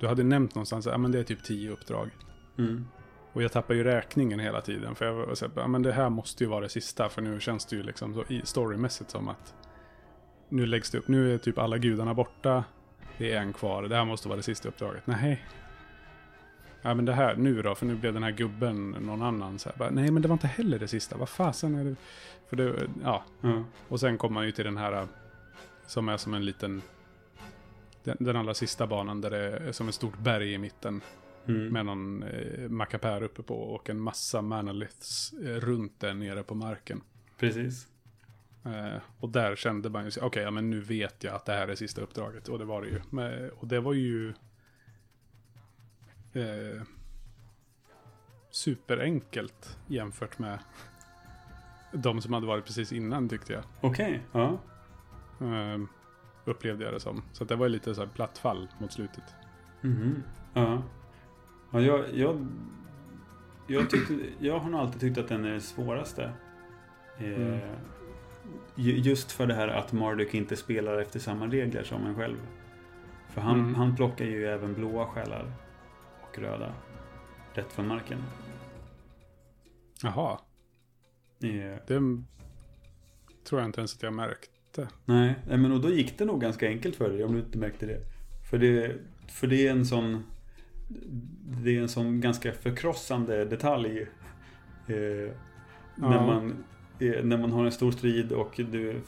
[0.00, 2.10] du hade nämnt någonstans, ja men det är typ tio uppdrag.
[2.58, 2.86] Mm.
[3.32, 4.94] Och jag tappar ju räkningen hela tiden.
[4.94, 7.08] För jag var så här, ja men det här måste ju vara det sista.
[7.08, 9.54] För nu känns det ju liksom så storymässigt som att
[10.48, 12.64] nu läggs det upp, nu är typ alla gudarna borta.
[13.18, 15.06] Det är en kvar, det här måste vara det sista uppdraget.
[15.06, 15.44] Nej.
[16.82, 19.68] Ja men det här, nu då, för nu blev den här gubben någon annan så
[19.68, 21.96] här, bara, Nej men det var inte heller det sista, vad fasen är det?
[22.48, 23.24] För det, ja.
[23.40, 23.64] Ja.
[23.88, 25.06] Och sen kommer man ju till den här
[25.86, 26.82] som är som en liten
[28.04, 31.00] den, den allra sista banan där det är som ett stort berg i mitten.
[31.46, 31.68] Mm.
[31.68, 36.54] Med någon eh, mackapär uppe på och en massa manaliths eh, runt där nere på
[36.54, 37.02] marken.
[37.38, 37.88] Precis.
[38.64, 41.68] Eh, och där kände man ju, okej, ja, men nu vet jag att det här
[41.68, 42.48] är sista uppdraget.
[42.48, 43.00] Och det var det ju.
[43.10, 44.28] Men, och det var ju
[46.32, 46.82] eh,
[48.50, 50.58] superenkelt jämfört med
[51.92, 53.62] de som hade varit precis innan tyckte jag.
[53.80, 54.60] Okej, ja.
[55.40, 55.78] Eh,
[56.50, 57.22] upplevde jag det som.
[57.32, 59.24] Så det var lite så här platt fall mot slutet.
[59.80, 60.22] Mhm.
[60.54, 60.82] Ja.
[61.70, 62.46] ja jag, jag,
[63.66, 66.32] jag, tyckte, jag har nog alltid tyckt att den är det svåraste.
[67.18, 67.60] Eh, Mm.
[68.74, 72.36] ju- Just för det här att Marduk inte spelar efter samma regler som en själv.
[73.28, 73.74] För han, Mm.
[73.74, 75.52] han plockar ju även blåa själar
[76.22, 76.72] och röda.
[77.54, 78.18] Rätt från marken.
[80.02, 80.38] Jaha,
[81.42, 82.00] Eh, det
[83.44, 84.48] tror jag inte ens att jag märkte.
[85.04, 87.58] Nej, nej, men och då gick det nog ganska enkelt för dig om du inte
[87.58, 88.00] märkte det.
[88.50, 88.96] För det,
[89.28, 90.24] för det är en sån
[91.64, 94.00] Det är en sån ganska förkrossande detalj.
[94.86, 95.32] Eh,
[95.96, 96.26] när, Ja.
[96.26, 96.64] man,
[96.98, 99.00] eh, när man har en stor strid och du,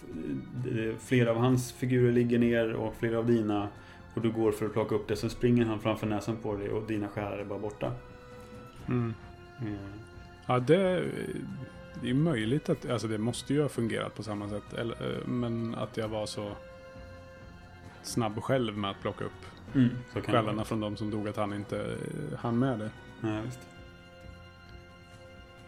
[0.64, 3.68] det, flera av hans figurer ligger ner och flera av dina.
[4.14, 6.68] Och du går för att plocka upp det, så springer han framför näsan på dig
[6.70, 7.92] och dina skär är bara borta.
[8.88, 9.14] Mm.
[9.60, 9.66] Eh,
[10.46, 11.04] Ja, det,
[12.02, 14.72] det är möjligt att, alltså det måste ju ha fungerat på samma sätt.
[14.72, 16.52] Eller, eh, men att jag var så
[18.02, 19.32] snabb själv med att plocka upp
[19.74, 19.88] mm,
[20.46, 20.64] vara.
[20.64, 22.90] från de som dog att han inte eh, hann med det.
[23.20, 23.60] Nej, visst.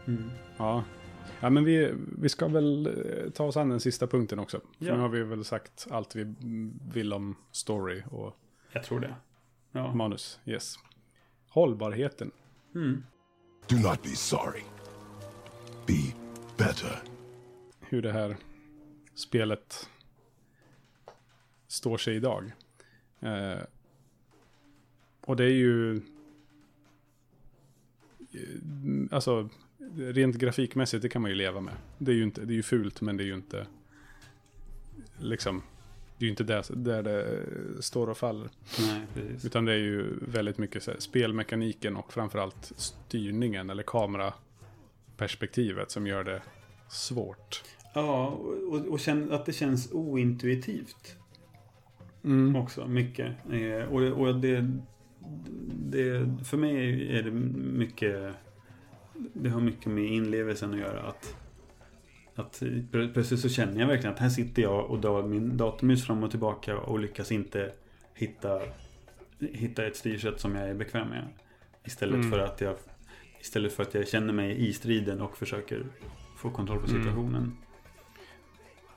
[0.06, 0.30] Mm.
[0.56, 0.84] Ja,
[1.40, 4.60] ja men vi, vi ska väl eh, ta oss an den sista punkten också.
[4.78, 4.94] För Ja.
[4.94, 6.34] nu har vi väl sagt allt vi
[6.92, 8.36] vill om story och
[8.72, 9.14] Jag tror det.
[9.72, 9.94] Ja.
[9.94, 10.40] manus.
[10.44, 10.74] Yes.
[11.48, 12.30] Hållbarheten.
[12.74, 13.04] Mm.
[13.68, 14.62] Do not be sorry.
[15.86, 16.23] Be
[16.56, 17.02] better.
[17.80, 18.36] hur det här
[19.14, 19.88] spelet
[21.66, 22.52] står sig idag.
[23.20, 23.58] Eh,
[25.20, 25.96] och det är ju...
[25.96, 26.00] eh,
[29.10, 29.48] Alltså,
[29.96, 31.74] rent grafikmässigt, det kan man ju leva med.
[31.98, 33.66] Det är ju, inte, det är ju fult, men det är ju inte...
[35.18, 35.62] Liksom,
[36.18, 37.42] det är ju inte där, där det
[37.82, 38.48] står och faller.
[38.80, 39.06] Nej.
[39.44, 43.82] Utan det är ju väldigt mycket så här, spelmekaniken och framförallt styrningen eller
[45.18, 46.42] kameraperspektivet som gör det
[46.88, 47.62] svårt.
[47.94, 48.26] Ja,
[48.70, 51.16] och, och känn, att det känns ointuitivt
[52.24, 52.56] Mm.
[52.56, 53.32] också, mycket.
[53.52, 54.70] Eh, och och det,
[55.90, 58.34] det, för mig är det mycket,
[59.32, 61.02] det har mycket med inlevelsen att göra.
[61.02, 61.36] Att,
[62.34, 62.60] att
[62.92, 66.22] plö- plötsligt så känner jag verkligen att här sitter jag och drar min datormus fram
[66.22, 67.72] och tillbaka och lyckas inte
[68.14, 68.60] hitta,
[69.40, 71.28] hitta ett styrsätt som jag är bekväm med.
[71.84, 72.30] Istället, Mm.
[72.30, 72.76] för att jag,
[73.44, 75.86] istället för att jag känner mig i striden och försöker
[76.36, 77.02] få kontroll på Mm.
[77.02, 77.56] situationen.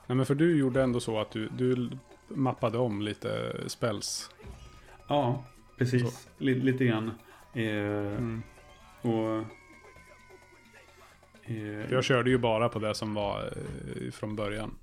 [0.07, 1.89] Nej, men för du gjorde ändå så att du, du
[2.27, 4.29] mappade om lite spells.
[5.07, 5.43] Ja,
[5.77, 6.27] precis.
[6.37, 7.11] Li- lite grann.
[7.53, 8.41] Eh, Mm.
[9.01, 9.43] Och...
[11.43, 14.77] Eh, jag körde ju bara på det som var eh, från början.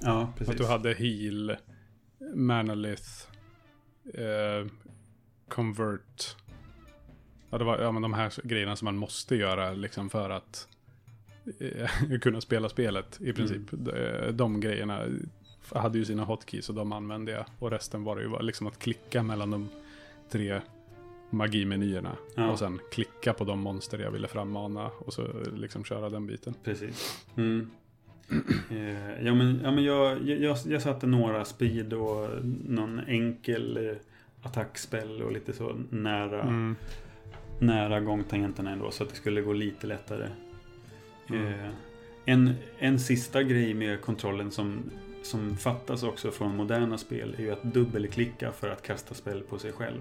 [0.00, 0.52] ja, precis.
[0.54, 1.56] Att du hade heal,
[2.34, 3.08] manalith,
[4.14, 4.66] eh,
[5.48, 6.36] convert.
[7.54, 10.68] Ja, det var ja, men de här grejerna som man måste göra liksom för att
[11.60, 13.72] eh, kunna spela spelet i princip.
[13.72, 13.84] Mm.
[13.84, 15.00] De, de grejerna
[15.68, 17.44] hade ju sina hotkeys och de använde jag.
[17.58, 19.68] Och resten var det ju liksom att klicka mellan de
[20.30, 20.60] tre
[21.30, 22.16] magimenyerna.
[22.34, 22.50] Ja.
[22.50, 26.54] Och sen klicka på de monster jag ville frammana och så liksom köra den biten.
[26.64, 27.24] Precis.
[27.36, 27.70] Mm.
[28.70, 32.28] Eh, ja, men, ja, men jag, jag, jag satte några speed och
[32.64, 33.96] någon enkel eh,
[34.42, 36.76] attackspel och lite så nära, Mm.
[37.58, 38.90] Nära gångtangenterna ändå.
[38.90, 40.28] Så att det skulle gå lite lättare.
[41.28, 41.46] Mm.
[41.46, 41.70] Eh,
[42.24, 44.90] en, en sista grej med kontrollen som,
[45.22, 49.58] som fattas också från moderna spel är ju att dubbelklicka för att kasta spel på
[49.58, 50.00] sig själv.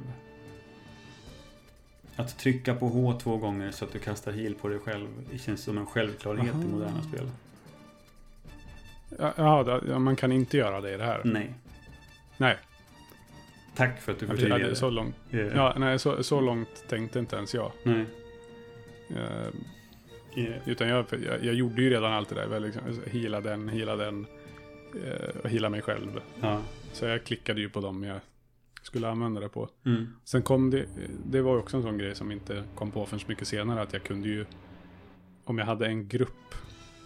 [2.15, 5.37] Att trycka på H två gånger så att du kastar heal på dig själv det
[5.37, 6.63] känns som en självklarhet i Aha.
[6.63, 7.29] moderna spel.
[9.19, 11.21] Ja, ja, det- ja, man kan inte göra det i det här.
[11.23, 11.53] Nej.
[12.37, 12.57] Nej,
[13.75, 14.75] Tack för att du förtydligade.
[14.75, 15.15] så långt.
[15.31, 17.71] Eh, Ja, nej, så, så långt tänkte inte ens jag.
[17.83, 18.05] Nej.
[19.09, 19.47] Eh,
[20.65, 22.59] utan jag, jag, jag gjorde ju redan allt det där.
[22.59, 24.25] Liksom, hila den, hila den.
[25.05, 26.21] Eh, och hila mig själv.
[26.41, 26.61] Ja.
[26.91, 28.19] Så jag klickade ju på dem jag
[28.81, 29.69] skulle använda det på.
[29.85, 30.07] Mm.
[30.23, 30.85] Sen kom det,
[31.25, 33.81] det var också en sån grej som inte kom på förrän mycket senare.
[33.81, 34.45] Att jag kunde ju,
[35.43, 36.55] om jag hade en grupp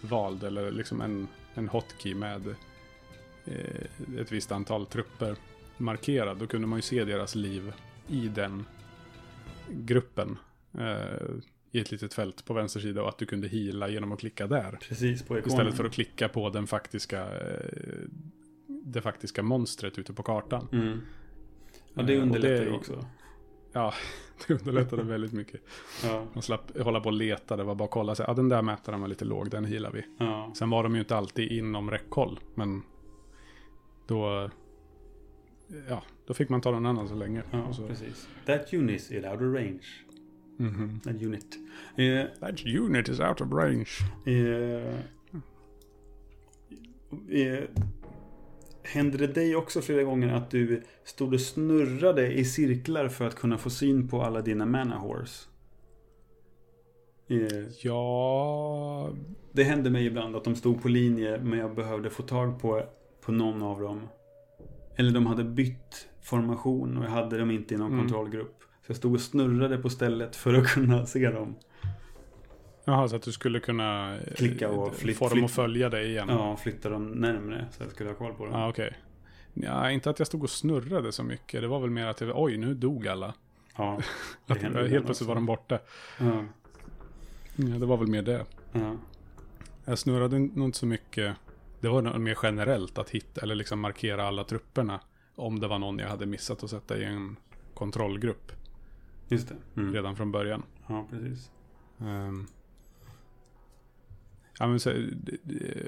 [0.00, 2.46] vald eller liksom en, en hotkey med
[3.44, 5.36] eh, ett visst antal trupper
[5.80, 6.36] markerad.
[6.38, 7.72] Då kunde man ju se deras liv
[8.08, 8.64] i den
[9.68, 10.38] gruppen.
[10.78, 11.26] Eh,
[11.72, 14.46] I ett litet fält på vänster sida och att du kunde hila genom att klicka
[14.46, 14.78] där.
[14.88, 15.54] Precis, på ikonen.
[15.54, 18.08] Istället för att klicka på den faktiska, eh,
[18.66, 20.68] det faktiska monstret ute på kartan.
[20.72, 21.00] Mm.
[21.94, 23.04] Ja, det Eh, underlättar ju också.
[23.72, 23.94] Ja,
[24.46, 25.60] det underlättade väldigt mycket.
[26.04, 26.26] Ja.
[26.32, 28.24] Man slapp hålla på och leta, det var bara att kolla sig.
[28.28, 30.04] Ja, den där mätaren var lite låg, den healar vi.
[30.18, 30.52] Ja.
[30.56, 32.82] Sen var de ju inte alltid inom räckhåll, men
[34.06, 34.50] då...
[35.88, 37.42] Ja, då fick man ta någon annan så länge.
[37.50, 38.28] Ja, så, precis.
[38.46, 39.80] That unit is out of range.
[40.56, 41.00] Mhm.
[41.04, 41.46] That unit.
[41.96, 43.88] Eh, That unit is out of range.
[44.26, 44.94] eh,
[47.30, 47.64] eh,
[48.82, 53.34] hände det dig också flera gånger att du stod och snurrade i cirklar för att
[53.34, 55.48] kunna få syn på alla dina mana horse?
[57.28, 59.12] Eh, Ja...
[59.52, 62.82] det hände mig ibland att de stod på linje men jag behövde få tag på,
[63.20, 64.08] på någon av dem.
[64.98, 68.00] Eller de hade bytt formation och jag hade dem inte i någon Mm.
[68.00, 68.62] kontrollgrupp.
[68.62, 71.54] Så jag stod och snurrade på stället för att kunna se dem.
[72.84, 76.06] Jaha, så att du skulle kunna eh, Klicka och flytt- få dem att följa dig
[76.08, 76.28] igen.
[76.28, 78.54] Ja, flytta dem närmre så jag skulle ha koll på dem.
[78.54, 78.92] Ja, okej.
[79.54, 81.60] Ja, inte att jag stod och snurrade så mycket.
[81.60, 83.34] Det var väl mer att jag, oj, nu dog alla.
[83.76, 84.00] Ja,
[84.46, 85.24] Att, helt plötsligt också.
[85.24, 85.78] var de borta.
[86.20, 86.44] Ja,
[87.56, 88.44] Ja, det var väl mer det.
[88.72, 88.96] ja.
[89.84, 91.34] Jag snurrade nog inte så mycket.
[91.80, 95.00] Det var nog mer generellt att hitta eller liksom markera alla trupperna.
[95.34, 97.36] Om det var någon jag hade missat att sätta i en
[97.74, 98.52] kontrollgrupp
[99.28, 99.80] Just det.
[99.80, 99.94] Mm.
[99.94, 100.62] redan från början.
[100.86, 101.50] Ja, precis.
[102.00, 102.46] Ehm.
[104.58, 104.90] ja, men så,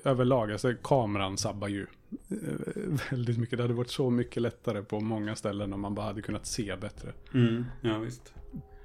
[0.04, 1.86] överlag, alltså kameran sabbar ju
[2.28, 3.58] eh, väldigt mycket.
[3.58, 6.76] Det hade varit så mycket lättare på många ställen om man bara hade kunnat se
[6.76, 7.12] bättre.
[7.34, 7.64] Mm.
[7.80, 8.34] Ja, visst.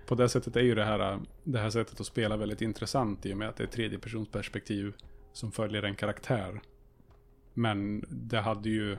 [0.07, 3.33] På det sättet är ju det här, det här sättet att spela väldigt intressant i
[3.33, 4.93] och med att det är tredjepersonsperspektiv
[5.33, 6.61] som följer en karaktär.
[7.57, 8.97] Men det hade ju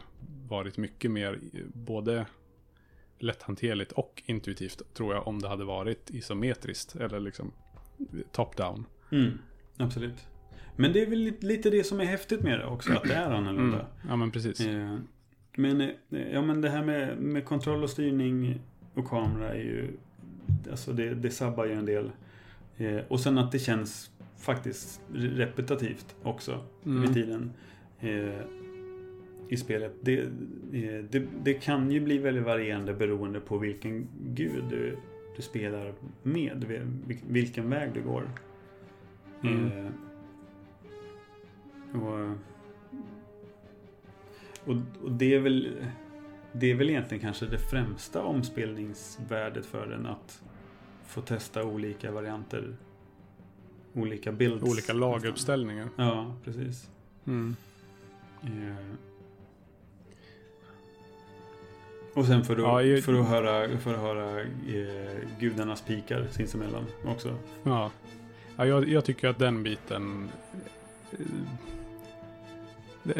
[0.49, 1.41] varit mycket mer
[1.75, 2.27] både
[3.19, 7.53] lätthanterligt och intuitivt tror jag om det hade varit isometriskt eller liksom
[8.33, 8.85] top-down.
[9.13, 9.39] Mm.
[9.77, 10.27] Absolut.
[10.77, 13.31] Men det är väl lite- det som är häftigt med det också, att det är
[13.31, 13.77] annorlunda.
[13.81, 13.87] Mm.
[14.09, 14.61] Ja men precis.
[14.61, 14.97] Eh,
[15.57, 15.89] Men, eh,
[16.33, 18.61] ja, men det här med, med kontroll och styrning
[18.95, 19.97] och kamera är ju...
[20.71, 22.11] Alltså det, det sabbar ju en del.
[22.77, 27.01] Eh, och sen att det känns faktiskt repetitivt också Mm.
[27.01, 27.53] med tiden.
[28.01, 28.41] Eh,
[29.49, 29.93] I spelet.
[30.01, 34.97] Det, eh, det, det kan ju bli väldigt varierande beroende på vilken gud du,
[35.37, 36.65] du spelar med.
[36.65, 38.31] vil- Vilken väg du går.
[39.43, 39.67] Mm.
[39.87, 39.91] Eh,
[42.03, 42.31] och,
[44.65, 45.77] och, och det är väl
[46.53, 50.43] Det är väl egentligen kanske det främsta omspelningsvärdet för den att
[51.07, 52.77] få testa olika varianter.
[53.95, 54.65] Olika builds.
[54.65, 55.89] Olika laguppställningar.
[55.97, 56.91] Ja, precis.
[57.27, 57.57] Mm.
[58.47, 58.77] Eh.
[62.15, 66.27] Och sen för att, Ja, ju- för att höra, för att höra eh, gudarnas pikar
[66.31, 67.39] sinsemellan också.
[67.63, 67.91] Ja.
[68.57, 70.29] ja jag, jag tycker att den biten...
[71.13, 71.19] eh,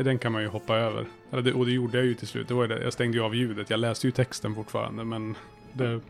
[0.05, 1.07] Den kan man ju hoppa över.
[1.33, 2.49] Eller det, och det gjorde jag ju till slut.
[2.49, 2.83] Det var det.
[2.83, 3.71] Jag stängde ju av ljudet.
[3.71, 5.05] Jag läste ju texten fortfarande.
[5.05, 5.37] Men
[5.73, 6.01] det,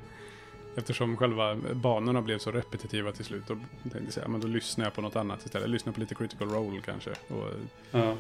[0.77, 3.43] eftersom själva banorna blev så repetitiva till slut.
[3.47, 5.69] Då tänkte jag säga, men då lyssnar jag på något annat istället.
[5.71, 7.11] Lyssnar på lite critical role kanske.
[7.11, 7.49] Och,
[7.91, 8.17] Ja.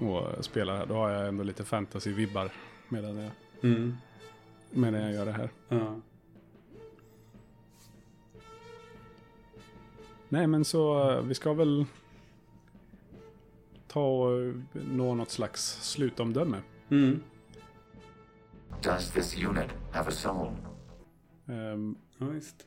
[0.00, 0.86] Och spelar här.
[0.86, 2.50] Då har jag ändå lite fantasy-vibbar
[2.88, 3.30] medan jag,
[3.62, 3.96] Mm.
[4.70, 5.50] medan jag gör det här.
[5.68, 6.00] Ja.
[10.28, 11.84] Nej, men så eh, vi ska väl
[13.88, 15.62] ta och nå något slags
[15.92, 16.62] slutomdöme.
[16.90, 17.20] Mm.
[18.82, 20.52] Does this unit have a soul?
[21.46, 22.66] Ehm, Ja, visst.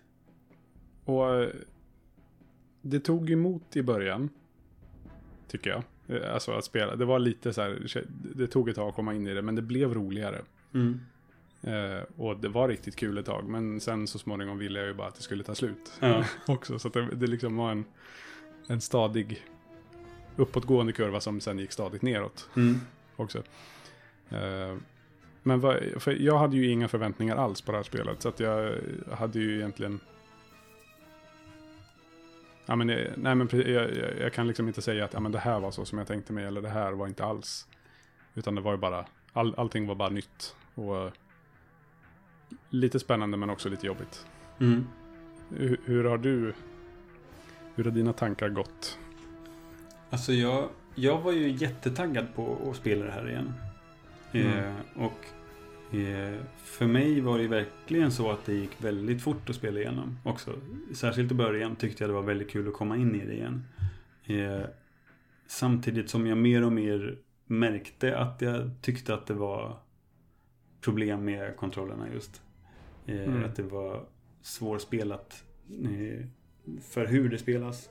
[1.06, 1.50] och eh,
[2.82, 4.30] det tog emot i början,
[5.48, 5.84] tycker jag.
[6.12, 6.96] Eh, Alltså att spela.
[6.96, 8.04] Det var lite så här,
[8.36, 10.42] det tog ett tag att komma in i det, men det blev roligare.
[10.74, 11.00] Mm.
[11.62, 14.94] Eh, och det var riktigt kul ett tag, men sen så småningom ville jag ju
[14.94, 15.94] bara att det skulle ta slut.
[16.00, 16.26] Ja.
[16.48, 17.86] också, så det, det liksom var en,
[18.68, 19.46] en stadig
[20.36, 22.50] uppåtgående kurva som sen gick stadigt neråt.
[22.56, 22.80] Mm.
[23.16, 23.44] också.
[24.30, 24.76] Eh,
[25.44, 25.78] men vad,
[26.18, 28.22] jag hade ju inga förväntningar alls på det här spelet.
[28.22, 28.76] Så att jag
[29.12, 30.00] hade ju egentligen...
[32.72, 35.32] Ja, men, det- nej, men jag, jag, jag kan liksom inte säga att ja, men
[35.32, 37.68] det här var så som jag tänkte mig, eller det här var inte alls.
[38.36, 40.56] Utan det var ju bara, all, allting var bara nytt.
[40.76, 41.12] Och eh,
[42.70, 44.26] lite spännande men också lite jobbigt.
[44.60, 44.88] Mm.
[45.50, 46.54] Hur, hur har du,
[47.76, 49.00] hur har dina tankar gått?
[50.10, 53.54] Alltså jag, jag var ju jättetaggad på att spela det här igen.
[54.32, 55.41] Eh, och eh,
[56.58, 60.54] för mig var det verkligen så att det gick väldigt fort att spela igenom också.
[60.94, 63.64] Särskilt i början tyckte jag det var väldigt kul att komma in i det igen.
[64.26, 64.66] Eh,
[65.48, 69.78] samtidigt som jag mer och mer märkte att jag tyckte att det var
[70.82, 72.42] problem med kontrollerna just.
[73.06, 73.44] Eh, Mm.
[73.44, 74.06] Att det var
[74.42, 75.44] svårspelat
[75.84, 76.26] eh,
[76.82, 77.90] för hur det spelas.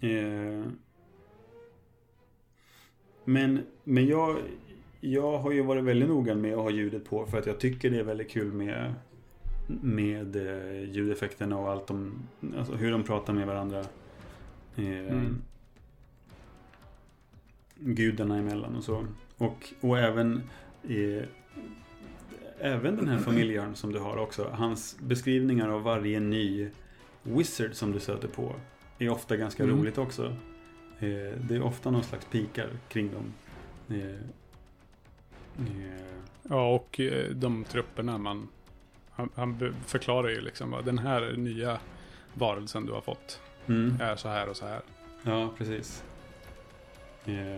[0.00, 0.64] Eh,
[3.24, 4.36] men, men jag,
[5.12, 7.90] jag har ju varit väldigt noga med att ha ljudet på för att jag tycker
[7.90, 8.94] det är väldigt kul med,
[9.66, 12.14] med eh, ljudeffekterna och allt de,
[12.58, 13.78] alltså hur de pratar med varandra.
[14.76, 15.42] Eh, Mm.
[17.76, 19.06] Gudarna emellan och så.
[19.38, 20.42] Och, och även
[20.88, 21.24] eh,
[22.58, 24.50] Även den här familjen som du har också.
[24.52, 26.68] Hans beskrivningar av varje ny
[27.22, 28.54] wizard som du stöter på
[28.98, 29.76] är ofta ganska Mm.
[29.78, 30.24] roligt också.
[30.98, 33.32] Eh, det är ofta någon slags pikar kring dem.
[33.98, 34.16] Eh, eh,
[36.48, 38.48] Ja, och eh, de trupperna man...
[39.10, 41.78] Han, han förklarar ju liksom vad den här nya
[42.34, 43.96] varelsen du har fått mm.
[44.00, 44.80] är så här och så här.
[45.22, 46.04] Ja, precis.
[47.24, 47.56] Eh,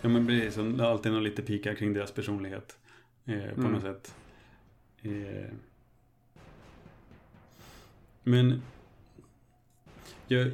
[0.00, 0.58] ja, men precis.
[0.80, 2.78] Alltid någon lite pikar kring deras personlighet.
[3.24, 3.72] Eh, på Mm.
[3.72, 4.14] något sätt.
[8.22, 8.62] Men
[10.26, 10.50] jag,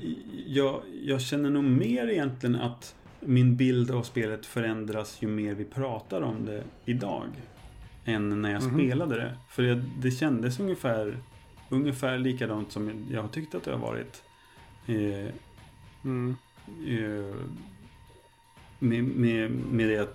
[0.47, 2.95] jag, jag känner nog mer egentligen att
[3.27, 7.27] min bild av spelet förändras ju mer vi pratar om det idag.
[8.05, 8.75] Än när jag Mhm.
[8.75, 9.37] spelade det.
[9.49, 11.19] För det, det kändes ungefär,
[11.69, 14.23] ungefär likadant som jag har tyckt att det har varit.
[14.87, 15.33] Eh,
[16.05, 16.37] Mm.
[16.89, 17.35] Eh,
[18.79, 20.15] med, med, med det att,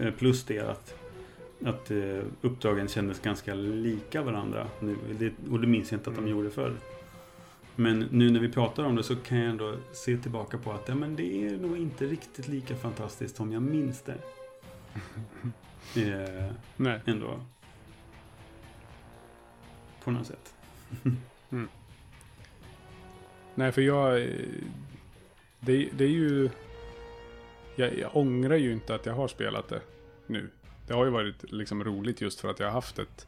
[0.00, 0.94] eh, plus det att,
[1.64, 4.96] att eh, uppdragen kändes ganska lika varandra nu.
[5.18, 6.72] Det, och det minns jag inte att de gjorde förr.
[7.76, 10.88] Men nu när vi pratar om det så kan jag ändå se tillbaka på att
[10.88, 14.16] ja, men det är nog inte riktigt lika fantastiskt som jag minns det.
[15.96, 17.00] Eh, Nej.
[17.06, 17.40] ändå.
[20.04, 20.54] På något sätt.
[23.54, 24.22] Nej, för jag...
[24.22, 24.28] eh,
[25.60, 26.50] Det, det är ju...
[27.76, 29.80] Jag, jag ångrar ju inte att jag har spelat det
[30.26, 30.50] nu.
[30.86, 33.26] Det har ju varit liksom roligt just för att jag har haft ett,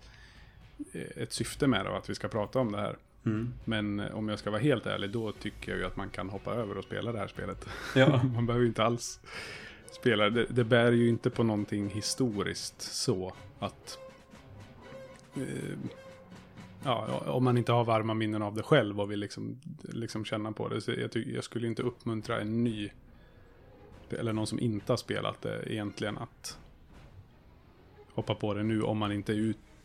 [0.92, 2.96] eh, ett syfte med det och att vi ska prata om det här.
[3.26, 3.52] Mm.
[3.64, 6.28] Men eh, om jag ska vara helt ärlig, då tycker jag ju att man kan
[6.28, 7.68] hoppa över och spela det här spelet.
[7.94, 8.22] Ja.
[8.34, 9.20] man behöver ju inte alls
[9.92, 10.30] spela.
[10.30, 13.98] Det, det bär ju inte på någonting historiskt så att...
[15.36, 15.78] Eh,
[16.84, 20.52] ja, om man inte har varma minnen av det själv och vill liksom, liksom känna
[20.52, 20.80] på det.
[20.80, 22.90] Så jag, jag skulle inte uppmuntra en ny,
[24.10, 26.58] eller någon som inte har spelat det egentligen att
[28.14, 29.36] hoppa på det nu om man inte är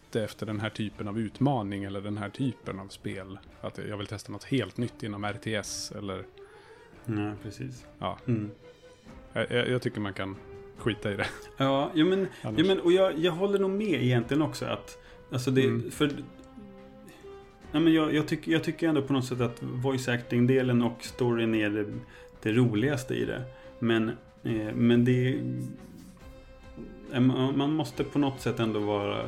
[0.10, 3.40] ute efter den här typen av utmaning eller den här typen av spel.
[3.62, 6.24] Att jag vill testa något helt nytt inom RTS eller
[7.06, 7.86] ja, precis.
[8.00, 8.52] ja, Mm.
[9.34, 10.36] jag, jag tycker man kan
[10.78, 11.26] skita i det.
[11.58, 12.60] Ja, ja men, Annars.
[12.60, 14.98] ja, men och jag, jag håller nog med egentligen också att
[15.32, 15.92] Alltså det, Mm.
[15.92, 16.12] för
[17.72, 21.04] ja, men jag, jag, tycker, jag tycker ändå på något sätt att voice acting-delen och
[21.04, 21.86] storyn är det,
[22.42, 23.44] det roligaste i det.
[23.80, 24.10] Men,
[24.44, 25.40] eh, men det
[27.56, 29.26] man måste på något sätt ändå vara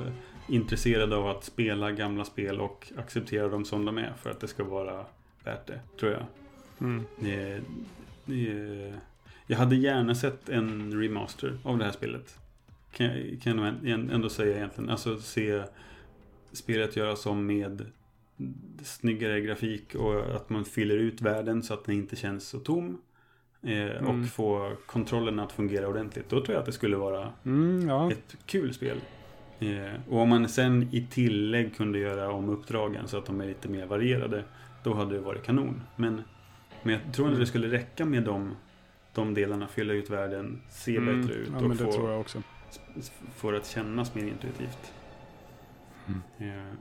[0.51, 4.47] intresserad av att spela gamla spel och acceptera dem som de är för att det
[4.47, 5.05] ska vara
[5.43, 6.23] värt det, tror jag.
[6.79, 7.03] Mm.
[7.21, 7.55] Eh,
[8.37, 8.93] eh,
[9.47, 12.37] jag hade gärna sett en remaster av det här spelet.
[12.91, 14.89] Kan kan jag ändå säga egentligen.
[14.89, 15.63] Alltså se
[16.51, 17.85] spelet göras om med
[18.83, 23.01] snyggare grafik och att man fyller ut världen så att den inte känns så tom.
[23.63, 23.71] Eh,
[24.01, 24.21] Mm.
[24.21, 26.29] Och få kontrollen att fungera ordentligt.
[26.29, 28.11] Då tror jag att det skulle vara Mm, ja.
[28.11, 28.97] ett kul spel.
[29.61, 33.45] Eh, och om man sen i tillägg kunde göra om uppdragen så att de är
[33.45, 34.43] lite mer varierade.
[34.83, 35.81] Då hade det varit kanon.
[35.95, 36.21] Men,
[36.83, 38.55] men jag tror inte det skulle räcka med de,
[39.13, 39.67] de delarna.
[39.67, 42.41] Fylla ut världen, se Mm, bättre ut Ja, och men det få, tror jag också.
[43.35, 44.93] få det att kännas mer intuitivt.
[46.07, 46.21] Mm.
[46.67, 46.73] Eh,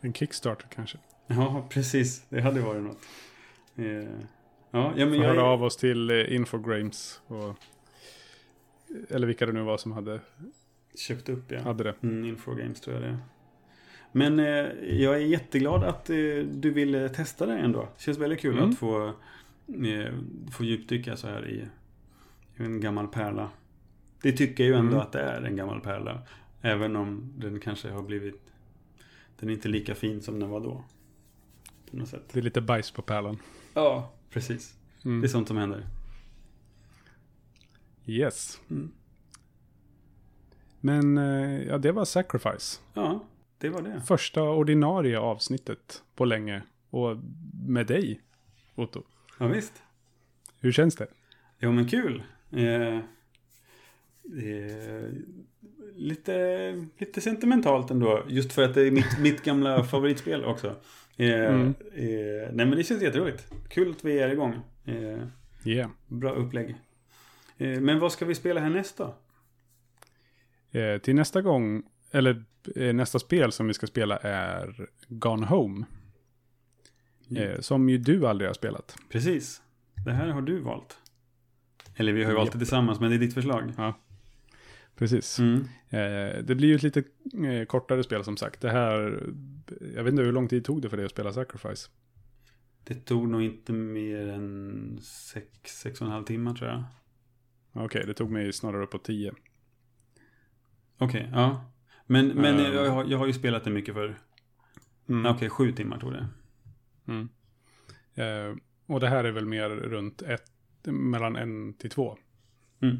[0.00, 0.98] En Kickstarter kanske.
[1.26, 2.26] ja, precis.
[2.28, 2.98] Det hade varit något.
[3.76, 3.84] Eh,
[4.70, 7.20] ja, ja, men jag, höra av oss till Infogrames.
[7.26, 7.54] Och,
[9.10, 10.20] eller vilka det nu var som hade,
[10.98, 11.60] köpt upp ja.
[11.60, 11.94] hade det.
[12.02, 13.18] Mm, Infogames tror jag det.
[14.12, 16.16] Men eh, jag är jätteglad att eh,
[16.52, 17.88] du ville testa det ändå.
[17.96, 18.70] Det känns väldigt kul Mm.
[18.70, 19.06] att få,
[19.66, 20.12] eh,
[20.52, 21.56] få djupdyka så här i,
[22.56, 23.50] i en gammal pärla.
[24.22, 25.00] Det tycker jag ju ändå Mm.
[25.02, 26.22] att det är en gammal pärla.
[26.60, 28.40] Även om den kanske har blivit...
[29.40, 30.84] Den är inte lika fin som den var då.
[31.90, 32.22] på något sätt.
[32.32, 33.38] Det är lite bajs på pärlan.
[33.74, 34.74] Ja, precis.
[35.04, 35.20] Mm.
[35.20, 35.86] Det är sånt som händer.
[38.06, 38.60] Yes.
[38.70, 38.92] Mm.
[40.80, 42.80] Men eh, ja, det var Sacrifice.
[42.94, 43.24] Ja,
[43.58, 44.00] det var det.
[44.06, 46.62] Första ordinarie avsnittet på länge.
[46.90, 47.16] Och
[47.66, 48.20] med dig,
[48.74, 49.02] Otto.
[49.38, 49.72] Ja, visst.
[50.60, 51.06] Hur känns det?
[51.58, 52.22] Jo, men kul.
[52.52, 52.96] Eh,
[54.24, 55.10] eh,
[55.94, 58.24] lite, lite sentimentalt ändå.
[58.28, 60.68] Just för att det är mitt, mitt gamla favoritspel också.
[61.16, 61.66] Eh, Mm.
[61.94, 63.52] eh, nej, men det känns jätteroligt.
[63.68, 64.54] Kul att vi är igång.
[64.84, 65.18] Eh,
[65.66, 65.90] Yeah.
[66.08, 66.74] bra upplägg.
[67.58, 69.14] Eh, men vad ska vi spela härnäst då?
[70.74, 72.44] Eh, till nästa gång, eller
[72.76, 75.84] eh, nästa spel som vi ska spela är Gone Home.
[77.36, 78.96] Eh, som ju du aldrig har spelat.
[79.10, 79.62] Precis.
[80.04, 80.98] Det här har du valt.
[81.96, 83.72] Eller vi har ju valt det tillsammans, men det är ditt förslag.
[84.96, 85.38] Precis.
[85.38, 85.64] Mm.
[86.46, 87.02] Det blir ju ett lite
[87.66, 88.60] kortare spel som sagt.
[88.60, 89.22] Det här,
[89.94, 91.90] jag vet inte hur lång tid tog det för dig att spela Sacrifice?
[92.84, 96.84] Det tog nog inte mer än sex, sex och en halv timme tror jag.
[97.74, 99.32] Okej, det tog mig snarare på tio.
[100.98, 101.70] Okej, ja.
[102.06, 102.74] Men, men Ehm.
[102.74, 104.18] jag, har, jag har ju spelat det mycket för.
[105.08, 105.26] Mm.
[105.32, 106.28] Okej, sju timmar tog det.
[107.06, 107.28] Mm.
[108.14, 108.56] Eh,
[108.86, 110.52] och det här är väl mer runt ett,
[110.84, 112.18] mellan en till två.
[112.80, 112.96] Mm.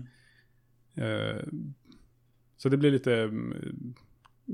[0.95, 1.43] Eh,
[2.57, 3.95] så det blir lite mm,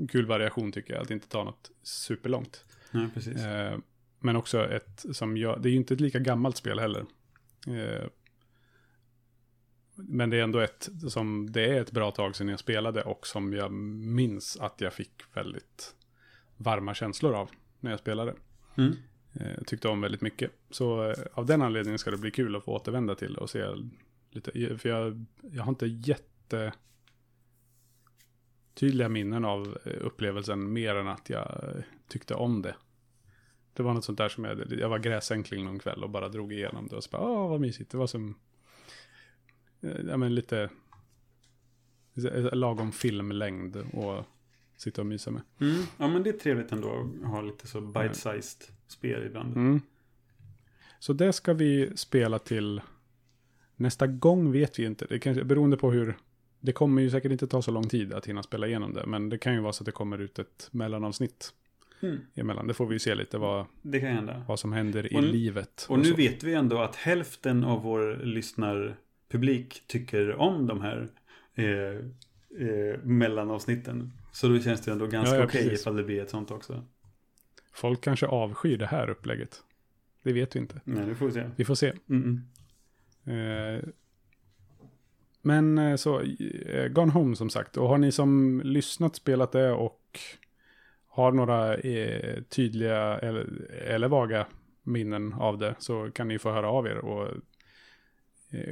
[0.09, 2.65] kul variation tycker jag, att inte ta något superlångt.
[2.91, 3.37] Ja, precis.
[3.37, 3.77] Eh,
[4.19, 7.05] men också ett som jag, det är ju inte ett lika gammalt spel heller.
[10.01, 13.01] Eh, men det är ändå ett som, det är ett bra tag sedan jag spelade
[13.01, 15.95] och som jag minns att jag fick väldigt
[16.57, 17.49] varma känslor av
[17.79, 18.33] när jag spelade.
[18.77, 18.93] Mm.
[19.33, 20.51] Eh, Jag tyckte om väldigt mycket.
[20.69, 23.65] Så eh, av den anledningen ska det bli kul att få återvända till och se
[24.29, 26.73] lite, för jag, jag har inte jätte
[28.73, 32.75] tydliga minnen av eh, upplevelsen mer än att jag eh, tyckte om det.
[33.73, 36.53] Det var något sånt där som jag, jag var gräsänkling någon kväll och bara drog
[36.53, 38.35] igenom det och så bara, åh vad mysigt, det var som, eh,
[40.07, 40.69] ja men lite
[42.33, 44.23] eh, lagom filmlängd och
[44.77, 45.41] sitta och mysa med.
[45.61, 45.81] Mm.
[45.97, 49.55] Ja, men det är trevligt ändå att ha lite så bite-sized spel ibland.
[49.57, 49.81] Mm.
[50.99, 52.81] Så det ska vi spela till
[53.75, 55.05] nästa gång vet vi inte.
[55.09, 56.17] Det kanske, beroende på hur,
[56.59, 59.05] det kommer ju säkert inte ta så lång tid att hinna spela igenom det.
[59.05, 61.53] Men det kan ju vara så att det kommer ut ett mellanavsnitt
[62.03, 62.19] Mm.
[62.35, 62.67] emellan.
[62.67, 64.43] Det får vi ju se lite vad, Det kan hända.
[64.47, 65.85] vad som händer i Och nu- livet.
[65.89, 66.15] Och nu så.
[66.15, 68.21] vet vi ändå att hälften av vår
[69.31, 71.07] lyssnarpublik tycker om de här
[71.55, 71.65] eh,
[72.67, 74.11] eh, mellanavsnitten.
[74.31, 75.81] Så då känns det ändå ganska Ja, ja, okej precis.
[75.81, 76.83] ifall det blir ett sånt också.
[77.73, 79.63] Folk kanske avskyr det här upplägget.
[80.23, 80.81] Det vet vi inte.
[80.83, 81.49] Nej, det får vi se.
[81.55, 81.93] Vi får se.
[82.09, 82.41] Mm
[83.23, 83.83] Eh,
[85.43, 86.21] men eh, så,
[86.65, 87.77] eh, Gone Home som sagt.
[87.77, 90.19] Och har ni som lyssnat spelat det och
[91.07, 94.47] har några eh, tydliga eller, eller vaga
[94.83, 97.27] minnen av det så kan ni få höra av er och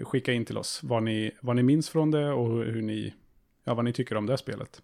[0.03, 3.13] skicka in till oss vad ni, vad ni minns från det och hur, hur ni,
[3.63, 4.81] ja, vad ni tycker om det spelet.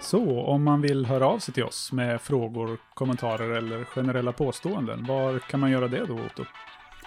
[0.00, 5.04] Så om man vill höra av sig till oss med frågor, kommentarer eller generella påståenden,
[5.06, 6.44] var kan man göra det då Otto?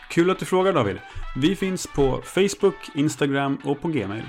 [0.10, 0.98] Kul att du frågar David.
[1.35, 4.26] Vi finns på Facebook, Instagram och på Gmail.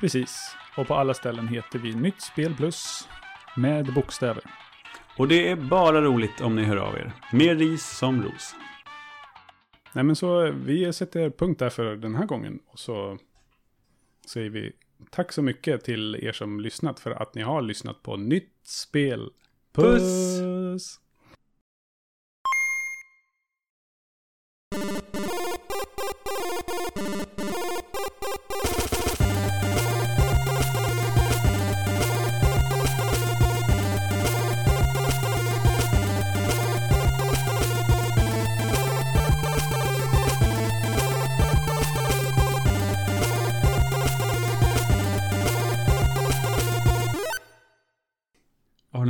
[0.00, 3.08] Precis, och på alla ställen heter vi Nytt Spel Plus
[3.56, 4.61] med bokstäver.
[5.16, 7.12] Och det är bara roligt om ni hör av er.
[7.32, 8.54] Mer ris som ros.
[9.92, 13.18] Nej men så vi sätter punkt där för den här gången och så
[14.26, 14.72] säger vi
[15.10, 19.30] tack så mycket till er som lyssnat för att ni har lyssnat på Nytt Spel.
[19.72, 20.40] Puss!
[20.40, 21.00] Puss!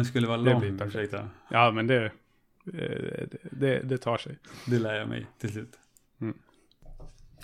[0.03, 0.61] Den skulle vara Det lång.
[0.61, 0.87] blir.
[0.87, 1.29] Ursäkta.
[1.51, 2.05] Ja men det,
[2.74, 4.39] eh, det, det tar sig.
[4.66, 5.79] Det lär jag mig till slut.
[6.20, 6.39] Mm.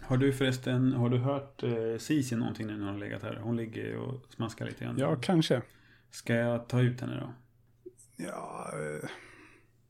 [0.03, 3.37] Har du förresten, har du hört eh, Cici någonting när hon har legat här?
[3.43, 4.97] Hon ligger och smaskar lite grann.
[4.99, 5.63] Ja kanske.
[6.11, 7.33] Ska jag ta ut henne då?
[8.17, 9.09] Ja, eh,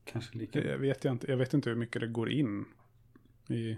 [0.05, 0.63] Kanske lika.
[0.63, 1.31] jag vet jag inte.
[1.31, 2.65] Jag vet inte hur mycket det går in
[3.47, 3.77] i.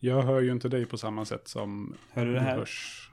[0.00, 2.56] Jag hör ju inte dig på samma sätt som Hör du det här?
[2.58, 3.10] hörs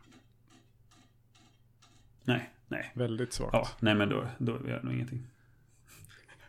[2.24, 2.92] Nej, nej.
[2.94, 3.54] väldigt svagt.
[3.54, 5.28] Ja, nej men då, då gör jag nog ingenting.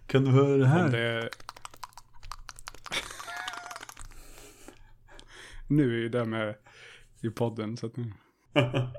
[0.06, 0.88] Kan du höra det här?
[0.88, 1.28] Det...
[5.68, 6.54] nu är ju det med
[7.20, 8.12] i podden så att nu...